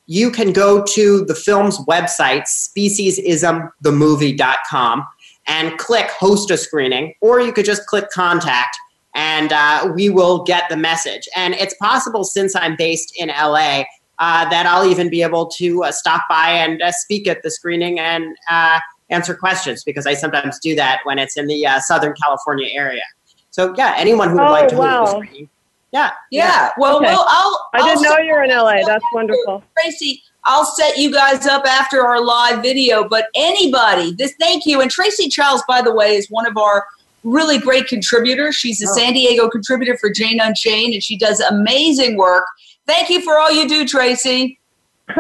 you 0.07 0.29
can 0.29 0.51
go 0.51 0.83
to 0.83 1.23
the 1.25 1.33
film's 1.33 1.79
website, 1.85 2.43
speciesismthemovie.com, 2.43 5.07
and 5.47 5.77
click 5.77 6.11
host 6.11 6.51
a 6.51 6.57
screening, 6.57 7.13
or 7.21 7.39
you 7.39 7.53
could 7.53 7.65
just 7.65 7.85
click 7.85 8.09
contact 8.11 8.75
and 9.15 9.53
uh, 9.53 9.91
we 9.95 10.09
will 10.09 10.43
get 10.43 10.67
the 10.69 10.75
message. 10.75 11.27
And 11.35 11.53
it's 11.55 11.73
possible, 11.75 12.25
since 12.25 12.55
I'm 12.55 12.75
based 12.75 13.15
in 13.17 13.29
LA, 13.29 13.85
uh, 14.19 14.47
that 14.49 14.65
I'll 14.65 14.85
even 14.85 15.09
be 15.09 15.21
able 15.21 15.47
to 15.51 15.85
uh, 15.85 15.91
stop 15.91 16.23
by 16.29 16.49
and 16.49 16.81
uh, 16.81 16.91
speak 16.91 17.27
at 17.27 17.41
the 17.41 17.49
screening 17.49 17.99
and 17.99 18.35
uh, 18.49 18.79
answer 19.09 19.35
questions 19.35 19.83
because 19.83 20.05
I 20.05 20.13
sometimes 20.13 20.59
do 20.59 20.75
that 20.75 20.99
when 21.03 21.19
it's 21.19 21.37
in 21.37 21.47
the 21.47 21.65
uh, 21.65 21.79
Southern 21.79 22.13
California 22.21 22.69
area. 22.73 23.03
So, 23.55 23.73
yeah, 23.77 23.93
anyone 23.97 24.27
who 24.31 24.35
would 24.35 24.47
Oh, 24.47 24.51
like 24.51 24.67
to 24.67 24.75
wow. 24.75 25.05
screening. 25.05 25.47
Yeah. 25.93 26.11
Yeah. 26.29 26.71
Well, 26.77 26.97
Okay. 26.97 27.05
well, 27.05 27.25
I'll. 27.25 27.69
I 27.73 27.77
I'll 27.79 27.85
didn't 27.85 28.01
know 28.01 28.17
you 28.17 28.33
were 28.33 28.43
in 28.43 28.49
LA. 28.51 28.85
That's 28.85 29.05
wonderful. 29.13 29.63
Tracy, 29.79 30.21
I'll 30.43 30.65
set 30.65 30.97
you 30.97 31.09
guys 31.09 31.47
up 31.47 31.65
after 31.65 32.05
our 32.05 32.19
live 32.21 32.61
video. 32.61 33.07
But 33.07 33.27
anybody, 33.33 34.11
this 34.11 34.33
thank 34.41 34.65
you. 34.65 34.81
And 34.81 34.91
Tracy 34.91 35.29
Charles, 35.29 35.63
by 35.69 35.81
the 35.81 35.93
way, 35.93 36.17
is 36.17 36.29
one 36.29 36.45
of 36.45 36.57
our 36.57 36.85
really 37.23 37.57
great 37.57 37.87
contributors. 37.87 38.55
She's 38.57 38.83
a 38.83 38.89
Oh. 38.89 38.93
San 38.93 39.13
Diego 39.13 39.47
contributor 39.47 39.97
for 39.97 40.09
Jane 40.09 40.41
Unchained, 40.41 40.93
and 40.93 41.01
she 41.01 41.17
does 41.17 41.39
amazing 41.39 42.17
work. 42.17 42.43
Thank 42.85 43.09
you 43.09 43.21
for 43.21 43.39
all 43.39 43.49
you 43.49 43.65
do, 43.69 43.87
Tracy. 43.87 44.59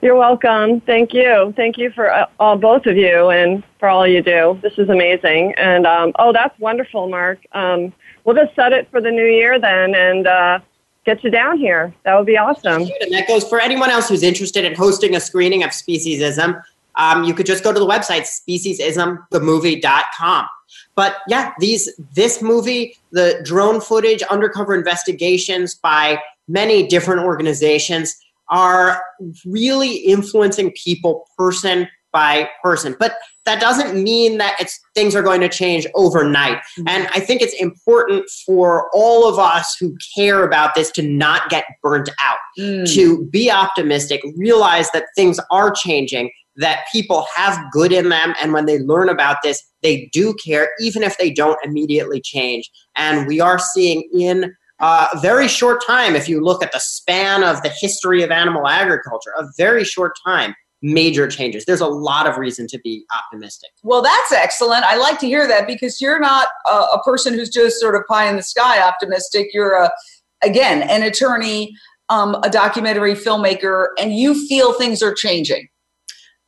You're 0.00 0.14
welcome. 0.16 0.80
Thank 0.82 1.12
you. 1.12 1.52
Thank 1.56 1.76
you 1.76 1.90
for 1.90 2.12
uh, 2.12 2.26
all 2.38 2.56
both 2.56 2.86
of 2.86 2.96
you 2.96 3.30
and 3.30 3.64
for 3.80 3.88
all 3.88 4.06
you 4.06 4.22
do. 4.22 4.56
This 4.62 4.74
is 4.78 4.88
amazing. 4.88 5.54
And 5.56 5.88
um, 5.88 6.12
oh, 6.20 6.32
that's 6.32 6.56
wonderful, 6.60 7.08
Mark. 7.08 7.40
Um, 7.52 7.92
we'll 8.24 8.36
just 8.36 8.54
set 8.54 8.72
it 8.72 8.88
for 8.90 9.00
the 9.00 9.10
new 9.10 9.26
year 9.26 9.58
then 9.58 9.96
and 9.96 10.26
uh, 10.26 10.60
get 11.04 11.24
you 11.24 11.30
down 11.30 11.58
here. 11.58 11.92
That 12.04 12.16
would 12.16 12.26
be 12.26 12.36
awesome. 12.36 12.82
And 12.82 13.12
that 13.12 13.26
goes 13.26 13.42
for 13.48 13.60
anyone 13.60 13.90
else 13.90 14.08
who's 14.08 14.22
interested 14.22 14.64
in 14.64 14.76
hosting 14.76 15.16
a 15.16 15.20
screening 15.20 15.64
of 15.64 15.70
Speciesism. 15.70 16.62
Um, 16.94 17.24
you 17.24 17.34
could 17.34 17.46
just 17.46 17.64
go 17.64 17.72
to 17.72 17.78
the 17.78 17.86
website 17.86 18.28
speciesismthemovie.com. 18.48 20.46
But 20.94 21.16
yeah, 21.28 21.52
these 21.58 21.88
this 22.14 22.40
movie, 22.42 22.96
the 23.12 23.40
drone 23.44 23.80
footage, 23.80 24.22
undercover 24.22 24.74
investigations 24.74 25.74
by 25.74 26.20
many 26.48 26.86
different 26.86 27.22
organizations 27.22 28.16
are 28.50 29.02
really 29.44 29.96
influencing 29.96 30.72
people 30.72 31.28
person 31.36 31.88
by 32.12 32.48
person. 32.62 32.96
But 32.98 33.16
that 33.44 33.60
doesn't 33.60 34.02
mean 34.02 34.38
that 34.38 34.56
it's 34.60 34.78
things 34.94 35.14
are 35.14 35.22
going 35.22 35.40
to 35.40 35.48
change 35.48 35.86
overnight. 35.94 36.58
Mm-hmm. 36.58 36.88
And 36.88 37.08
I 37.14 37.20
think 37.20 37.42
it's 37.42 37.54
important 37.54 38.28
for 38.46 38.90
all 38.92 39.28
of 39.28 39.38
us 39.38 39.76
who 39.78 39.96
care 40.16 40.44
about 40.44 40.74
this 40.74 40.90
to 40.92 41.02
not 41.02 41.48
get 41.50 41.64
burnt 41.82 42.08
out, 42.20 42.38
mm. 42.58 42.92
to 42.94 43.26
be 43.26 43.50
optimistic, 43.50 44.20
realize 44.36 44.90
that 44.92 45.04
things 45.16 45.38
are 45.50 45.70
changing, 45.70 46.30
that 46.56 46.84
people 46.92 47.26
have 47.36 47.58
good 47.72 47.92
in 47.92 48.08
them, 48.08 48.34
and 48.40 48.52
when 48.52 48.66
they 48.66 48.78
learn 48.80 49.08
about 49.08 49.38
this, 49.42 49.62
they 49.82 50.08
do 50.12 50.34
care, 50.44 50.70
even 50.80 51.02
if 51.02 51.16
they 51.18 51.30
don't 51.30 51.58
immediately 51.64 52.20
change. 52.20 52.68
And 52.96 53.26
we 53.28 53.40
are 53.40 53.58
seeing 53.58 54.08
in 54.12 54.54
a 54.80 55.08
very 55.20 55.48
short 55.48 55.84
time, 55.86 56.14
if 56.14 56.28
you 56.28 56.40
look 56.40 56.62
at 56.62 56.72
the 56.72 56.80
span 56.80 57.42
of 57.42 57.62
the 57.62 57.72
history 57.80 58.22
of 58.22 58.30
animal 58.30 58.68
agriculture, 58.68 59.32
a 59.36 59.46
very 59.56 59.84
short 59.84 60.12
time, 60.24 60.54
major 60.82 61.26
changes. 61.26 61.64
There's 61.64 61.80
a 61.80 61.88
lot 61.88 62.26
of 62.28 62.36
reason 62.36 62.66
to 62.68 62.78
be 62.78 63.04
optimistic. 63.12 63.70
Well, 63.82 64.02
that's 64.02 64.32
excellent. 64.32 64.84
I 64.84 64.96
like 64.96 65.18
to 65.20 65.26
hear 65.26 65.48
that 65.48 65.66
because 65.66 66.00
you're 66.00 66.20
not 66.20 66.46
a, 66.70 66.74
a 66.74 67.02
person 67.04 67.34
who's 67.34 67.50
just 67.50 67.80
sort 67.80 67.96
of 67.96 68.02
pie 68.06 68.28
in 68.28 68.36
the 68.36 68.42
sky 68.42 68.80
optimistic. 68.80 69.48
You're 69.52 69.74
a, 69.74 69.90
again, 70.42 70.82
an 70.88 71.02
attorney, 71.02 71.74
um, 72.08 72.36
a 72.44 72.50
documentary 72.50 73.14
filmmaker, 73.14 73.88
and 73.98 74.14
you 74.14 74.46
feel 74.46 74.72
things 74.72 75.02
are 75.02 75.12
changing. 75.12 75.68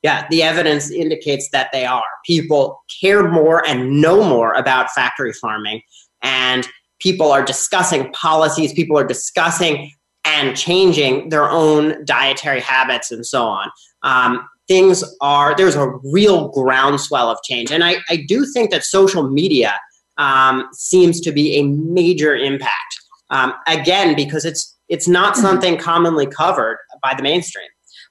Yeah, 0.02 0.26
the 0.30 0.42
evidence 0.42 0.90
indicates 0.90 1.50
that 1.50 1.70
they 1.72 1.84
are. 1.84 2.04
People 2.24 2.80
care 3.02 3.28
more 3.28 3.66
and 3.66 4.00
know 4.00 4.26
more 4.26 4.54
about 4.54 4.90
factory 4.92 5.32
farming, 5.32 5.82
and 6.22 6.66
people 7.00 7.32
are 7.32 7.44
discussing 7.44 8.12
policies, 8.12 8.72
people 8.72 8.98
are 8.98 9.06
discussing 9.06 9.90
and 10.24 10.56
changing 10.56 11.30
their 11.30 11.48
own 11.48 12.04
dietary 12.04 12.60
habits 12.60 13.10
and 13.10 13.24
so 13.26 13.44
on. 13.44 13.70
Um, 14.02 14.46
things 14.68 15.02
are, 15.20 15.56
there's 15.56 15.74
a 15.74 15.88
real 16.04 16.48
groundswell 16.48 17.28
of 17.28 17.38
change. 17.42 17.72
And 17.72 17.82
I, 17.82 17.96
I 18.08 18.24
do 18.28 18.46
think 18.46 18.70
that 18.70 18.84
social 18.84 19.28
media 19.28 19.74
um, 20.18 20.68
seems 20.72 21.20
to 21.22 21.32
be 21.32 21.56
a 21.56 21.64
major 21.64 22.36
impact. 22.36 23.00
Um, 23.30 23.54
again, 23.66 24.14
because 24.14 24.44
it's 24.44 24.76
it's 24.88 25.06
not 25.06 25.34
mm-hmm. 25.34 25.42
something 25.42 25.78
commonly 25.78 26.26
covered 26.26 26.78
by 27.02 27.14
the 27.14 27.22
mainstream. 27.22 27.68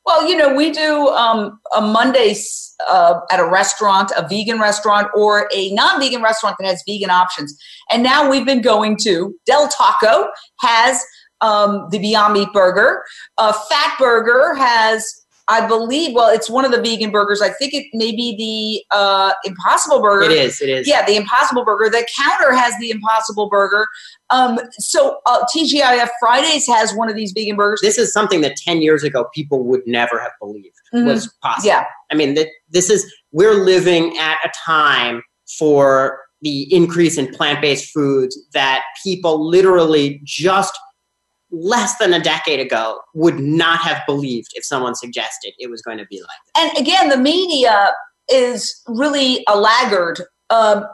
Well, 0.10 0.28
you 0.28 0.36
know, 0.36 0.56
we 0.56 0.72
do 0.72 1.08
um, 1.10 1.60
a 1.72 1.82
Monday 1.82 2.34
uh, 2.88 3.20
at 3.30 3.40
a 3.40 3.48
restaurant, 3.48 4.12
a 4.18 4.28
vegan 4.28 4.60
restaurant, 4.60 5.08
or 5.16 5.48
a 5.56 5.72
non 5.74 6.00
vegan 6.00 6.24
restaurant 6.24 6.56
that 6.58 6.68
has 6.68 6.82
vegan 6.88 7.12
options. 7.12 7.56
And 7.92 8.02
now 8.02 8.28
we've 8.28 8.44
been 8.44 8.64
going 8.64 8.98
to 9.04 9.36
Del 9.46 9.68
Taco 9.68 10.28
has 10.62 11.00
um, 11.42 11.90
the 11.92 12.00
Beyond 12.00 12.34
Meat 12.34 12.50
burger. 12.54 13.04
Uh, 13.38 13.54
Fat 13.54 13.98
Burger 14.00 14.56
has, 14.56 15.06
I 15.50 15.66
believe, 15.66 16.14
well, 16.14 16.30
it's 16.30 16.48
one 16.48 16.64
of 16.64 16.72
the 16.72 16.80
vegan 16.80 17.10
burgers. 17.10 17.42
I 17.42 17.50
think 17.50 17.74
it 17.74 17.88
may 17.92 18.12
be 18.12 18.36
the 18.38 18.96
uh, 18.96 19.34
Impossible 19.44 20.00
Burger. 20.00 20.30
It 20.30 20.38
is. 20.38 20.62
It 20.62 20.70
is. 20.70 20.88
Yeah, 20.88 21.04
the 21.04 21.16
Impossible 21.16 21.66
Burger. 21.66 21.90
The 21.90 22.08
counter 22.16 22.54
has 22.54 22.76
the 22.80 22.92
Impossible 22.92 23.50
Burger. 23.50 23.88
Um, 24.30 24.60
so 24.74 25.18
uh, 25.26 25.44
TGIF 25.54 26.08
Fridays 26.20 26.68
has 26.68 26.94
one 26.94 27.10
of 27.10 27.16
these 27.16 27.32
vegan 27.32 27.56
burgers. 27.56 27.82
This 27.82 27.98
is 27.98 28.14
something 28.14 28.42
that 28.42 28.58
10 28.58 28.84
years 28.84 29.04
ago 29.04 29.28
people 29.34 29.64
would 29.64 29.82
never 29.88 30.20
have 30.20 30.32
believed 30.40 30.76
mm-hmm. 30.94 31.08
was 31.08 31.28
possible. 31.42 31.68
Yeah. 31.68 31.86
I 32.12 32.16
mean, 32.16 32.36
th- 32.36 32.50
this 32.70 32.92
is, 32.92 33.12
we're 33.32 33.56
living 33.56 34.16
at 34.20 34.38
a 34.46 34.52
time 34.64 35.24
for 35.58 36.20
the 36.42 36.74
increase 36.74 37.18
in 37.18 37.28
plant 37.34 37.60
based 37.60 37.92
foods 37.92 38.38
that 38.54 38.84
people 39.04 39.50
literally 39.50 40.22
just 40.24 40.78
less 41.52 41.98
than 41.98 42.14
a 42.14 42.20
decade 42.20 42.60
ago 42.60 43.00
would 43.14 43.40
not 43.40 43.80
have 43.80 44.02
believed 44.06 44.50
if 44.54 44.64
someone 44.64 44.96
suggested 44.96 45.54
it 45.58 45.70
was 45.70 45.82
going 45.82 45.98
to 45.98 46.06
be 46.06 46.20
like 46.20 46.30
this. 46.46 46.64
And 46.64 46.88
again, 46.88 47.10
the 47.10 47.18
media 47.18 47.94
is 48.30 48.82
really 48.88 49.44
a 49.48 49.60
laggard. 49.60 50.22
Um, 50.50 50.86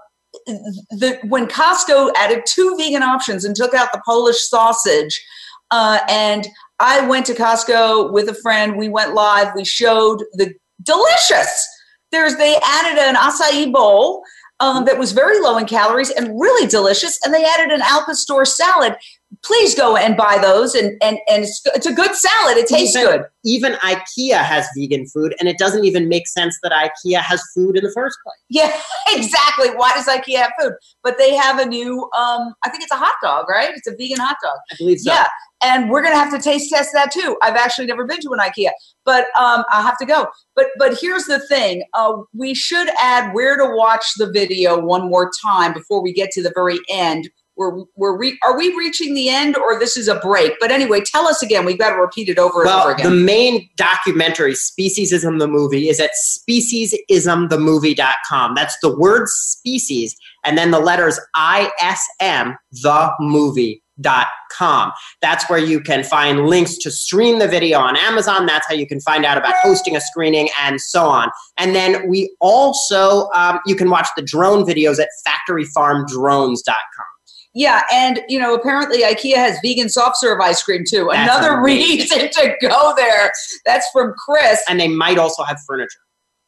the, 0.45 1.19
when 1.27 1.47
Costco 1.47 2.11
added 2.17 2.43
two 2.45 2.75
vegan 2.77 3.03
options 3.03 3.45
and 3.45 3.55
took 3.55 3.73
out 3.73 3.89
the 3.93 4.01
Polish 4.05 4.49
sausage, 4.49 5.23
uh, 5.71 5.99
and 6.09 6.47
I 6.79 7.07
went 7.07 7.25
to 7.27 7.33
Costco 7.33 8.11
with 8.11 8.29
a 8.29 8.35
friend. 8.35 8.77
We 8.77 8.89
went 8.89 9.13
live. 9.13 9.49
We 9.55 9.65
showed 9.65 10.23
the 10.33 10.53
delicious. 10.83 11.67
There's 12.11 12.35
they 12.37 12.57
added 12.63 12.99
an 12.99 13.15
acai 13.15 13.71
bowl 13.71 14.23
um, 14.59 14.85
that 14.85 14.97
was 14.97 15.11
very 15.11 15.39
low 15.39 15.57
in 15.57 15.65
calories 15.65 16.11
and 16.11 16.39
really 16.39 16.67
delicious, 16.67 17.19
and 17.23 17.33
they 17.33 17.43
added 17.43 17.71
an 17.71 17.81
al 17.81 18.05
pastor 18.05 18.45
salad 18.45 18.95
please 19.43 19.75
go 19.75 19.95
and 19.95 20.17
buy 20.17 20.37
those 20.41 20.75
and 20.75 20.97
and 21.01 21.17
and 21.27 21.43
it's, 21.43 21.61
it's 21.67 21.85
a 21.85 21.93
good 21.93 22.15
salad. 22.15 22.57
It 22.57 22.67
tastes 22.67 22.95
even, 22.95 23.11
good. 23.11 23.25
even 23.43 23.73
ikea 23.73 24.37
has 24.37 24.67
vegan 24.77 25.05
food 25.07 25.35
and 25.39 25.47
it 25.47 25.57
doesn't 25.57 25.85
even 25.85 26.09
make 26.09 26.27
sense 26.27 26.57
that 26.63 26.71
ikea 26.71 27.19
has 27.19 27.41
food 27.53 27.77
in 27.77 27.83
the 27.83 27.91
first 27.91 28.17
place. 28.23 28.37
Yeah 28.49 28.79
exactly. 29.09 29.69
Why 29.69 29.93
does 29.93 30.07
ikea 30.07 30.37
have 30.37 30.51
food? 30.59 30.73
But 31.03 31.17
they 31.17 31.35
have 31.35 31.59
a 31.59 31.65
new 31.65 32.03
um 32.17 32.53
i 32.63 32.69
think 32.69 32.83
it's 32.83 32.91
a 32.91 32.97
hot 32.97 33.15
dog 33.21 33.47
right? 33.49 33.71
It's 33.75 33.87
a 33.87 33.95
vegan 33.95 34.19
hot 34.19 34.37
dog. 34.43 34.57
I 34.71 34.75
believe 34.77 34.99
so. 34.99 35.11
Yeah 35.11 35.27
and 35.61 35.89
we're 35.89 36.03
gonna 36.03 36.15
have 36.15 36.31
to 36.31 36.39
taste 36.39 36.69
test 36.69 36.91
that 36.93 37.11
too. 37.11 37.37
I've 37.41 37.55
actually 37.55 37.87
never 37.87 38.05
been 38.05 38.19
to 38.21 38.31
an 38.31 38.39
ikea 38.39 38.71
but 39.05 39.25
um 39.37 39.63
i 39.71 39.81
have 39.81 39.97
to 39.99 40.05
go. 40.05 40.27
But 40.55 40.67
but 40.77 40.97
here's 40.99 41.25
the 41.25 41.39
thing 41.47 41.83
uh, 41.93 42.17
we 42.33 42.53
should 42.53 42.89
add 42.99 43.33
where 43.33 43.57
to 43.57 43.75
watch 43.75 44.05
the 44.17 44.31
video 44.31 44.79
one 44.79 45.09
more 45.09 45.31
time 45.43 45.73
before 45.73 46.01
we 46.01 46.13
get 46.13 46.31
to 46.31 46.43
the 46.43 46.51
very 46.55 46.79
end 46.89 47.29
we're 47.57 47.83
we're 47.95 48.17
re- 48.17 48.39
are 48.43 48.57
we 48.57 48.75
reaching 48.75 49.13
the 49.13 49.29
end 49.29 49.55
or 49.57 49.77
this 49.79 49.95
is 49.97 50.07
a 50.07 50.15
break? 50.19 50.53
But 50.59 50.71
anyway, 50.71 51.01
tell 51.01 51.27
us 51.27 51.41
again. 51.41 51.65
We've 51.65 51.77
got 51.77 51.89
to 51.91 52.01
repeat 52.01 52.29
it 52.29 52.39
over 52.39 52.63
well, 52.63 52.77
and 52.79 52.83
over 52.83 52.93
again. 52.93 53.11
The 53.11 53.17
main 53.23 53.69
documentary, 53.77 54.53
Speciesism 54.53 55.39
the 55.39 55.47
Movie, 55.47 55.89
is 55.89 55.99
at 55.99 56.11
speciesismthemovie.com. 56.23 58.55
That's 58.55 58.77
the 58.81 58.95
word 58.95 59.27
species 59.27 60.15
and 60.45 60.57
then 60.57 60.71
the 60.71 60.79
letters 60.79 61.19
ISM 61.35 62.55
the 62.71 63.11
movie 63.19 63.81
dot 64.01 64.27
com 64.51 64.91
that's 65.21 65.49
where 65.49 65.59
you 65.59 65.79
can 65.79 66.03
find 66.03 66.47
links 66.47 66.77
to 66.77 66.91
stream 66.91 67.39
the 67.39 67.47
video 67.47 67.79
on 67.79 67.95
amazon 67.95 68.45
that's 68.45 68.67
how 68.67 68.73
you 68.73 68.85
can 68.85 68.99
find 68.99 69.23
out 69.23 69.37
about 69.37 69.53
hosting 69.63 69.95
a 69.95 70.01
screening 70.01 70.49
and 70.63 70.81
so 70.81 71.05
on 71.05 71.29
and 71.57 71.73
then 71.73 72.05
we 72.09 72.35
also 72.41 73.29
um, 73.33 73.57
you 73.65 73.73
can 73.73 73.89
watch 73.89 74.09
the 74.17 74.21
drone 74.21 74.65
videos 74.65 74.99
at 74.99 75.07
factoryfarmdrones.com 75.25 77.14
yeah, 77.55 77.83
and 77.91 78.21
you 78.27 78.37
know, 78.37 78.53
apparently 78.53 79.01
IKEA 79.03 79.37
has 79.37 79.57
vegan 79.63 79.87
soft 79.87 80.17
serve 80.17 80.41
ice 80.41 80.61
cream 80.61 80.83
too. 80.87 81.07
That's 81.09 81.31
Another 81.31 81.57
amazing. 81.57 82.19
reason 82.19 82.29
to 82.31 82.55
go 82.61 82.93
there. 82.97 83.31
That's 83.65 83.87
from 83.93 84.13
Chris. 84.25 84.61
And 84.67 84.77
they 84.77 84.89
might 84.89 85.17
also 85.17 85.41
have 85.43 85.57
furniture. 85.65 86.01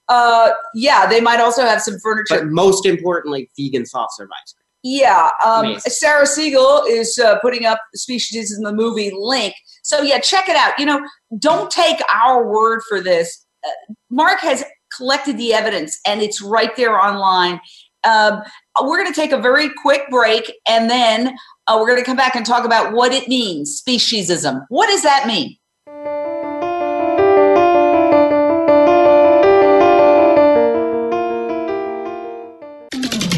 Uh, 0.10 0.52
yeah, 0.76 1.08
they 1.08 1.22
might 1.22 1.40
also 1.40 1.62
have 1.62 1.82
some 1.82 1.98
furniture. 2.00 2.36
But 2.36 2.48
most 2.48 2.86
importantly, 2.86 3.50
vegan 3.58 3.86
soft 3.86 4.16
serve 4.18 4.28
ice 4.32 4.54
cream. 4.54 4.64
Yeah, 4.84 5.32
um, 5.46 5.80
Sarah 5.80 6.28
Siegel 6.28 6.84
is 6.88 7.18
uh, 7.18 7.40
putting 7.40 7.66
up 7.66 7.80
Speciesism 7.96 8.64
the 8.64 8.74
movie 8.74 9.12
link. 9.18 9.54
So 9.84 10.02
yeah, 10.02 10.20
check 10.20 10.50
it 10.50 10.58
out. 10.58 10.78
You 10.78 10.86
know, 10.86 11.08
don't 11.40 11.72
take 11.72 12.00
our 12.14 12.46
word 12.52 12.82
for 12.88 13.00
this. 13.00 13.46
Uh, 13.66 13.94
Mark 14.10 14.40
has 14.42 14.64
collected 14.96 15.38
the 15.38 15.54
evidence, 15.54 16.00
and 16.06 16.22
it's 16.22 16.42
right 16.42 16.76
there 16.76 17.00
online. 17.00 17.62
Um, 18.04 18.44
we're 18.84 18.98
going 18.98 19.12
to 19.12 19.20
take 19.20 19.32
a 19.32 19.42
very 19.42 19.70
quick 19.70 20.10
break 20.10 20.52
and 20.68 20.90
then 20.90 21.36
uh, 21.68 21.78
we're 21.80 21.88
going 21.88 22.00
to 22.00 22.06
come 22.06 22.18
back 22.18 22.36
and 22.36 22.46
talk 22.46 22.66
about 22.66 22.94
what 22.94 23.12
it 23.12 23.28
means 23.28 23.82
speciesism. 23.82 24.66
What 24.70 24.88
does 24.88 25.04
that 25.04 25.28
mean? 25.28 25.58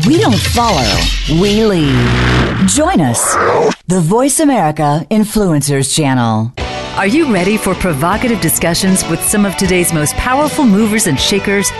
We 0.08 0.18
don't 0.18 0.40
follow, 0.40 1.40
we 1.40 1.64
lead. 1.64 2.68
Join 2.68 3.00
us, 3.00 3.36
the 3.88 4.02
Voice 4.02 4.40
America 4.40 5.06
Influencers 5.12 5.96
Channel. 5.96 6.52
Are 6.96 7.08
you 7.08 7.32
ready 7.32 7.58
for 7.58 7.76
provocative 7.76 8.42
discussions 8.42 9.08
with 9.08 9.24
some 9.24 9.46
of 9.46 9.56
today's 9.56 9.94
most 9.94 10.16
powerful 10.16 10.66
movers 10.66 11.08
and 11.08 11.20
shakers? 11.20 11.72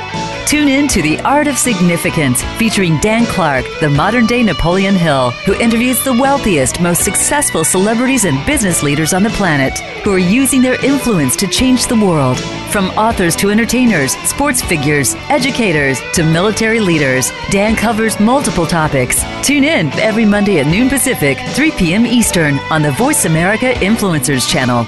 Tune 0.50 0.68
in 0.68 0.88
to 0.88 1.04
The 1.04 1.20
Art 1.20 1.47
of 1.47 1.60
Significance, 1.60 2.41
featuring 2.58 2.97
Dan 3.02 3.28
Clark, 3.28 3.66
the 3.82 3.89
modern 3.91 4.26
day 4.26 4.41
Napoleon 4.41 4.95
Hill, 4.95 5.30
who 5.45 5.54
interviews 5.54 6.04
the 6.04 6.12
wealthiest, 6.12 6.82
most 6.82 7.04
successful 7.04 7.64
celebrities 7.64 8.26
and 8.26 8.43
business 8.47 8.82
leaders 8.82 9.14
on 9.14 9.22
the 9.22 9.30
planet 9.30 9.78
who 10.04 10.12
are 10.12 10.18
using 10.18 10.64
their 10.64 10.84
influence 10.84 11.36
to 11.36 11.47
change 11.47 11.86
the 11.86 12.04
world. 12.04 12.39
From 12.72 12.86
authors 12.97 13.36
to 13.36 13.52
entertainers, 13.52 14.14
sports 14.28 14.60
figures, 14.64 15.14
educators 15.30 16.02
to 16.16 16.24
military 16.24 16.80
leaders, 16.80 17.32
Dan 17.52 17.76
covers 17.76 18.20
multiple 18.20 18.66
topics. 18.66 19.24
Tune 19.43 19.64
in 19.64 19.91
every 20.00 20.26
Monday 20.26 20.62
at 20.62 20.66
noon 20.66 20.89
Pacific, 20.89 21.38
3 21.50 21.70
p.m. 21.74 22.08
Eastern 22.08 22.58
on 22.72 22.82
the 22.82 22.91
Voice 22.93 23.26
America 23.26 23.74
Influencers 23.74 24.50
channel. 24.50 24.88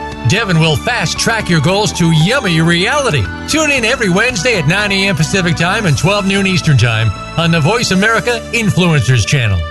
Devin 0.29 0.59
will 0.59 0.75
fast 0.75 1.17
track 1.17 1.49
your 1.49 1.61
goals 1.61 1.91
to 1.93 2.11
yummy 2.11 2.61
reality. 2.61 3.23
Tune 3.47 3.71
in 3.71 3.85
every 3.85 4.09
Wednesday 4.09 4.57
at 4.57 4.67
9 4.67 4.91
a.m. 4.91 5.15
Pacific 5.15 5.55
Time 5.55 5.85
and 5.85 5.97
12 5.97 6.27
noon 6.27 6.47
Eastern 6.47 6.77
Time 6.77 7.09
on 7.39 7.51
the 7.51 7.59
Voice 7.59 7.91
America 7.91 8.39
Influencers 8.53 9.25
Channel. 9.25 9.70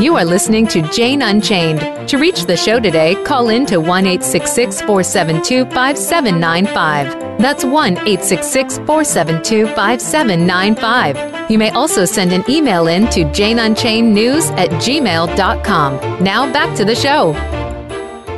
You 0.00 0.14
are 0.16 0.24
listening 0.24 0.66
to 0.68 0.82
Jane 0.92 1.22
Unchained. 1.22 2.08
To 2.08 2.18
reach 2.18 2.44
the 2.46 2.56
show 2.56 2.78
today, 2.80 3.14
call 3.24 3.48
in 3.48 3.66
to 3.66 3.78
1 3.78 4.04
472 4.04 5.64
5795. 5.66 7.38
That's 7.38 7.64
1 7.64 7.96
472 7.96 9.66
5795. 9.66 11.50
You 11.50 11.58
may 11.58 11.70
also 11.70 12.04
send 12.04 12.32
an 12.32 12.44
email 12.48 12.86
in 12.86 13.08
to 13.10 13.24
janeunchainednews 13.24 14.50
at 14.58 14.70
gmail.com. 14.70 16.24
Now 16.24 16.52
back 16.52 16.76
to 16.76 16.84
the 16.84 16.94
show. 16.94 17.65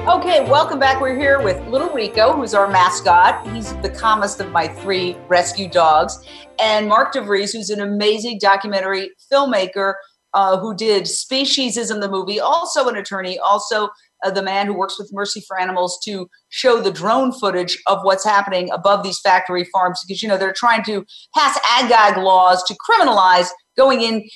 Okay, 0.09 0.41
welcome 0.49 0.79
back. 0.79 1.03
We're 1.03 1.19
here 1.19 1.39
with 1.43 1.63
little 1.67 1.91
Rico, 1.91 2.33
who's 2.33 2.55
our 2.55 2.67
mascot. 2.67 3.47
He's 3.53 3.75
the 3.83 3.91
calmest 3.91 4.41
of 4.41 4.51
my 4.51 4.67
three 4.67 5.19
rescue 5.29 5.69
dogs. 5.69 6.27
And 6.59 6.89
Mark 6.89 7.13
Devries, 7.13 7.53
who's 7.53 7.69
an 7.69 7.83
amazing 7.83 8.39
documentary 8.41 9.11
filmmaker 9.31 9.93
uh, 10.33 10.57
who 10.57 10.75
did 10.75 11.05
Speciesism, 11.05 12.01
the 12.01 12.09
movie, 12.09 12.41
also 12.41 12.89
an 12.89 12.97
attorney, 12.97 13.39
also 13.39 13.91
uh, 14.25 14.31
the 14.31 14.41
man 14.41 14.67
who 14.67 14.73
works 14.73 14.99
with 14.99 15.13
Mercy 15.13 15.43
for 15.47 15.61
Animals 15.61 16.01
to 16.05 16.27
show 16.49 16.81
the 16.81 16.91
drone 16.91 17.31
footage 17.31 17.77
of 17.87 17.99
what's 18.03 18.25
happening 18.25 18.71
above 18.71 19.03
these 19.03 19.21
factory 19.21 19.65
farms 19.65 20.03
because, 20.09 20.23
you 20.23 20.29
know, 20.29 20.39
they're 20.39 20.55
trying 20.55 20.83
to 20.85 21.05
pass 21.37 21.59
ag 21.83 22.17
laws 22.17 22.65
to 22.65 22.75
criminalize 22.77 23.49
going 23.77 24.01
in. 24.01 24.27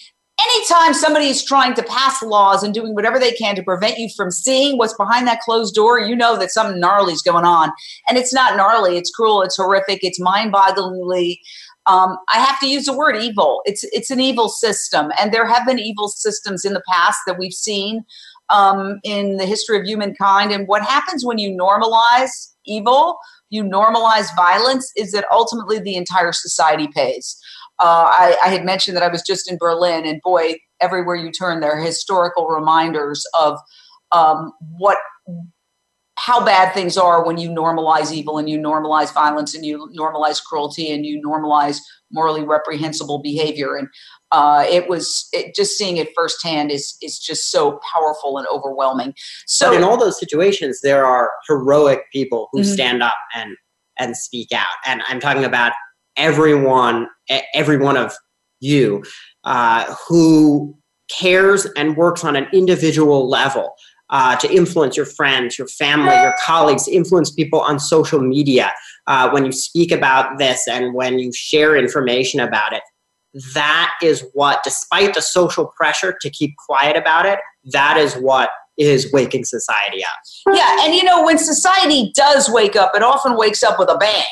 Anytime 0.40 0.94
somebody 0.94 1.26
is 1.26 1.44
trying 1.44 1.74
to 1.74 1.82
pass 1.84 2.20
laws 2.22 2.62
and 2.62 2.74
doing 2.74 2.94
whatever 2.94 3.18
they 3.18 3.32
can 3.32 3.54
to 3.54 3.62
prevent 3.62 3.98
you 3.98 4.08
from 4.16 4.30
seeing 4.30 4.76
what's 4.76 4.94
behind 4.94 5.26
that 5.28 5.40
closed 5.40 5.74
door, 5.74 6.00
you 6.00 6.16
know 6.16 6.36
that 6.36 6.50
something 6.50 6.80
gnarly 6.80 7.12
is 7.12 7.22
going 7.22 7.44
on. 7.44 7.70
And 8.08 8.18
it's 8.18 8.34
not 8.34 8.56
gnarly, 8.56 8.96
it's 8.96 9.10
cruel, 9.10 9.42
it's 9.42 9.56
horrific, 9.56 10.00
it's 10.02 10.18
mind 10.18 10.52
bogglingly 10.52 11.36
um, 11.86 12.16
I 12.28 12.38
have 12.38 12.60
to 12.60 12.68
use 12.68 12.84
the 12.84 12.96
word 12.96 13.16
evil. 13.16 13.60
It's 13.64 13.84
it's 13.84 14.10
an 14.10 14.20
evil 14.20 14.48
system, 14.48 15.10
and 15.18 15.32
there 15.32 15.46
have 15.46 15.66
been 15.66 15.78
evil 15.78 16.08
systems 16.08 16.64
in 16.64 16.74
the 16.74 16.82
past 16.88 17.18
that 17.26 17.38
we've 17.38 17.52
seen 17.52 18.04
um, 18.50 19.00
in 19.02 19.36
the 19.36 19.46
history 19.46 19.78
of 19.78 19.84
humankind. 19.84 20.52
And 20.52 20.68
what 20.68 20.82
happens 20.82 21.24
when 21.24 21.38
you 21.38 21.50
normalize 21.50 22.52
evil, 22.64 23.18
you 23.50 23.64
normalize 23.64 24.34
violence, 24.36 24.92
is 24.96 25.10
that 25.12 25.24
ultimately 25.32 25.80
the 25.80 25.96
entire 25.96 26.32
society 26.32 26.88
pays. 26.94 27.36
Uh, 27.82 28.06
I, 28.08 28.36
I 28.44 28.48
had 28.48 28.64
mentioned 28.64 28.96
that 28.96 29.02
I 29.02 29.08
was 29.08 29.22
just 29.22 29.50
in 29.50 29.58
Berlin, 29.58 30.06
and 30.06 30.20
boy, 30.22 30.54
everywhere 30.80 31.16
you 31.16 31.32
turn, 31.32 31.60
there 31.60 31.72
are 31.72 31.82
historical 31.82 32.46
reminders 32.46 33.26
of 33.38 33.58
um, 34.12 34.52
what 34.76 34.98
how 36.16 36.44
bad 36.44 36.72
things 36.72 36.96
are 36.96 37.24
when 37.26 37.38
you 37.38 37.48
normalize 37.48 38.12
evil 38.12 38.38
and 38.38 38.48
you 38.48 38.56
normalize 38.56 39.12
violence 39.12 39.56
and 39.56 39.66
you 39.66 39.88
normalize 39.98 40.40
cruelty 40.40 40.92
and 40.92 41.04
you 41.04 41.20
normalize 41.20 41.78
morally 42.12 42.44
reprehensible 42.44 43.20
behavior. 43.20 43.74
And 43.74 43.88
uh, 44.30 44.64
it 44.68 44.88
was 44.88 45.28
it, 45.32 45.52
just 45.56 45.76
seeing 45.76 45.96
it 45.96 46.10
firsthand 46.14 46.70
is 46.70 46.96
is 47.02 47.18
just 47.18 47.50
so 47.50 47.80
powerful 47.92 48.38
and 48.38 48.46
overwhelming. 48.52 49.14
So 49.48 49.70
but 49.70 49.78
in 49.78 49.82
all 49.82 49.96
those 49.96 50.20
situations 50.20 50.80
there 50.82 51.04
are 51.04 51.32
heroic 51.48 52.02
people 52.12 52.48
who 52.52 52.60
mm-hmm. 52.60 52.72
stand 52.72 53.02
up 53.02 53.16
and 53.34 53.56
and 53.98 54.16
speak 54.16 54.52
out. 54.52 54.76
And 54.86 55.02
i'm 55.08 55.20
talking 55.20 55.44
about 55.44 55.72
everyone 56.16 57.06
every 57.54 57.78
one 57.78 57.96
of 57.96 58.14
you 58.60 59.02
uh, 59.44 59.94
who 60.08 60.76
cares 61.10 61.66
and 61.76 61.96
works 61.96 62.24
on 62.24 62.36
an 62.36 62.46
individual 62.52 63.28
level 63.28 63.74
uh, 64.10 64.36
to 64.36 64.54
influence 64.54 64.96
your 64.96 65.06
friends, 65.06 65.58
your 65.58 65.66
family, 65.66 66.14
your 66.14 66.34
colleagues, 66.44 66.86
influence 66.86 67.30
people 67.30 67.60
on 67.60 67.78
social 67.78 68.20
media 68.20 68.72
uh, 69.06 69.30
when 69.30 69.44
you 69.44 69.52
speak 69.52 69.90
about 69.90 70.38
this 70.38 70.68
and 70.68 70.94
when 70.94 71.18
you 71.18 71.32
share 71.32 71.76
information 71.76 72.38
about 72.38 72.72
it. 72.72 72.82
That 73.54 73.90
is 74.02 74.24
what, 74.34 74.62
despite 74.62 75.14
the 75.14 75.22
social 75.22 75.72
pressure 75.76 76.14
to 76.20 76.30
keep 76.30 76.54
quiet 76.56 76.96
about 76.96 77.24
it, 77.24 77.38
that 77.72 77.96
is 77.96 78.14
what 78.14 78.50
is 78.76 79.10
waking 79.12 79.44
society 79.44 80.04
up. 80.04 80.54
Yeah, 80.54 80.84
and 80.84 80.94
you 80.94 81.04
know, 81.04 81.24
when 81.24 81.38
society 81.38 82.12
does 82.14 82.50
wake 82.50 82.76
up, 82.76 82.92
it 82.94 83.02
often 83.02 83.36
wakes 83.36 83.62
up 83.62 83.78
with 83.78 83.90
a 83.90 83.96
bang. 83.96 84.24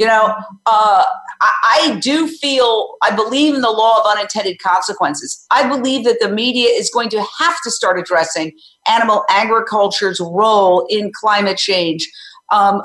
You 0.00 0.06
know, 0.06 0.34
uh, 0.64 1.04
I, 1.42 1.52
I 1.62 1.98
do 2.00 2.26
feel, 2.26 2.94
I 3.02 3.14
believe 3.14 3.54
in 3.54 3.60
the 3.60 3.70
law 3.70 4.00
of 4.00 4.06
unintended 4.06 4.58
consequences. 4.58 5.44
I 5.50 5.68
believe 5.68 6.06
that 6.06 6.20
the 6.20 6.30
media 6.30 6.70
is 6.70 6.88
going 6.88 7.10
to 7.10 7.22
have 7.38 7.60
to 7.64 7.70
start 7.70 7.98
addressing 7.98 8.52
animal 8.88 9.26
agriculture's 9.28 10.18
role 10.18 10.86
in 10.88 11.12
climate 11.14 11.58
change. 11.58 12.10
Um, 12.50 12.80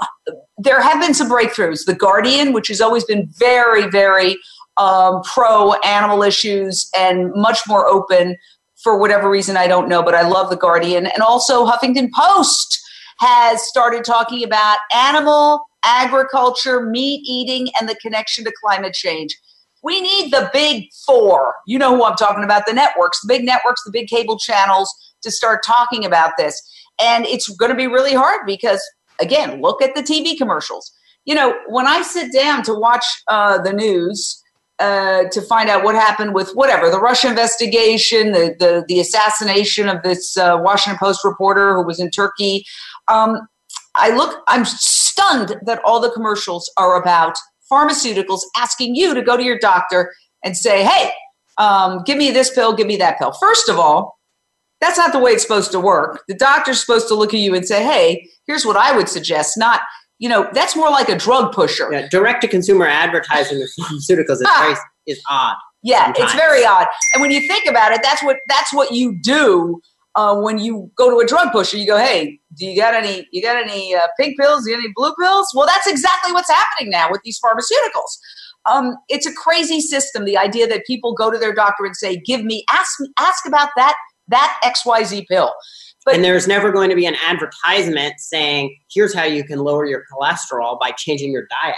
there 0.58 0.82
have 0.82 1.00
been 1.00 1.14
some 1.14 1.30
breakthroughs. 1.30 1.86
The 1.86 1.96
Guardian, 1.96 2.52
which 2.52 2.68
has 2.68 2.82
always 2.82 3.06
been 3.06 3.30
very, 3.40 3.90
very 3.90 4.36
um, 4.76 5.22
pro 5.24 5.72
animal 5.86 6.22
issues 6.22 6.90
and 6.98 7.32
much 7.34 7.60
more 7.66 7.88
open 7.88 8.36
for 8.84 9.00
whatever 9.00 9.30
reason, 9.30 9.56
I 9.56 9.68
don't 9.68 9.88
know, 9.88 10.04
but 10.04 10.16
I 10.16 10.28
love 10.28 10.50
The 10.50 10.58
Guardian. 10.58 11.06
And 11.06 11.24
also, 11.24 11.66
Huffington 11.66 12.10
Post 12.12 12.82
has 13.20 13.66
started 13.66 14.04
talking 14.04 14.44
about 14.44 14.80
animal 14.94 15.66
agriculture, 15.86 16.82
meat 16.82 17.22
eating, 17.26 17.70
and 17.80 17.88
the 17.88 17.96
connection 17.96 18.44
to 18.46 18.52
climate 18.64 18.94
change. 18.94 19.38
We 19.84 20.02
need 20.02 20.32
the 20.32 20.50
big 20.52 20.90
four. 21.06 21.54
You 21.68 21.78
know 21.78 21.96
who 21.96 22.04
I'm 22.04 22.16
talking 22.16 22.44
about 22.44 22.66
the 22.66 22.74
networks, 22.74 23.22
the 23.22 23.28
big 23.28 23.46
networks, 23.46 23.84
the 23.84 23.92
big 23.92 24.08
cable 24.08 24.40
channels 24.40 24.94
to 25.22 25.32
start 25.32 25.64
talking 25.64 26.06
about 26.06 26.32
this. 26.38 26.62
And 27.00 27.26
it's 27.26 27.48
going 27.50 27.72
to 27.72 27.78
be 27.78 27.88
really 27.88 28.14
hard 28.14 28.48
because, 28.48 28.82
again, 29.20 29.62
look 29.62 29.82
at 29.82 29.94
the 29.94 30.02
TV 30.02 30.38
commercials. 30.38 30.92
You 31.26 31.36
know, 31.36 31.56
when 31.68 31.88
I 31.88 32.02
sit 32.02 32.34
down 32.34 32.64
to 32.64 32.74
watch 32.74 33.06
uh, 33.28 33.62
the 33.62 33.74
news, 33.74 34.42
uh, 34.80 35.24
to 35.32 35.42
find 35.42 35.70
out 35.70 35.84
what 35.84 35.96
happened 35.96 36.34
with 36.34 36.52
whatever 36.54 36.90
the 36.90 37.00
Russia 37.00 37.30
investigation, 37.30 38.34
the 38.34 38.56
the, 38.60 38.84
the 38.88 39.00
assassination 39.00 39.88
of 39.88 40.04
this 40.04 40.36
uh, 40.36 40.58
Washington 40.60 41.00
Post 41.00 41.24
reporter 41.24 41.76
who 41.76 41.84
was 41.84 42.00
in 42.00 42.12
Turkey. 42.12 42.66
Um, 43.08 43.48
I 43.96 44.16
look, 44.16 44.44
I'm 44.48 44.66
stunned 44.66 45.56
that 45.66 45.82
all 45.84 46.00
the 46.00 46.12
commercials 46.12 46.72
are 46.78 47.02
about 47.02 47.38
pharmaceuticals 47.72 48.42
asking 48.56 48.96
you 48.96 49.14
to 49.14 49.22
go 49.22 49.38
to 49.38 49.44
your 49.44 49.58
doctor 49.58 50.14
and 50.44 50.56
say, 50.56 50.84
hey, 50.84 51.12
um, 51.58 52.04
give 52.06 52.18
me 52.18 52.32
this 52.32 52.54
pill, 52.54 52.76
give 52.76 52.88
me 52.88 52.98
that 52.98 53.18
pill. 53.18 53.32
First 53.32 53.70
of 53.70 53.80
all, 53.80 54.20
that's 54.82 54.98
not 54.98 55.14
the 55.14 55.20
way 55.20 55.32
it's 55.32 55.42
supposed 55.42 55.72
to 55.72 55.80
work. 55.80 56.24
The 56.28 56.36
doctor's 56.36 56.80
supposed 56.80 57.08
to 57.08 57.16
look 57.16 57.34
at 57.34 57.40
you 57.40 57.56
and 57.56 57.66
say, 57.66 57.84
hey, 57.84 58.30
here's 58.46 58.66
what 58.66 58.76
I 58.76 58.96
would 58.96 59.10
suggest, 59.10 59.58
not, 59.58 59.82
you 60.20 60.30
know, 60.30 60.50
that's 60.54 60.76
more 60.76 60.90
like 60.90 61.10
a 61.10 61.18
drug 61.18 61.54
pusher. 61.54 61.92
Yeah, 61.92 62.08
direct 62.10 62.42
to 62.42 62.48
consumer 62.48 62.86
advertising 62.86 63.62
of 63.62 63.70
pharmaceuticals 63.80 64.42
is, 64.42 64.48
very, 64.60 64.76
is 65.08 65.22
odd. 65.30 65.56
Yeah, 65.82 66.06
sometimes. 66.06 66.32
it's 66.32 66.34
very 66.34 66.66
odd. 66.66 66.88
And 67.14 67.22
when 67.22 67.32
you 67.32 67.48
think 67.48 67.66
about 67.68 67.94
it, 67.94 68.02
that's 68.04 68.24
what 68.24 68.38
that's 68.48 68.74
what 68.74 68.92
you 68.92 69.18
do 69.22 69.82
uh, 70.16 70.40
when 70.40 70.58
you 70.58 70.90
go 70.96 71.10
to 71.10 71.20
a 71.20 71.28
drug 71.28 71.52
pusher, 71.52 71.78
you 71.78 71.88
go, 71.88 71.98
"Hey, 71.98 72.40
do 72.58 72.66
you 72.66 72.80
got 72.80 72.94
any? 72.94 73.28
You 73.32 73.42
got 73.42 73.58
any 73.58 73.94
uh, 73.94 74.08
pink 74.20 74.40
pills? 74.40 74.64
Do 74.64 74.72
you 74.72 74.78
got 74.78 74.84
any 74.84 74.94
blue 74.96 75.14
pills?" 75.20 75.52
Well, 75.54 75.68
that's 75.68 75.88
exactly 75.88 76.32
what's 76.32 76.50
happening 76.50 76.92
now 76.92 77.12
with 77.12 77.22
these 77.24 77.40
pharmaceuticals. 77.40 78.18
Um, 78.66 78.96
it's 79.10 79.26
a 79.26 79.34
crazy 79.34 79.82
system. 79.82 80.26
The 80.26 80.38
idea 80.38 80.68
that 80.68 80.86
people 80.86 81.14
go 81.14 81.30
to 81.30 81.38
their 81.38 81.54
doctor 81.54 81.86
and 81.86 81.96
say, 81.96 82.18
"Give 82.18 82.44
me, 82.44 82.64
ask, 82.72 83.00
me, 83.00 83.10
ask 83.20 83.46
about 83.46 83.70
that 83.76 83.96
that 84.30 84.60
X 84.64 84.86
Y 84.86 85.04
Z 85.04 85.26
pill." 85.30 85.54
But, 86.06 86.16
and 86.16 86.24
there's 86.24 86.48
never 86.48 86.72
going 86.72 86.92
to 86.92 86.96
be 86.96 87.06
an 87.06 87.16
advertisement 87.26 88.14
saying, 88.20 88.76
"Here's 88.94 89.14
how 89.14 89.24
you 89.24 89.44
can 89.44 89.60
lower 89.60 89.86
your 89.86 90.04
cholesterol 90.12 90.80
by 90.80 90.92
changing 90.92 91.32
your 91.32 91.48
diet." 91.62 91.76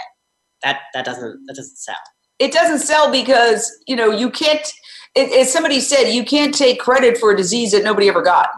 That 0.62 0.80
that 0.94 1.04
doesn't 1.04 1.40
that 1.46 1.56
doesn't 1.56 1.76
sell. 1.76 1.96
It 2.38 2.52
doesn't 2.52 2.86
sell 2.86 3.10
because 3.10 3.70
you 3.88 3.96
know 3.96 4.12
you 4.12 4.30
can't. 4.30 4.72
As 5.16 5.52
somebody 5.52 5.80
said, 5.80 6.10
you 6.12 6.24
can't 6.24 6.54
take 6.54 6.78
credit 6.80 7.18
for 7.18 7.32
a 7.32 7.36
disease 7.36 7.72
that 7.72 7.84
nobody 7.84 8.08
ever 8.08 8.22
got. 8.22 8.48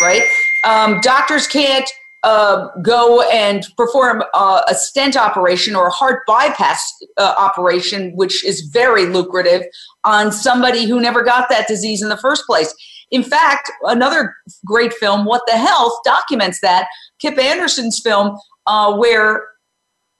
Right? 0.00 0.22
Um, 0.64 1.00
doctors 1.00 1.46
can't 1.46 1.88
uh, 2.22 2.68
go 2.82 3.22
and 3.30 3.66
perform 3.76 4.22
uh, 4.34 4.62
a 4.68 4.74
stent 4.74 5.16
operation 5.16 5.74
or 5.74 5.86
a 5.86 5.90
heart 5.90 6.22
bypass 6.26 6.92
uh, 7.16 7.34
operation, 7.36 8.14
which 8.14 8.44
is 8.44 8.60
very 8.72 9.06
lucrative, 9.06 9.62
on 10.04 10.30
somebody 10.32 10.86
who 10.86 11.00
never 11.00 11.22
got 11.22 11.48
that 11.48 11.66
disease 11.66 12.02
in 12.02 12.08
the 12.08 12.16
first 12.16 12.44
place. 12.46 12.74
In 13.10 13.22
fact, 13.22 13.70
another 13.84 14.34
great 14.66 14.92
film, 14.94 15.24
What 15.24 15.42
the 15.46 15.56
Health, 15.56 15.94
documents 16.04 16.60
that. 16.60 16.86
Kip 17.18 17.38
Anderson's 17.38 18.00
film, 18.00 18.38
uh, 18.66 18.94
where 18.96 19.46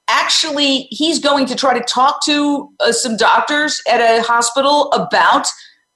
actually 0.09 0.89
he's 0.91 1.19
going 1.19 1.47
to 1.47 1.55
try 1.55 1.79
to 1.79 1.85
talk 1.85 2.25
to 2.25 2.69
uh, 2.81 2.93
some 2.93 3.17
doctors 3.17 3.81
at 3.89 4.01
a 4.01 4.23
hospital 4.23 4.91
about 4.93 5.47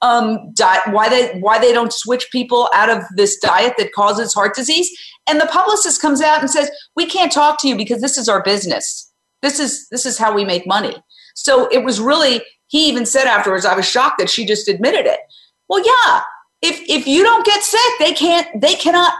um, 0.05 0.51
diet, 0.53 0.81
why 0.91 1.09
they 1.09 1.39
why 1.39 1.57
they 1.59 1.73
don't 1.73 1.91
switch 1.91 2.27
people 2.31 2.69
out 2.73 2.89
of 2.89 3.03
this 3.15 3.37
diet 3.39 3.73
that 3.77 3.93
causes 3.93 4.33
heart 4.33 4.55
disease. 4.55 4.89
And 5.27 5.41
the 5.41 5.47
publicist 5.47 6.01
comes 6.01 6.21
out 6.21 6.41
and 6.41 6.49
says, 6.49 6.69
"We 6.95 7.05
can't 7.07 7.31
talk 7.31 7.59
to 7.61 7.67
you 7.67 7.75
because 7.75 8.01
this 8.01 8.17
is 8.17 8.29
our 8.29 8.43
business. 8.43 9.11
This 9.41 9.59
is 9.59 9.87
this 9.89 10.05
is 10.05 10.17
how 10.17 10.33
we 10.33 10.45
make 10.45 10.67
money." 10.67 10.95
So 11.33 11.67
it 11.69 11.83
was 11.83 11.99
really 11.99 12.43
he 12.67 12.87
even 12.87 13.05
said 13.05 13.25
afterwards, 13.25 13.65
"I 13.65 13.75
was 13.75 13.87
shocked 13.87 14.19
that 14.19 14.29
she 14.29 14.45
just 14.45 14.67
admitted 14.67 15.05
it." 15.05 15.19
Well, 15.67 15.83
yeah. 15.83 16.21
If 16.61 16.79
if 16.87 17.07
you 17.07 17.23
don't 17.23 17.45
get 17.45 17.63
sick, 17.63 17.93
they 17.99 18.13
can't. 18.13 18.47
They 18.61 18.75
cannot. 18.75 19.13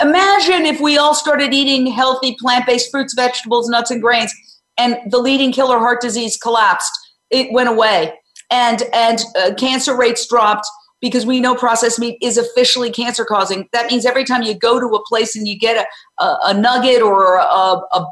Imagine 0.00 0.64
if 0.64 0.80
we 0.80 0.96
all 0.96 1.14
started 1.14 1.52
eating 1.52 1.86
healthy 1.86 2.34
plant-based 2.40 2.90
fruits, 2.90 3.12
vegetables, 3.12 3.68
nuts, 3.68 3.90
and 3.90 4.00
grains, 4.00 4.32
and 4.78 4.96
the 5.10 5.18
leading 5.18 5.52
killer 5.52 5.78
heart 5.78 6.00
disease 6.00 6.38
collapsed. 6.38 6.90
It 7.30 7.52
went 7.52 7.68
away 7.68 8.14
and 8.50 8.82
and 8.92 9.20
uh, 9.36 9.54
cancer 9.54 9.96
rates 9.96 10.26
dropped 10.26 10.66
because 11.00 11.24
we 11.24 11.40
know 11.40 11.54
processed 11.54 11.98
meat 11.98 12.18
is 12.20 12.36
officially 12.36 12.90
cancer 12.90 13.24
causing. 13.24 13.68
That 13.72 13.90
means 13.90 14.04
every 14.04 14.24
time 14.24 14.42
you 14.42 14.54
go 14.54 14.78
to 14.78 14.86
a 14.86 15.02
place 15.06 15.34
and 15.34 15.48
you 15.48 15.58
get 15.58 15.86
a, 16.18 16.22
a, 16.22 16.38
a 16.46 16.54
nugget 16.54 17.00
or 17.00 17.36
a, 17.36 17.42
a, 17.42 18.06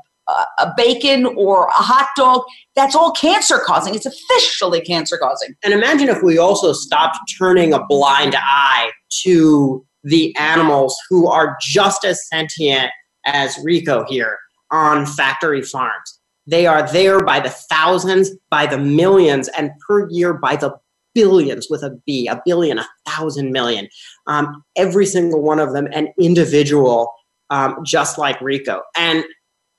a, 0.58 0.72
bacon 0.76 1.26
or 1.26 1.66
a 1.66 1.72
hot 1.72 2.08
dog, 2.16 2.42
that's 2.74 2.94
all 2.94 3.12
cancer 3.12 3.58
causing. 3.64 3.94
It's 3.94 4.06
officially 4.06 4.80
cancer 4.80 5.18
causing. 5.18 5.54
And 5.62 5.74
imagine 5.74 6.08
if 6.08 6.22
we 6.22 6.38
also 6.38 6.72
stopped 6.72 7.18
turning 7.38 7.72
a 7.72 7.84
blind 7.86 8.34
eye 8.36 8.90
to 9.22 9.84
the 10.04 10.34
animals 10.36 10.96
who 11.08 11.28
are 11.28 11.56
just 11.60 12.04
as 12.04 12.26
sentient 12.28 12.90
as 13.26 13.58
Rico 13.62 14.04
here 14.08 14.38
on 14.70 15.06
factory 15.06 15.62
farms. 15.62 16.17
They 16.48 16.66
are 16.66 16.90
there 16.90 17.20
by 17.20 17.40
the 17.40 17.50
thousands, 17.50 18.30
by 18.50 18.66
the 18.66 18.78
millions, 18.78 19.48
and 19.48 19.70
per 19.86 20.08
year 20.10 20.32
by 20.32 20.56
the 20.56 20.74
billions 21.14 21.68
with 21.68 21.82
a 21.82 21.90
B, 22.06 22.26
a 22.26 22.40
billion, 22.44 22.78
a 22.78 22.88
thousand 23.06 23.52
million. 23.52 23.88
Um, 24.26 24.64
every 24.76 25.04
single 25.04 25.42
one 25.42 25.58
of 25.58 25.72
them 25.72 25.88
an 25.92 26.08
individual, 26.18 27.12
um, 27.50 27.76
just 27.84 28.16
like 28.16 28.40
Rico. 28.40 28.82
And 28.96 29.24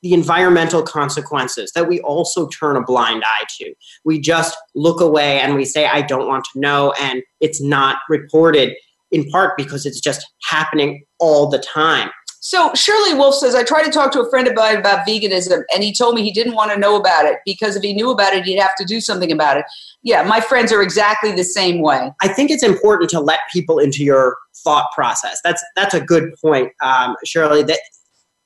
the 0.01 0.13
environmental 0.13 0.84
consequences 0.84 1.72
that 1.74 1.88
we 1.88 1.99
also 2.01 2.47
turn 2.47 2.78
a 2.78 2.84
blind 2.84 3.24
eye 3.26 3.45
to. 3.59 3.74
We 4.05 4.20
just 4.20 4.55
look 4.76 5.01
away 5.01 5.41
and 5.41 5.55
we 5.55 5.65
say, 5.65 5.88
I 5.88 6.01
don't 6.01 6.28
want 6.28 6.45
to 6.53 6.59
know, 6.59 6.93
and 7.01 7.24
it's 7.41 7.61
not 7.61 7.97
reported 8.07 8.76
in 9.11 9.26
part 9.30 9.57
because 9.57 9.86
it's 9.86 9.99
just 9.99 10.26
happening 10.43 11.03
all 11.20 11.49
the 11.49 11.59
time. 11.59 12.11
So 12.41 12.73
Shirley 12.73 13.13
Wolf 13.13 13.35
says, 13.35 13.53
I 13.53 13.63
tried 13.63 13.83
to 13.83 13.91
talk 13.91 14.11
to 14.13 14.21
a 14.21 14.29
friend 14.29 14.49
mine 14.55 14.77
about 14.77 15.05
veganism, 15.05 15.63
and 15.73 15.83
he 15.83 15.93
told 15.93 16.15
me 16.15 16.23
he 16.23 16.31
didn't 16.31 16.55
want 16.55 16.71
to 16.71 16.79
know 16.79 16.95
about 16.95 17.25
it 17.25 17.39
because 17.45 17.75
if 17.75 17.83
he 17.83 17.93
knew 17.93 18.11
about 18.11 18.33
it, 18.33 18.45
he'd 18.45 18.59
have 18.59 18.75
to 18.77 18.85
do 18.85 19.01
something 19.01 19.31
about 19.31 19.57
it. 19.57 19.65
Yeah, 20.03 20.23
my 20.23 20.39
friends 20.39 20.71
are 20.71 20.81
exactly 20.81 21.33
the 21.33 21.43
same 21.43 21.81
way. 21.81 22.11
I 22.21 22.29
think 22.29 22.49
it's 22.49 22.63
important 22.63 23.09
to 23.11 23.19
let 23.19 23.39
people 23.51 23.77
into 23.77 24.05
your 24.05 24.37
thought 24.63 24.89
process. 24.95 25.39
That's 25.43 25.63
that's 25.75 25.93
a 25.93 25.99
good 25.99 26.33
point, 26.41 26.71
um, 26.81 27.15
Shirley. 27.25 27.63
That 27.63 27.79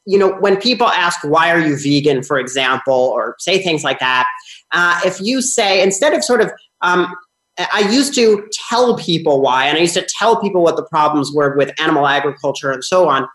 you 0.06 0.18
know, 0.18 0.34
when 0.40 0.58
people 0.58 0.88
ask 0.88 1.24
why 1.24 1.52
are 1.52 1.60
you 1.60 1.78
vegan, 1.78 2.24
for 2.24 2.40
example, 2.40 2.94
or 2.94 3.36
say 3.40 3.62
things 3.62 3.84
like 3.84 4.00
that, 4.00 4.26
uh, 4.72 5.00
if 5.06 5.22
you 5.22 5.42
say 5.42 5.84
instead 5.84 6.14
of 6.14 6.24
sort 6.24 6.42
of 6.42 6.52
um, 6.82 7.14
I 7.58 7.88
used 7.92 8.16
to 8.16 8.48
tell 8.70 8.98
people 8.98 9.42
why, 9.42 9.66
and 9.66 9.78
I 9.78 9.82
used 9.82 9.94
to 9.94 10.08
tell 10.20 10.42
people 10.42 10.64
what 10.64 10.76
the 10.76 10.86
problems 10.86 11.32
were 11.34 11.56
with 11.56 11.72
animal 11.80 12.08
agriculture 12.08 12.72
and 12.72 12.84
so 12.84 13.08
on. 13.08 13.28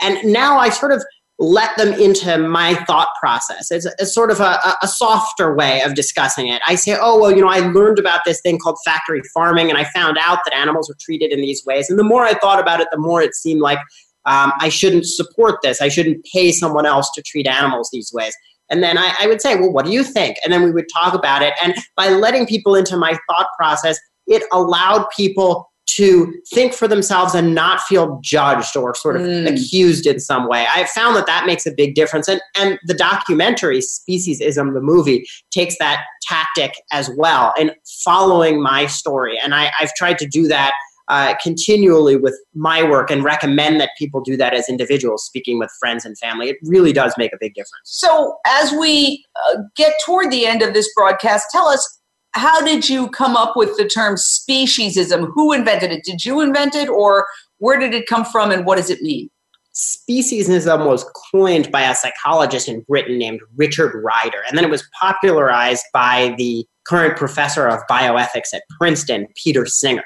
And 0.00 0.18
now 0.32 0.58
I 0.58 0.68
sort 0.68 0.92
of 0.92 1.02
let 1.38 1.76
them 1.76 1.92
into 1.94 2.38
my 2.38 2.74
thought 2.86 3.08
process. 3.18 3.70
It's, 3.70 3.86
it's 3.98 4.14
sort 4.14 4.30
of 4.30 4.38
a, 4.38 4.76
a, 4.82 4.86
softer 4.86 5.52
way 5.52 5.82
of 5.82 5.94
discussing 5.94 6.46
it. 6.46 6.62
I 6.64 6.76
say, 6.76 6.96
oh, 7.00 7.20
well, 7.20 7.32
you 7.32 7.40
know, 7.40 7.48
I 7.48 7.58
learned 7.58 7.98
about 7.98 8.20
this 8.24 8.40
thing 8.40 8.58
called 8.58 8.78
factory 8.84 9.20
farming 9.34 9.68
and 9.68 9.76
I 9.76 9.82
found 9.84 10.16
out 10.20 10.38
that 10.44 10.54
animals 10.54 10.88
are 10.88 10.96
treated 11.00 11.32
in 11.32 11.40
these 11.40 11.64
ways. 11.66 11.90
And 11.90 11.98
the 11.98 12.04
more 12.04 12.22
I 12.22 12.34
thought 12.34 12.60
about 12.60 12.80
it, 12.80 12.86
the 12.92 12.98
more 12.98 13.20
it 13.20 13.34
seemed 13.34 13.60
like 13.60 13.80
um, 14.26 14.52
I 14.60 14.68
shouldn't 14.68 15.06
support 15.06 15.56
this. 15.62 15.82
I 15.82 15.88
shouldn't 15.88 16.24
pay 16.32 16.52
someone 16.52 16.86
else 16.86 17.10
to 17.14 17.22
treat 17.22 17.48
animals 17.48 17.90
these 17.92 18.12
ways. 18.12 18.34
And 18.70 18.82
then 18.82 18.98
I, 18.98 19.14
I 19.20 19.26
would 19.26 19.40
say, 19.40 19.56
well, 19.56 19.72
what 19.72 19.84
do 19.84 19.92
you 19.92 20.02
think? 20.02 20.36
And 20.42 20.52
then 20.52 20.62
we 20.62 20.70
would 20.70 20.86
talk 20.92 21.14
about 21.14 21.42
it. 21.42 21.54
And 21.62 21.74
by 21.96 22.08
letting 22.08 22.46
people 22.46 22.74
into 22.74 22.96
my 22.96 23.18
thought 23.28 23.46
process, 23.58 23.98
it 24.26 24.42
allowed 24.52 25.06
people 25.16 25.70
to 25.86 26.34
think 26.52 26.72
for 26.72 26.88
themselves 26.88 27.34
and 27.34 27.54
not 27.54 27.80
feel 27.82 28.18
judged 28.22 28.76
or 28.76 28.94
sort 28.94 29.16
of 29.16 29.22
mm. 29.22 29.52
accused 29.52 30.06
in 30.06 30.18
some 30.18 30.48
way. 30.48 30.66
I've 30.74 30.88
found 30.88 31.14
that 31.16 31.26
that 31.26 31.46
makes 31.46 31.66
a 31.66 31.70
big 31.70 31.94
difference. 31.94 32.26
And, 32.26 32.40
and 32.56 32.78
the 32.86 32.94
documentary, 32.94 33.80
Speciesism, 33.80 34.72
the 34.72 34.80
movie, 34.80 35.26
takes 35.50 35.76
that 35.78 36.02
tactic 36.22 36.74
as 36.90 37.10
well 37.16 37.52
in 37.58 37.70
following 38.02 38.62
my 38.62 38.86
story. 38.86 39.38
And 39.38 39.54
I, 39.54 39.70
I've 39.78 39.94
tried 39.94 40.18
to 40.18 40.26
do 40.26 40.48
that 40.48 40.72
uh, 41.08 41.34
continually 41.42 42.16
with 42.16 42.38
my 42.54 42.82
work 42.82 43.10
and 43.10 43.24
recommend 43.24 43.80
that 43.80 43.90
people 43.98 44.20
do 44.20 44.36
that 44.36 44.54
as 44.54 44.68
individuals, 44.68 45.24
speaking 45.24 45.58
with 45.58 45.70
friends 45.78 46.04
and 46.04 46.16
family. 46.18 46.48
It 46.48 46.56
really 46.62 46.92
does 46.92 47.14
make 47.18 47.32
a 47.32 47.38
big 47.38 47.54
difference. 47.54 47.82
So, 47.84 48.38
as 48.46 48.72
we 48.72 49.24
uh, 49.46 49.58
get 49.76 49.94
toward 50.04 50.30
the 50.30 50.46
end 50.46 50.62
of 50.62 50.72
this 50.72 50.90
broadcast, 50.94 51.48
tell 51.50 51.66
us 51.66 52.00
how 52.32 52.64
did 52.64 52.88
you 52.88 53.08
come 53.10 53.36
up 53.36 53.54
with 53.56 53.76
the 53.76 53.86
term 53.86 54.16
speciesism? 54.16 55.30
Who 55.34 55.52
invented 55.52 55.92
it? 55.92 56.04
Did 56.04 56.24
you 56.24 56.40
invent 56.40 56.74
it, 56.74 56.88
or 56.88 57.26
where 57.58 57.78
did 57.78 57.94
it 57.94 58.06
come 58.06 58.24
from, 58.24 58.50
and 58.50 58.66
what 58.66 58.76
does 58.76 58.90
it 58.90 59.02
mean? 59.02 59.30
Speciesism 59.74 60.86
was 60.86 61.04
coined 61.32 61.70
by 61.70 61.82
a 61.82 61.94
psychologist 61.94 62.68
in 62.68 62.80
Britain 62.82 63.18
named 63.18 63.40
Richard 63.56 63.94
Ryder, 64.02 64.42
and 64.48 64.56
then 64.56 64.64
it 64.64 64.70
was 64.70 64.88
popularized 65.00 65.84
by 65.92 66.34
the 66.38 66.66
current 66.86 67.16
professor 67.16 67.66
of 67.66 67.80
bioethics 67.90 68.52
at 68.54 68.62
Princeton, 68.78 69.26
Peter 69.42 69.66
Singer. 69.66 70.04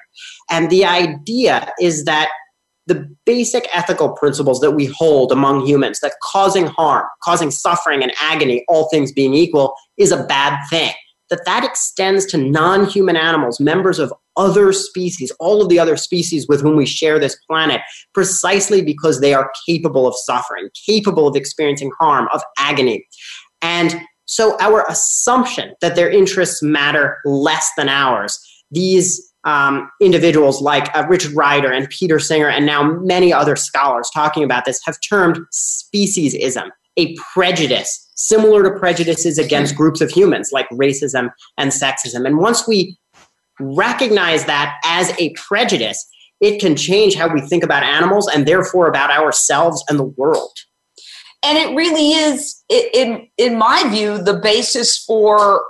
And 0.50 0.70
the 0.70 0.84
idea 0.84 1.72
is 1.80 2.04
that 2.04 2.28
the 2.86 3.06
basic 3.26 3.68
ethical 3.74 4.10
principles 4.12 4.60
that 4.60 4.70
we 4.70 4.86
hold 4.86 5.30
among 5.30 5.66
humans 5.66 6.00
that 6.00 6.14
causing 6.22 6.66
harm, 6.66 7.06
causing 7.22 7.50
suffering 7.50 8.02
and 8.02 8.12
agony, 8.18 8.64
all 8.66 8.88
things 8.88 9.12
being 9.12 9.34
equal, 9.34 9.74
is 9.98 10.10
a 10.10 10.24
bad 10.24 10.58
thing 10.70 10.92
that 11.30 11.44
that 11.44 11.64
extends 11.64 12.24
to 12.26 12.38
non-human 12.38 13.16
animals, 13.16 13.60
members 13.60 13.98
of 13.98 14.12
other 14.36 14.72
species, 14.72 15.32
all 15.40 15.60
of 15.60 15.68
the 15.68 15.78
other 15.78 15.96
species 15.96 16.46
with 16.48 16.60
whom 16.60 16.76
we 16.76 16.86
share 16.86 17.18
this 17.18 17.36
planet, 17.48 17.80
precisely 18.14 18.80
because 18.80 19.20
they 19.20 19.34
are 19.34 19.50
capable 19.66 20.06
of 20.06 20.14
suffering, 20.16 20.68
capable 20.86 21.28
of 21.28 21.36
experiencing 21.36 21.90
harm, 21.98 22.28
of 22.32 22.40
agony. 22.56 23.04
And 23.60 24.00
so 24.26 24.56
our 24.60 24.84
assumption 24.88 25.74
that 25.80 25.96
their 25.96 26.10
interests 26.10 26.62
matter 26.62 27.18
less 27.24 27.70
than 27.76 27.88
ours, 27.88 28.38
these 28.70 29.27
um, 29.48 29.90
individuals 30.02 30.60
like 30.60 30.94
uh, 30.94 31.06
Richard 31.08 31.32
Ryder 31.32 31.72
and 31.72 31.88
Peter 31.88 32.18
Singer, 32.18 32.50
and 32.50 32.66
now 32.66 32.82
many 32.82 33.32
other 33.32 33.56
scholars 33.56 34.10
talking 34.12 34.44
about 34.44 34.66
this, 34.66 34.78
have 34.84 35.00
termed 35.00 35.38
speciesism, 35.54 36.68
a 36.98 37.16
prejudice 37.32 38.06
similar 38.14 38.62
to 38.62 38.78
prejudices 38.78 39.38
against 39.38 39.74
groups 39.74 40.02
of 40.02 40.10
humans 40.10 40.50
like 40.52 40.68
racism 40.70 41.30
and 41.56 41.70
sexism. 41.70 42.26
And 42.26 42.36
once 42.38 42.68
we 42.68 42.98
recognize 43.58 44.44
that 44.44 44.76
as 44.84 45.18
a 45.18 45.32
prejudice, 45.34 46.06
it 46.40 46.60
can 46.60 46.76
change 46.76 47.14
how 47.14 47.32
we 47.32 47.40
think 47.40 47.64
about 47.64 47.82
animals 47.82 48.28
and 48.28 48.46
therefore 48.46 48.86
about 48.86 49.10
ourselves 49.10 49.82
and 49.88 49.98
the 49.98 50.04
world. 50.04 50.52
And 51.42 51.56
it 51.56 51.74
really 51.74 52.10
is, 52.10 52.62
in 52.68 53.28
in 53.38 53.56
my 53.56 53.88
view, 53.88 54.22
the 54.22 54.34
basis 54.34 54.98
for 54.98 55.62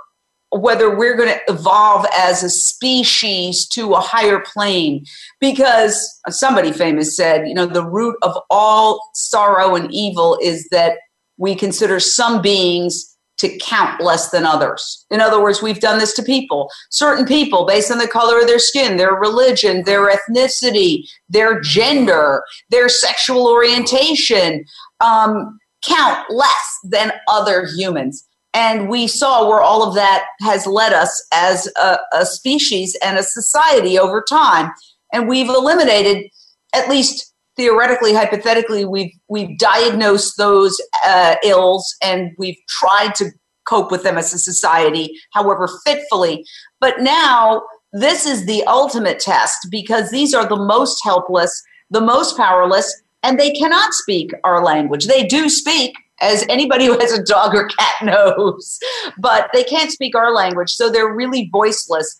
whether 0.51 0.95
we're 0.95 1.15
going 1.15 1.29
to 1.29 1.53
evolve 1.53 2.05
as 2.17 2.43
a 2.43 2.49
species 2.49 3.67
to 3.67 3.93
a 3.93 3.99
higher 3.99 4.39
plane. 4.39 5.05
Because 5.39 6.19
somebody 6.29 6.71
famous 6.71 7.15
said, 7.15 7.47
you 7.47 7.53
know, 7.53 7.65
the 7.65 7.85
root 7.85 8.17
of 8.21 8.37
all 8.49 9.11
sorrow 9.13 9.75
and 9.75 9.93
evil 9.93 10.37
is 10.41 10.67
that 10.69 10.97
we 11.37 11.55
consider 11.55 11.99
some 11.99 12.41
beings 12.41 13.15
to 13.37 13.57
count 13.59 14.01
less 14.01 14.31
than 14.31 14.45
others. 14.45 15.05
In 15.09 15.21
other 15.21 15.41
words, 15.41 15.61
we've 15.61 15.79
done 15.79 15.97
this 15.97 16.13
to 16.15 16.23
people, 16.23 16.69
certain 16.89 17.25
people, 17.25 17.65
based 17.65 17.89
on 17.89 17.97
the 17.97 18.07
color 18.07 18.39
of 18.39 18.47
their 18.47 18.59
skin, 18.59 18.97
their 18.97 19.13
religion, 19.13 19.83
their 19.85 20.11
ethnicity, 20.11 21.07
their 21.29 21.61
gender, 21.61 22.43
their 22.69 22.89
sexual 22.89 23.47
orientation, 23.47 24.65
um, 24.99 25.57
count 25.81 26.29
less 26.29 26.77
than 26.83 27.13
other 27.29 27.65
humans. 27.65 28.27
And 28.53 28.89
we 28.89 29.07
saw 29.07 29.47
where 29.47 29.61
all 29.61 29.87
of 29.87 29.95
that 29.95 30.25
has 30.41 30.65
led 30.65 30.91
us 30.91 31.25
as 31.31 31.71
a, 31.77 31.99
a 32.13 32.25
species 32.25 32.97
and 33.03 33.17
a 33.17 33.23
society 33.23 33.99
over 33.99 34.23
time. 34.27 34.71
And 35.13 35.27
we've 35.27 35.49
eliminated 35.49 36.29
at 36.73 36.89
least 36.89 37.33
theoretically, 37.55 38.13
hypothetically, 38.13 38.85
we've 38.85 39.11
we've 39.27 39.57
diagnosed 39.57 40.37
those 40.37 40.81
uh, 41.05 41.35
ills 41.43 41.95
and 42.01 42.31
we've 42.37 42.57
tried 42.67 43.13
to 43.15 43.31
cope 43.65 43.91
with 43.91 44.03
them 44.03 44.17
as 44.17 44.33
a 44.33 44.39
society, 44.39 45.13
however 45.33 45.69
fitfully. 45.85 46.43
But 46.79 47.01
now 47.01 47.63
this 47.93 48.25
is 48.25 48.45
the 48.45 48.63
ultimate 48.63 49.19
test 49.19 49.67
because 49.69 50.09
these 50.09 50.33
are 50.33 50.47
the 50.47 50.55
most 50.55 51.01
helpless, 51.03 51.63
the 51.89 52.01
most 52.01 52.37
powerless, 52.37 53.01
and 53.23 53.39
they 53.39 53.51
cannot 53.51 53.93
speak 53.93 54.31
our 54.43 54.63
language. 54.63 55.05
They 55.05 55.25
do 55.25 55.49
speak, 55.49 55.95
as 56.21 56.45
anybody 56.49 56.85
who 56.85 56.97
has 56.99 57.11
a 57.11 57.23
dog 57.23 57.55
or 57.55 57.67
cat 57.67 57.95
knows, 58.03 58.79
but 59.17 59.49
they 59.53 59.63
can't 59.63 59.91
speak 59.91 60.15
our 60.15 60.33
language, 60.33 60.71
so 60.71 60.89
they're 60.89 61.13
really 61.13 61.49
voiceless. 61.51 62.17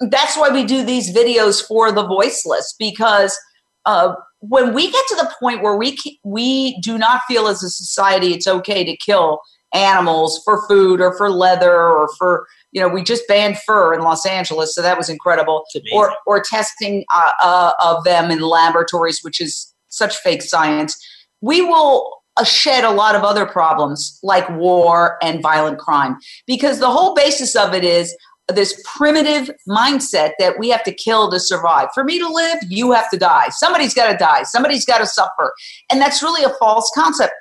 That's 0.00 0.36
why 0.36 0.50
we 0.50 0.64
do 0.64 0.84
these 0.84 1.14
videos 1.14 1.66
for 1.66 1.90
the 1.90 2.06
voiceless 2.06 2.74
because 2.78 3.38
uh, 3.86 4.14
when 4.40 4.74
we 4.74 4.90
get 4.90 5.04
to 5.08 5.16
the 5.16 5.32
point 5.40 5.62
where 5.62 5.76
we 5.76 5.96
we 6.24 6.78
do 6.80 6.98
not 6.98 7.22
feel 7.26 7.46
as 7.46 7.62
a 7.62 7.70
society 7.70 8.34
it's 8.34 8.46
okay 8.46 8.84
to 8.84 8.96
kill 8.96 9.40
animals 9.72 10.40
for 10.44 10.66
food 10.68 11.00
or 11.00 11.16
for 11.16 11.30
leather 11.30 11.72
or 11.72 12.08
for 12.18 12.46
you 12.72 12.80
know 12.80 12.88
we 12.88 13.02
just 13.02 13.26
banned 13.28 13.58
fur 13.58 13.94
in 13.94 14.00
Los 14.00 14.26
Angeles 14.26 14.74
so 14.74 14.82
that 14.82 14.98
was 14.98 15.08
incredible. 15.08 15.64
Or 15.92 16.14
or 16.26 16.42
testing 16.42 17.04
uh, 17.12 17.30
uh, 17.42 17.72
of 17.82 18.04
them 18.04 18.30
in 18.30 18.40
laboratories 18.40 19.20
which 19.22 19.40
is 19.40 19.72
such 19.88 20.16
fake 20.16 20.42
science. 20.42 20.96
We 21.40 21.62
will 21.62 22.12
shed 22.44 22.84
a 22.84 22.90
lot 22.90 23.14
of 23.14 23.22
other 23.22 23.46
problems 23.46 24.18
like 24.22 24.48
war 24.50 25.18
and 25.22 25.42
violent 25.42 25.78
crime 25.78 26.16
because 26.46 26.78
the 26.78 26.90
whole 26.90 27.14
basis 27.14 27.56
of 27.56 27.72
it 27.72 27.84
is 27.84 28.14
this 28.54 28.80
primitive 28.96 29.50
mindset 29.68 30.32
that 30.38 30.58
we 30.58 30.68
have 30.68 30.84
to 30.84 30.92
kill 30.92 31.30
to 31.30 31.40
survive. 31.40 31.88
For 31.94 32.04
me 32.04 32.18
to 32.18 32.28
live, 32.28 32.58
you 32.68 32.92
have 32.92 33.10
to 33.10 33.16
die. 33.16 33.48
Somebody's 33.48 33.94
got 33.94 34.12
to 34.12 34.16
die. 34.16 34.44
Somebody's 34.44 34.84
got 34.84 34.98
to 34.98 35.06
suffer. 35.06 35.52
And 35.90 36.00
that's 36.00 36.22
really 36.22 36.44
a 36.44 36.50
false 36.60 36.90
concept. 36.94 37.32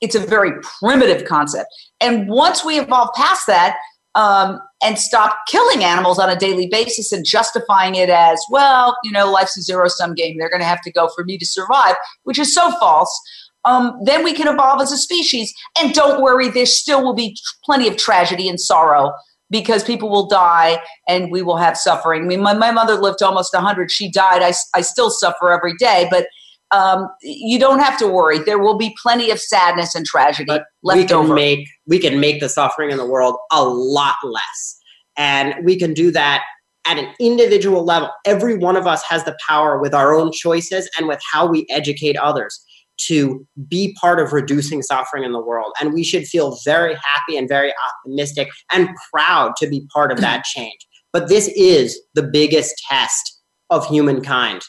It's 0.00 0.14
a 0.14 0.20
very 0.20 0.52
primitive 0.62 1.26
concept. 1.26 1.68
And 2.00 2.28
once 2.28 2.64
we 2.64 2.78
evolve 2.78 3.10
past 3.14 3.46
that 3.46 3.76
um, 4.14 4.60
and 4.82 4.98
stop 4.98 5.36
killing 5.46 5.84
animals 5.84 6.18
on 6.18 6.30
a 6.30 6.36
daily 6.36 6.68
basis 6.68 7.12
and 7.12 7.24
justifying 7.24 7.94
it 7.94 8.08
as, 8.08 8.42
well, 8.50 8.96
you 9.04 9.12
know, 9.12 9.30
life's 9.30 9.58
a 9.58 9.62
zero 9.62 9.88
sum 9.88 10.14
game. 10.14 10.38
They're 10.38 10.50
going 10.50 10.60
to 10.60 10.66
have 10.66 10.82
to 10.82 10.92
go 10.92 11.08
for 11.14 11.24
me 11.24 11.36
to 11.36 11.46
survive, 11.46 11.96
which 12.24 12.38
is 12.38 12.54
so 12.54 12.70
false. 12.78 13.20
Um, 13.66 13.98
then 14.02 14.22
we 14.22 14.32
can 14.32 14.46
evolve 14.46 14.80
as 14.80 14.92
a 14.92 14.96
species. 14.96 15.52
And 15.78 15.92
don't 15.92 16.22
worry, 16.22 16.48
there 16.48 16.66
still 16.66 17.02
will 17.02 17.14
be 17.14 17.36
plenty 17.64 17.88
of 17.88 17.96
tragedy 17.96 18.48
and 18.48 18.60
sorrow 18.60 19.12
because 19.50 19.84
people 19.84 20.08
will 20.08 20.26
die 20.26 20.80
and 21.08 21.30
we 21.30 21.42
will 21.42 21.56
have 21.56 21.76
suffering. 21.76 22.22
I 22.22 22.26
mean, 22.26 22.40
my, 22.40 22.54
my 22.54 22.70
mother 22.70 22.94
lived 22.94 23.22
almost 23.22 23.52
100. 23.52 23.90
She 23.90 24.10
died. 24.10 24.42
I, 24.42 24.52
I 24.74 24.80
still 24.80 25.10
suffer 25.10 25.52
every 25.52 25.74
day, 25.76 26.08
but 26.10 26.26
um, 26.72 27.08
you 27.22 27.58
don't 27.58 27.78
have 27.78 27.98
to 27.98 28.08
worry. 28.08 28.38
There 28.38 28.58
will 28.58 28.76
be 28.76 28.96
plenty 29.00 29.30
of 29.30 29.40
sadness 29.40 29.94
and 29.94 30.06
tragedy 30.06 30.46
but 30.46 30.64
left 30.82 30.98
we 30.98 31.04
can 31.04 31.16
over. 31.16 31.34
Make, 31.34 31.68
we 31.86 31.98
can 31.98 32.18
make 32.18 32.40
the 32.40 32.48
suffering 32.48 32.90
in 32.90 32.96
the 32.96 33.06
world 33.06 33.36
a 33.52 33.64
lot 33.64 34.16
less. 34.24 34.80
And 35.16 35.54
we 35.64 35.78
can 35.78 35.94
do 35.94 36.10
that 36.12 36.42
at 36.84 36.98
an 36.98 37.12
individual 37.20 37.84
level. 37.84 38.10
Every 38.24 38.56
one 38.56 38.76
of 38.76 38.86
us 38.86 39.02
has 39.08 39.24
the 39.24 39.36
power 39.46 39.78
with 39.78 39.94
our 39.94 40.14
own 40.14 40.32
choices 40.32 40.88
and 40.96 41.08
with 41.08 41.20
how 41.32 41.46
we 41.46 41.66
educate 41.70 42.16
others 42.16 42.64
to 42.98 43.46
be 43.68 43.96
part 44.00 44.18
of 44.18 44.32
reducing 44.32 44.82
suffering 44.82 45.24
in 45.24 45.32
the 45.32 45.40
world. 45.40 45.72
And 45.80 45.92
we 45.92 46.02
should 46.02 46.26
feel 46.26 46.58
very 46.64 46.94
happy 46.94 47.36
and 47.36 47.48
very 47.48 47.72
optimistic 47.84 48.48
and 48.72 48.88
proud 49.12 49.56
to 49.56 49.66
be 49.66 49.86
part 49.92 50.10
of 50.10 50.20
that 50.20 50.44
change. 50.44 50.86
But 51.12 51.28
this 51.28 51.48
is 51.48 52.00
the 52.14 52.22
biggest 52.22 52.74
test 52.88 53.40
of 53.70 53.86
humankind, 53.86 54.62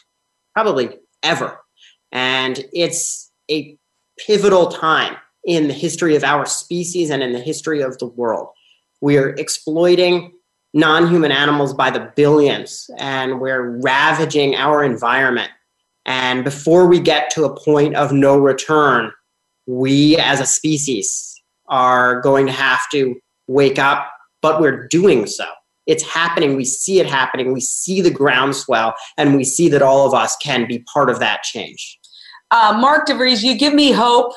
probably 0.54 0.96
ever. 1.22 1.60
And 2.12 2.64
it's 2.72 3.30
a 3.50 3.76
pivotal 4.26 4.68
time 4.68 5.16
in 5.44 5.68
the 5.68 5.74
history 5.74 6.16
of 6.16 6.24
our 6.24 6.46
species 6.46 7.10
and 7.10 7.22
in 7.22 7.32
the 7.32 7.40
history 7.40 7.80
of 7.80 7.98
the 7.98 8.06
world. 8.06 8.48
We 9.00 9.16
are 9.18 9.30
exploiting 9.30 10.32
non 10.74 11.08
human 11.08 11.32
animals 11.32 11.72
by 11.72 11.90
the 11.90 12.12
billions, 12.16 12.90
and 12.98 13.40
we're 13.40 13.78
ravaging 13.80 14.54
our 14.54 14.84
environment 14.84 15.50
and 16.08 16.42
before 16.42 16.86
we 16.86 17.00
get 17.00 17.28
to 17.32 17.44
a 17.44 17.54
point 17.54 17.94
of 17.94 18.12
no 18.12 18.38
return, 18.38 19.12
we 19.66 20.16
as 20.16 20.40
a 20.40 20.46
species 20.46 21.38
are 21.68 22.22
going 22.22 22.46
to 22.46 22.52
have 22.52 22.80
to 22.92 23.14
wake 23.46 23.78
up, 23.78 24.10
but 24.40 24.58
we're 24.58 24.88
doing 24.88 25.26
so. 25.26 25.44
It's 25.86 26.02
happening. 26.02 26.56
We 26.56 26.64
see 26.64 26.98
it 26.98 27.04
happening. 27.06 27.52
We 27.52 27.60
see 27.60 28.00
the 28.00 28.10
groundswell, 28.10 28.94
and 29.18 29.36
we 29.36 29.44
see 29.44 29.68
that 29.68 29.82
all 29.82 30.06
of 30.06 30.14
us 30.14 30.34
can 30.36 30.66
be 30.66 30.78
part 30.92 31.10
of 31.10 31.18
that 31.18 31.42
change. 31.42 31.98
Uh, 32.50 32.78
Mark 32.80 33.06
Devries, 33.06 33.44
you 33.44 33.54
give 33.54 33.74
me 33.74 33.92
hope. 33.92 34.32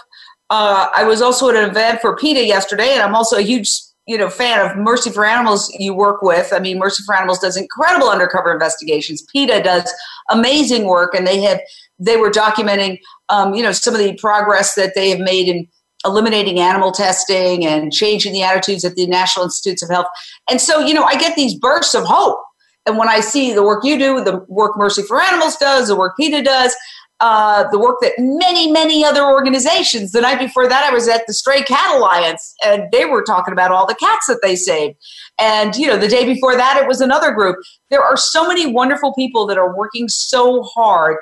Uh, 0.49 0.89
I 0.93 1.05
was 1.05 1.22
also 1.22 1.49
at 1.49 1.55
an 1.55 1.69
event 1.69 2.01
for 2.01 2.17
PETA 2.17 2.45
yesterday, 2.45 2.91
and 2.91 3.01
I'm 3.01 3.15
also 3.15 3.38
a 3.38 3.41
huge 3.41 3.69
you 4.12 4.18
know 4.18 4.30
fan 4.30 4.59
of 4.70 4.76
Mercy 4.76 5.09
for 5.09 5.26
Animals 5.26 5.74
you 5.80 5.93
work 5.93 6.22
with. 6.22 6.51
I 6.51 6.59
mean, 6.59 6.80
Mercy 6.80 7.01
for 7.05 7.16
Animals 7.16 7.39
does 7.39 7.55
incredible 7.55 8.09
undercover 8.09 8.51
investigations. 8.51 9.22
PETA 9.22 9.62
does 9.64 9.91
amazing 10.30 10.86
work, 10.86 11.16
and 11.16 11.26
they 11.26 11.39
have 11.41 11.62
they 11.97 12.18
were 12.18 12.30
documenting 12.30 12.99
um, 13.30 13.53
you 13.53 13.64
know 13.64 13.72
some 13.72 13.93
of 13.95 14.01
the 14.01 14.14
progress 14.18 14.76
that 14.76 14.93
they 14.93 15.09
have 15.09 15.20
made 15.20 15.47
in 15.47 15.66
eliminating 16.03 16.59
animal 16.59 16.91
testing 16.91 17.66
and 17.66 17.93
changing 17.93 18.34
the 18.34 18.43
attitudes 18.43 18.84
at 18.84 18.95
the 18.95 19.07
National 19.07 19.45
Institutes 19.45 19.82
of 19.82 19.89
Health. 19.89 20.07
And 20.49 20.59
so 20.59 20.80
you 20.80 20.93
know 20.93 21.03
I 21.03 21.16
get 21.16 21.38
these 21.38 21.55
bursts 21.55 21.95
of 21.95 22.03
hope. 22.03 22.39
And 22.86 22.97
when 22.97 23.07
I 23.07 23.20
see 23.20 23.53
the 23.53 23.64
work 23.64 23.86
you 23.86 23.97
do, 23.97 24.24
the 24.24 24.43
work 24.47 24.76
Mercy 24.76 25.03
for 25.03 25.22
Animals 25.22 25.55
does, 25.55 25.88
the 25.88 25.95
work 25.95 26.18
PETA 26.18 26.41
does, 26.41 26.76
uh, 27.22 27.69
the 27.69 27.78
work 27.78 27.97
that 28.01 28.13
many, 28.17 28.72
many 28.72 29.05
other 29.05 29.24
organizations. 29.24 30.11
The 30.11 30.22
night 30.22 30.39
before 30.39 30.67
that, 30.67 30.84
I 30.84 30.93
was 30.93 31.07
at 31.07 31.28
the 31.28 31.34
Stray 31.34 31.61
Cat 31.61 31.95
Alliance, 31.95 32.55
and 32.65 32.86
they 32.91 33.05
were 33.05 33.22
talking 33.22 33.51
about 33.51 33.72
all 33.72 33.86
the 33.86 33.95
cats 33.95 34.26
that 34.28 34.39
they 34.41 34.55
saved. 34.55 34.97
And 35.39 35.76
you 35.76 35.86
know, 35.86 35.97
the 35.97 36.07
day 36.07 36.26
before 36.26 36.55
that, 36.57 36.82
it 36.82 36.88
was 36.88 36.99
another 36.99 37.32
group. 37.32 37.57
There 37.91 38.01
are 38.01 38.17
so 38.17 38.47
many 38.47 38.65
wonderful 38.65 39.13
people 39.13 39.45
that 39.47 39.59
are 39.59 39.78
working 39.78 40.09
so 40.09 40.63
hard, 40.63 41.17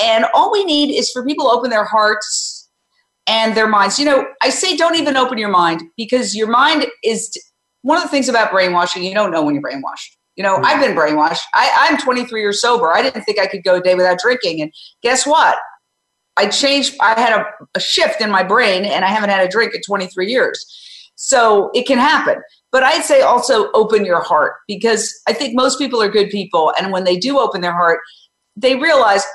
and 0.00 0.24
all 0.34 0.52
we 0.52 0.64
need 0.64 0.94
is 0.96 1.10
for 1.10 1.26
people 1.26 1.46
to 1.46 1.50
open 1.50 1.70
their 1.70 1.84
hearts 1.84 2.70
and 3.26 3.56
their 3.56 3.68
minds. 3.68 3.98
You 3.98 4.04
know, 4.04 4.28
I 4.40 4.50
say 4.50 4.76
don't 4.76 4.94
even 4.94 5.16
open 5.16 5.36
your 5.36 5.50
mind 5.50 5.82
because 5.96 6.36
your 6.36 6.48
mind 6.48 6.86
is 7.02 7.36
one 7.82 7.96
of 7.96 8.04
the 8.04 8.08
things 8.08 8.28
about 8.28 8.52
brainwashing. 8.52 9.02
You 9.02 9.14
don't 9.14 9.32
know 9.32 9.44
when 9.44 9.54
you're 9.54 9.64
brainwashed 9.64 10.14
you 10.40 10.44
know, 10.44 10.56
I've 10.64 10.80
been 10.80 10.96
brainwashed. 10.96 11.42
I, 11.52 11.70
I'm 11.90 11.98
23 11.98 12.40
years 12.40 12.62
sober. 12.62 12.90
I 12.90 13.02
didn't 13.02 13.24
think 13.24 13.38
I 13.38 13.46
could 13.46 13.62
go 13.62 13.74
a 13.74 13.80
day 13.82 13.94
without 13.94 14.18
drinking. 14.18 14.62
And 14.62 14.72
guess 15.02 15.26
what? 15.26 15.58
I 16.38 16.46
changed, 16.48 16.96
I 16.98 17.08
had 17.20 17.38
a, 17.38 17.44
a 17.74 17.78
shift 17.80 18.22
in 18.22 18.30
my 18.30 18.42
brain 18.42 18.86
and 18.86 19.04
I 19.04 19.08
haven't 19.08 19.28
had 19.28 19.46
a 19.46 19.50
drink 19.50 19.74
in 19.74 19.82
23 19.82 20.30
years. 20.30 20.64
So 21.14 21.70
it 21.74 21.86
can 21.86 21.98
happen. 21.98 22.36
But 22.72 22.84
I'd 22.84 23.04
say 23.04 23.20
also 23.20 23.70
open 23.72 24.06
your 24.06 24.22
heart 24.22 24.54
because 24.66 25.12
I 25.28 25.34
think 25.34 25.54
most 25.54 25.78
people 25.78 26.00
are 26.00 26.08
good 26.08 26.30
people. 26.30 26.72
And 26.80 26.90
when 26.90 27.04
they 27.04 27.18
do 27.18 27.38
open 27.38 27.60
their 27.60 27.74
heart, 27.74 27.98
they 28.56 28.76
realize, 28.76 29.26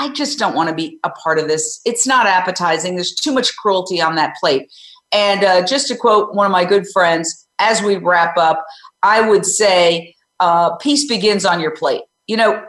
I 0.00 0.08
just 0.08 0.36
don't 0.36 0.56
want 0.56 0.68
to 0.68 0.74
be 0.74 0.98
a 1.04 1.10
part 1.10 1.38
of 1.38 1.46
this. 1.46 1.80
It's 1.84 2.08
not 2.08 2.26
appetizing. 2.26 2.96
There's 2.96 3.14
too 3.14 3.32
much 3.32 3.56
cruelty 3.56 4.02
on 4.02 4.16
that 4.16 4.34
plate. 4.40 4.68
And 5.12 5.44
uh, 5.44 5.64
just 5.64 5.86
to 5.88 5.96
quote 5.96 6.34
one 6.34 6.46
of 6.46 6.50
my 6.50 6.64
good 6.64 6.88
friends, 6.88 7.46
as 7.60 7.82
we 7.82 7.98
wrap 7.98 8.36
up, 8.36 8.64
I 9.04 9.20
would 9.28 9.46
say, 9.46 10.16
uh, 10.40 10.76
peace 10.76 11.06
begins 11.06 11.44
on 11.44 11.60
your 11.60 11.70
plate. 11.70 12.02
You 12.26 12.36
know, 12.36 12.64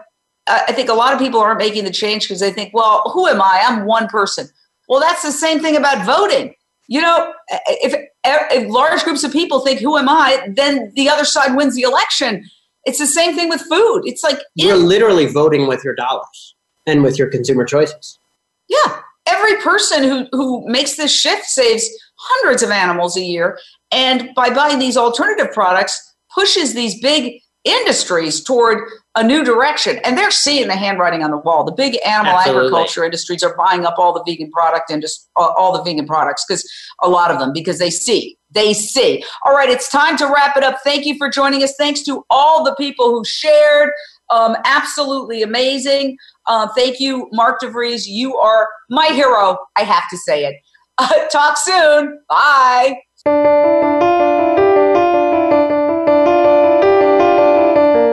I 0.48 0.72
think 0.72 0.90
a 0.90 0.94
lot 0.94 1.14
of 1.14 1.20
people 1.20 1.40
aren't 1.40 1.60
making 1.60 1.86
the 1.86 1.92
change 1.92 2.24
because 2.24 2.40
they 2.40 2.52
think, 2.52 2.74
well, 2.74 3.04
who 3.14 3.28
am 3.28 3.42
I? 3.42 3.64
I'm 3.66 3.86
one 3.86 4.08
person. 4.08 4.48
Well, 4.88 5.00
that's 5.00 5.22
the 5.22 5.32
same 5.32 5.60
thing 5.60 5.76
about 5.76 6.06
voting. 6.06 6.56
You 6.88 7.02
know, 7.02 7.34
if, 7.68 7.96
if 8.24 8.70
large 8.70 9.04
groups 9.04 9.24
of 9.24 9.32
people 9.32 9.62
think, 9.62 9.80
who 9.80 9.98
am 9.98 10.10
I? 10.10 10.50
Then 10.54 10.92
the 10.96 11.08
other 11.10 11.24
side 11.24 11.56
wins 11.56 11.76
the 11.76 11.84
election. 11.84 12.44
It's 12.84 13.00
the 13.00 13.08
same 13.08 13.36
thing 13.36 13.48
with 13.48 13.62
food. 13.62 14.02
It's 14.06 14.24
like 14.24 14.40
you're 14.56 14.76
literally 14.76 15.28
voting 15.28 15.68
with 15.68 15.84
your 15.84 15.96
dollars 15.96 16.56
and 16.86 17.04
with 17.04 17.18
your 17.18 17.30
consumer 17.30 17.64
choices. 17.64 18.20
Yeah. 18.68 19.00
Every 19.28 19.56
person 19.58 20.04
who, 20.04 20.28
who 20.32 20.68
makes 20.68 20.96
this 20.98 21.14
shift 21.14 21.46
saves 21.46 21.88
hundreds 22.16 22.64
of 22.64 22.72
animals 22.72 23.16
a 23.16 23.22
year. 23.22 23.60
And 23.92 24.32
by 24.36 24.50
buying 24.50 24.80
these 24.80 24.98
alternative 24.98 25.54
products, 25.54 26.14
pushes 26.34 26.74
these 26.74 27.00
big 27.00 27.42
industries 27.64 28.44
toward 28.44 28.88
a 29.16 29.24
new 29.24 29.44
direction. 29.44 30.00
And 30.04 30.18
they're 30.18 30.32
seeing 30.32 30.68
the 30.68 30.76
handwriting 30.76 31.24
on 31.24 31.32
the 31.32 31.38
wall. 31.38 31.64
The 31.64 31.72
big 31.72 31.98
animal 32.06 32.34
Absolutely. 32.34 32.68
agriculture 32.68 33.04
industries 33.04 33.44
are 33.44 33.56
buying 33.56 33.86
up 33.86 33.96
all 33.98 34.14
the 34.14 34.24
vegan 34.24 34.50
product 34.52 34.90
and 34.90 35.02
just 35.02 35.30
all 35.36 35.76
the 35.76 35.84
vegan 35.84 36.08
products 36.08 36.46
because 36.48 36.70
a 37.02 37.10
lot 37.10 37.30
of 37.30 37.40
them 37.40 37.52
because 37.54 37.80
they 37.80 37.90
see 37.90 38.38
they 38.54 38.74
see. 38.74 39.24
All 39.46 39.54
right 39.54 39.70
it's 39.70 39.90
time 39.90 40.18
to 40.18 40.26
wrap 40.26 40.58
it 40.58 40.64
up. 40.64 40.80
Thank 40.84 41.06
you 41.06 41.18
for 41.18 41.30
joining 41.30 41.64
us. 41.64 41.74
Thanks 41.78 42.04
to 42.04 42.26
all 42.30 42.64
the 42.64 42.76
people 42.76 43.10
who 43.12 43.24
shared. 43.26 43.92
Um, 44.30 44.56
absolutely 44.64 45.44
amazing. 45.44 46.18
Uh, 46.46 46.68
thank 46.70 47.00
you 47.00 47.28
mark 47.34 47.60
devries. 47.62 48.08
You 48.08 48.38
are 48.38 48.68
my 48.90 49.08
hero. 49.08 49.58
I 49.76 49.84
have 49.84 50.10
to 50.10 50.18
say 50.18 50.46
it. 50.46 50.56
Uh, 50.98 51.28
talk 51.32 51.58
soon. 51.58 52.20
Bye 52.30 54.02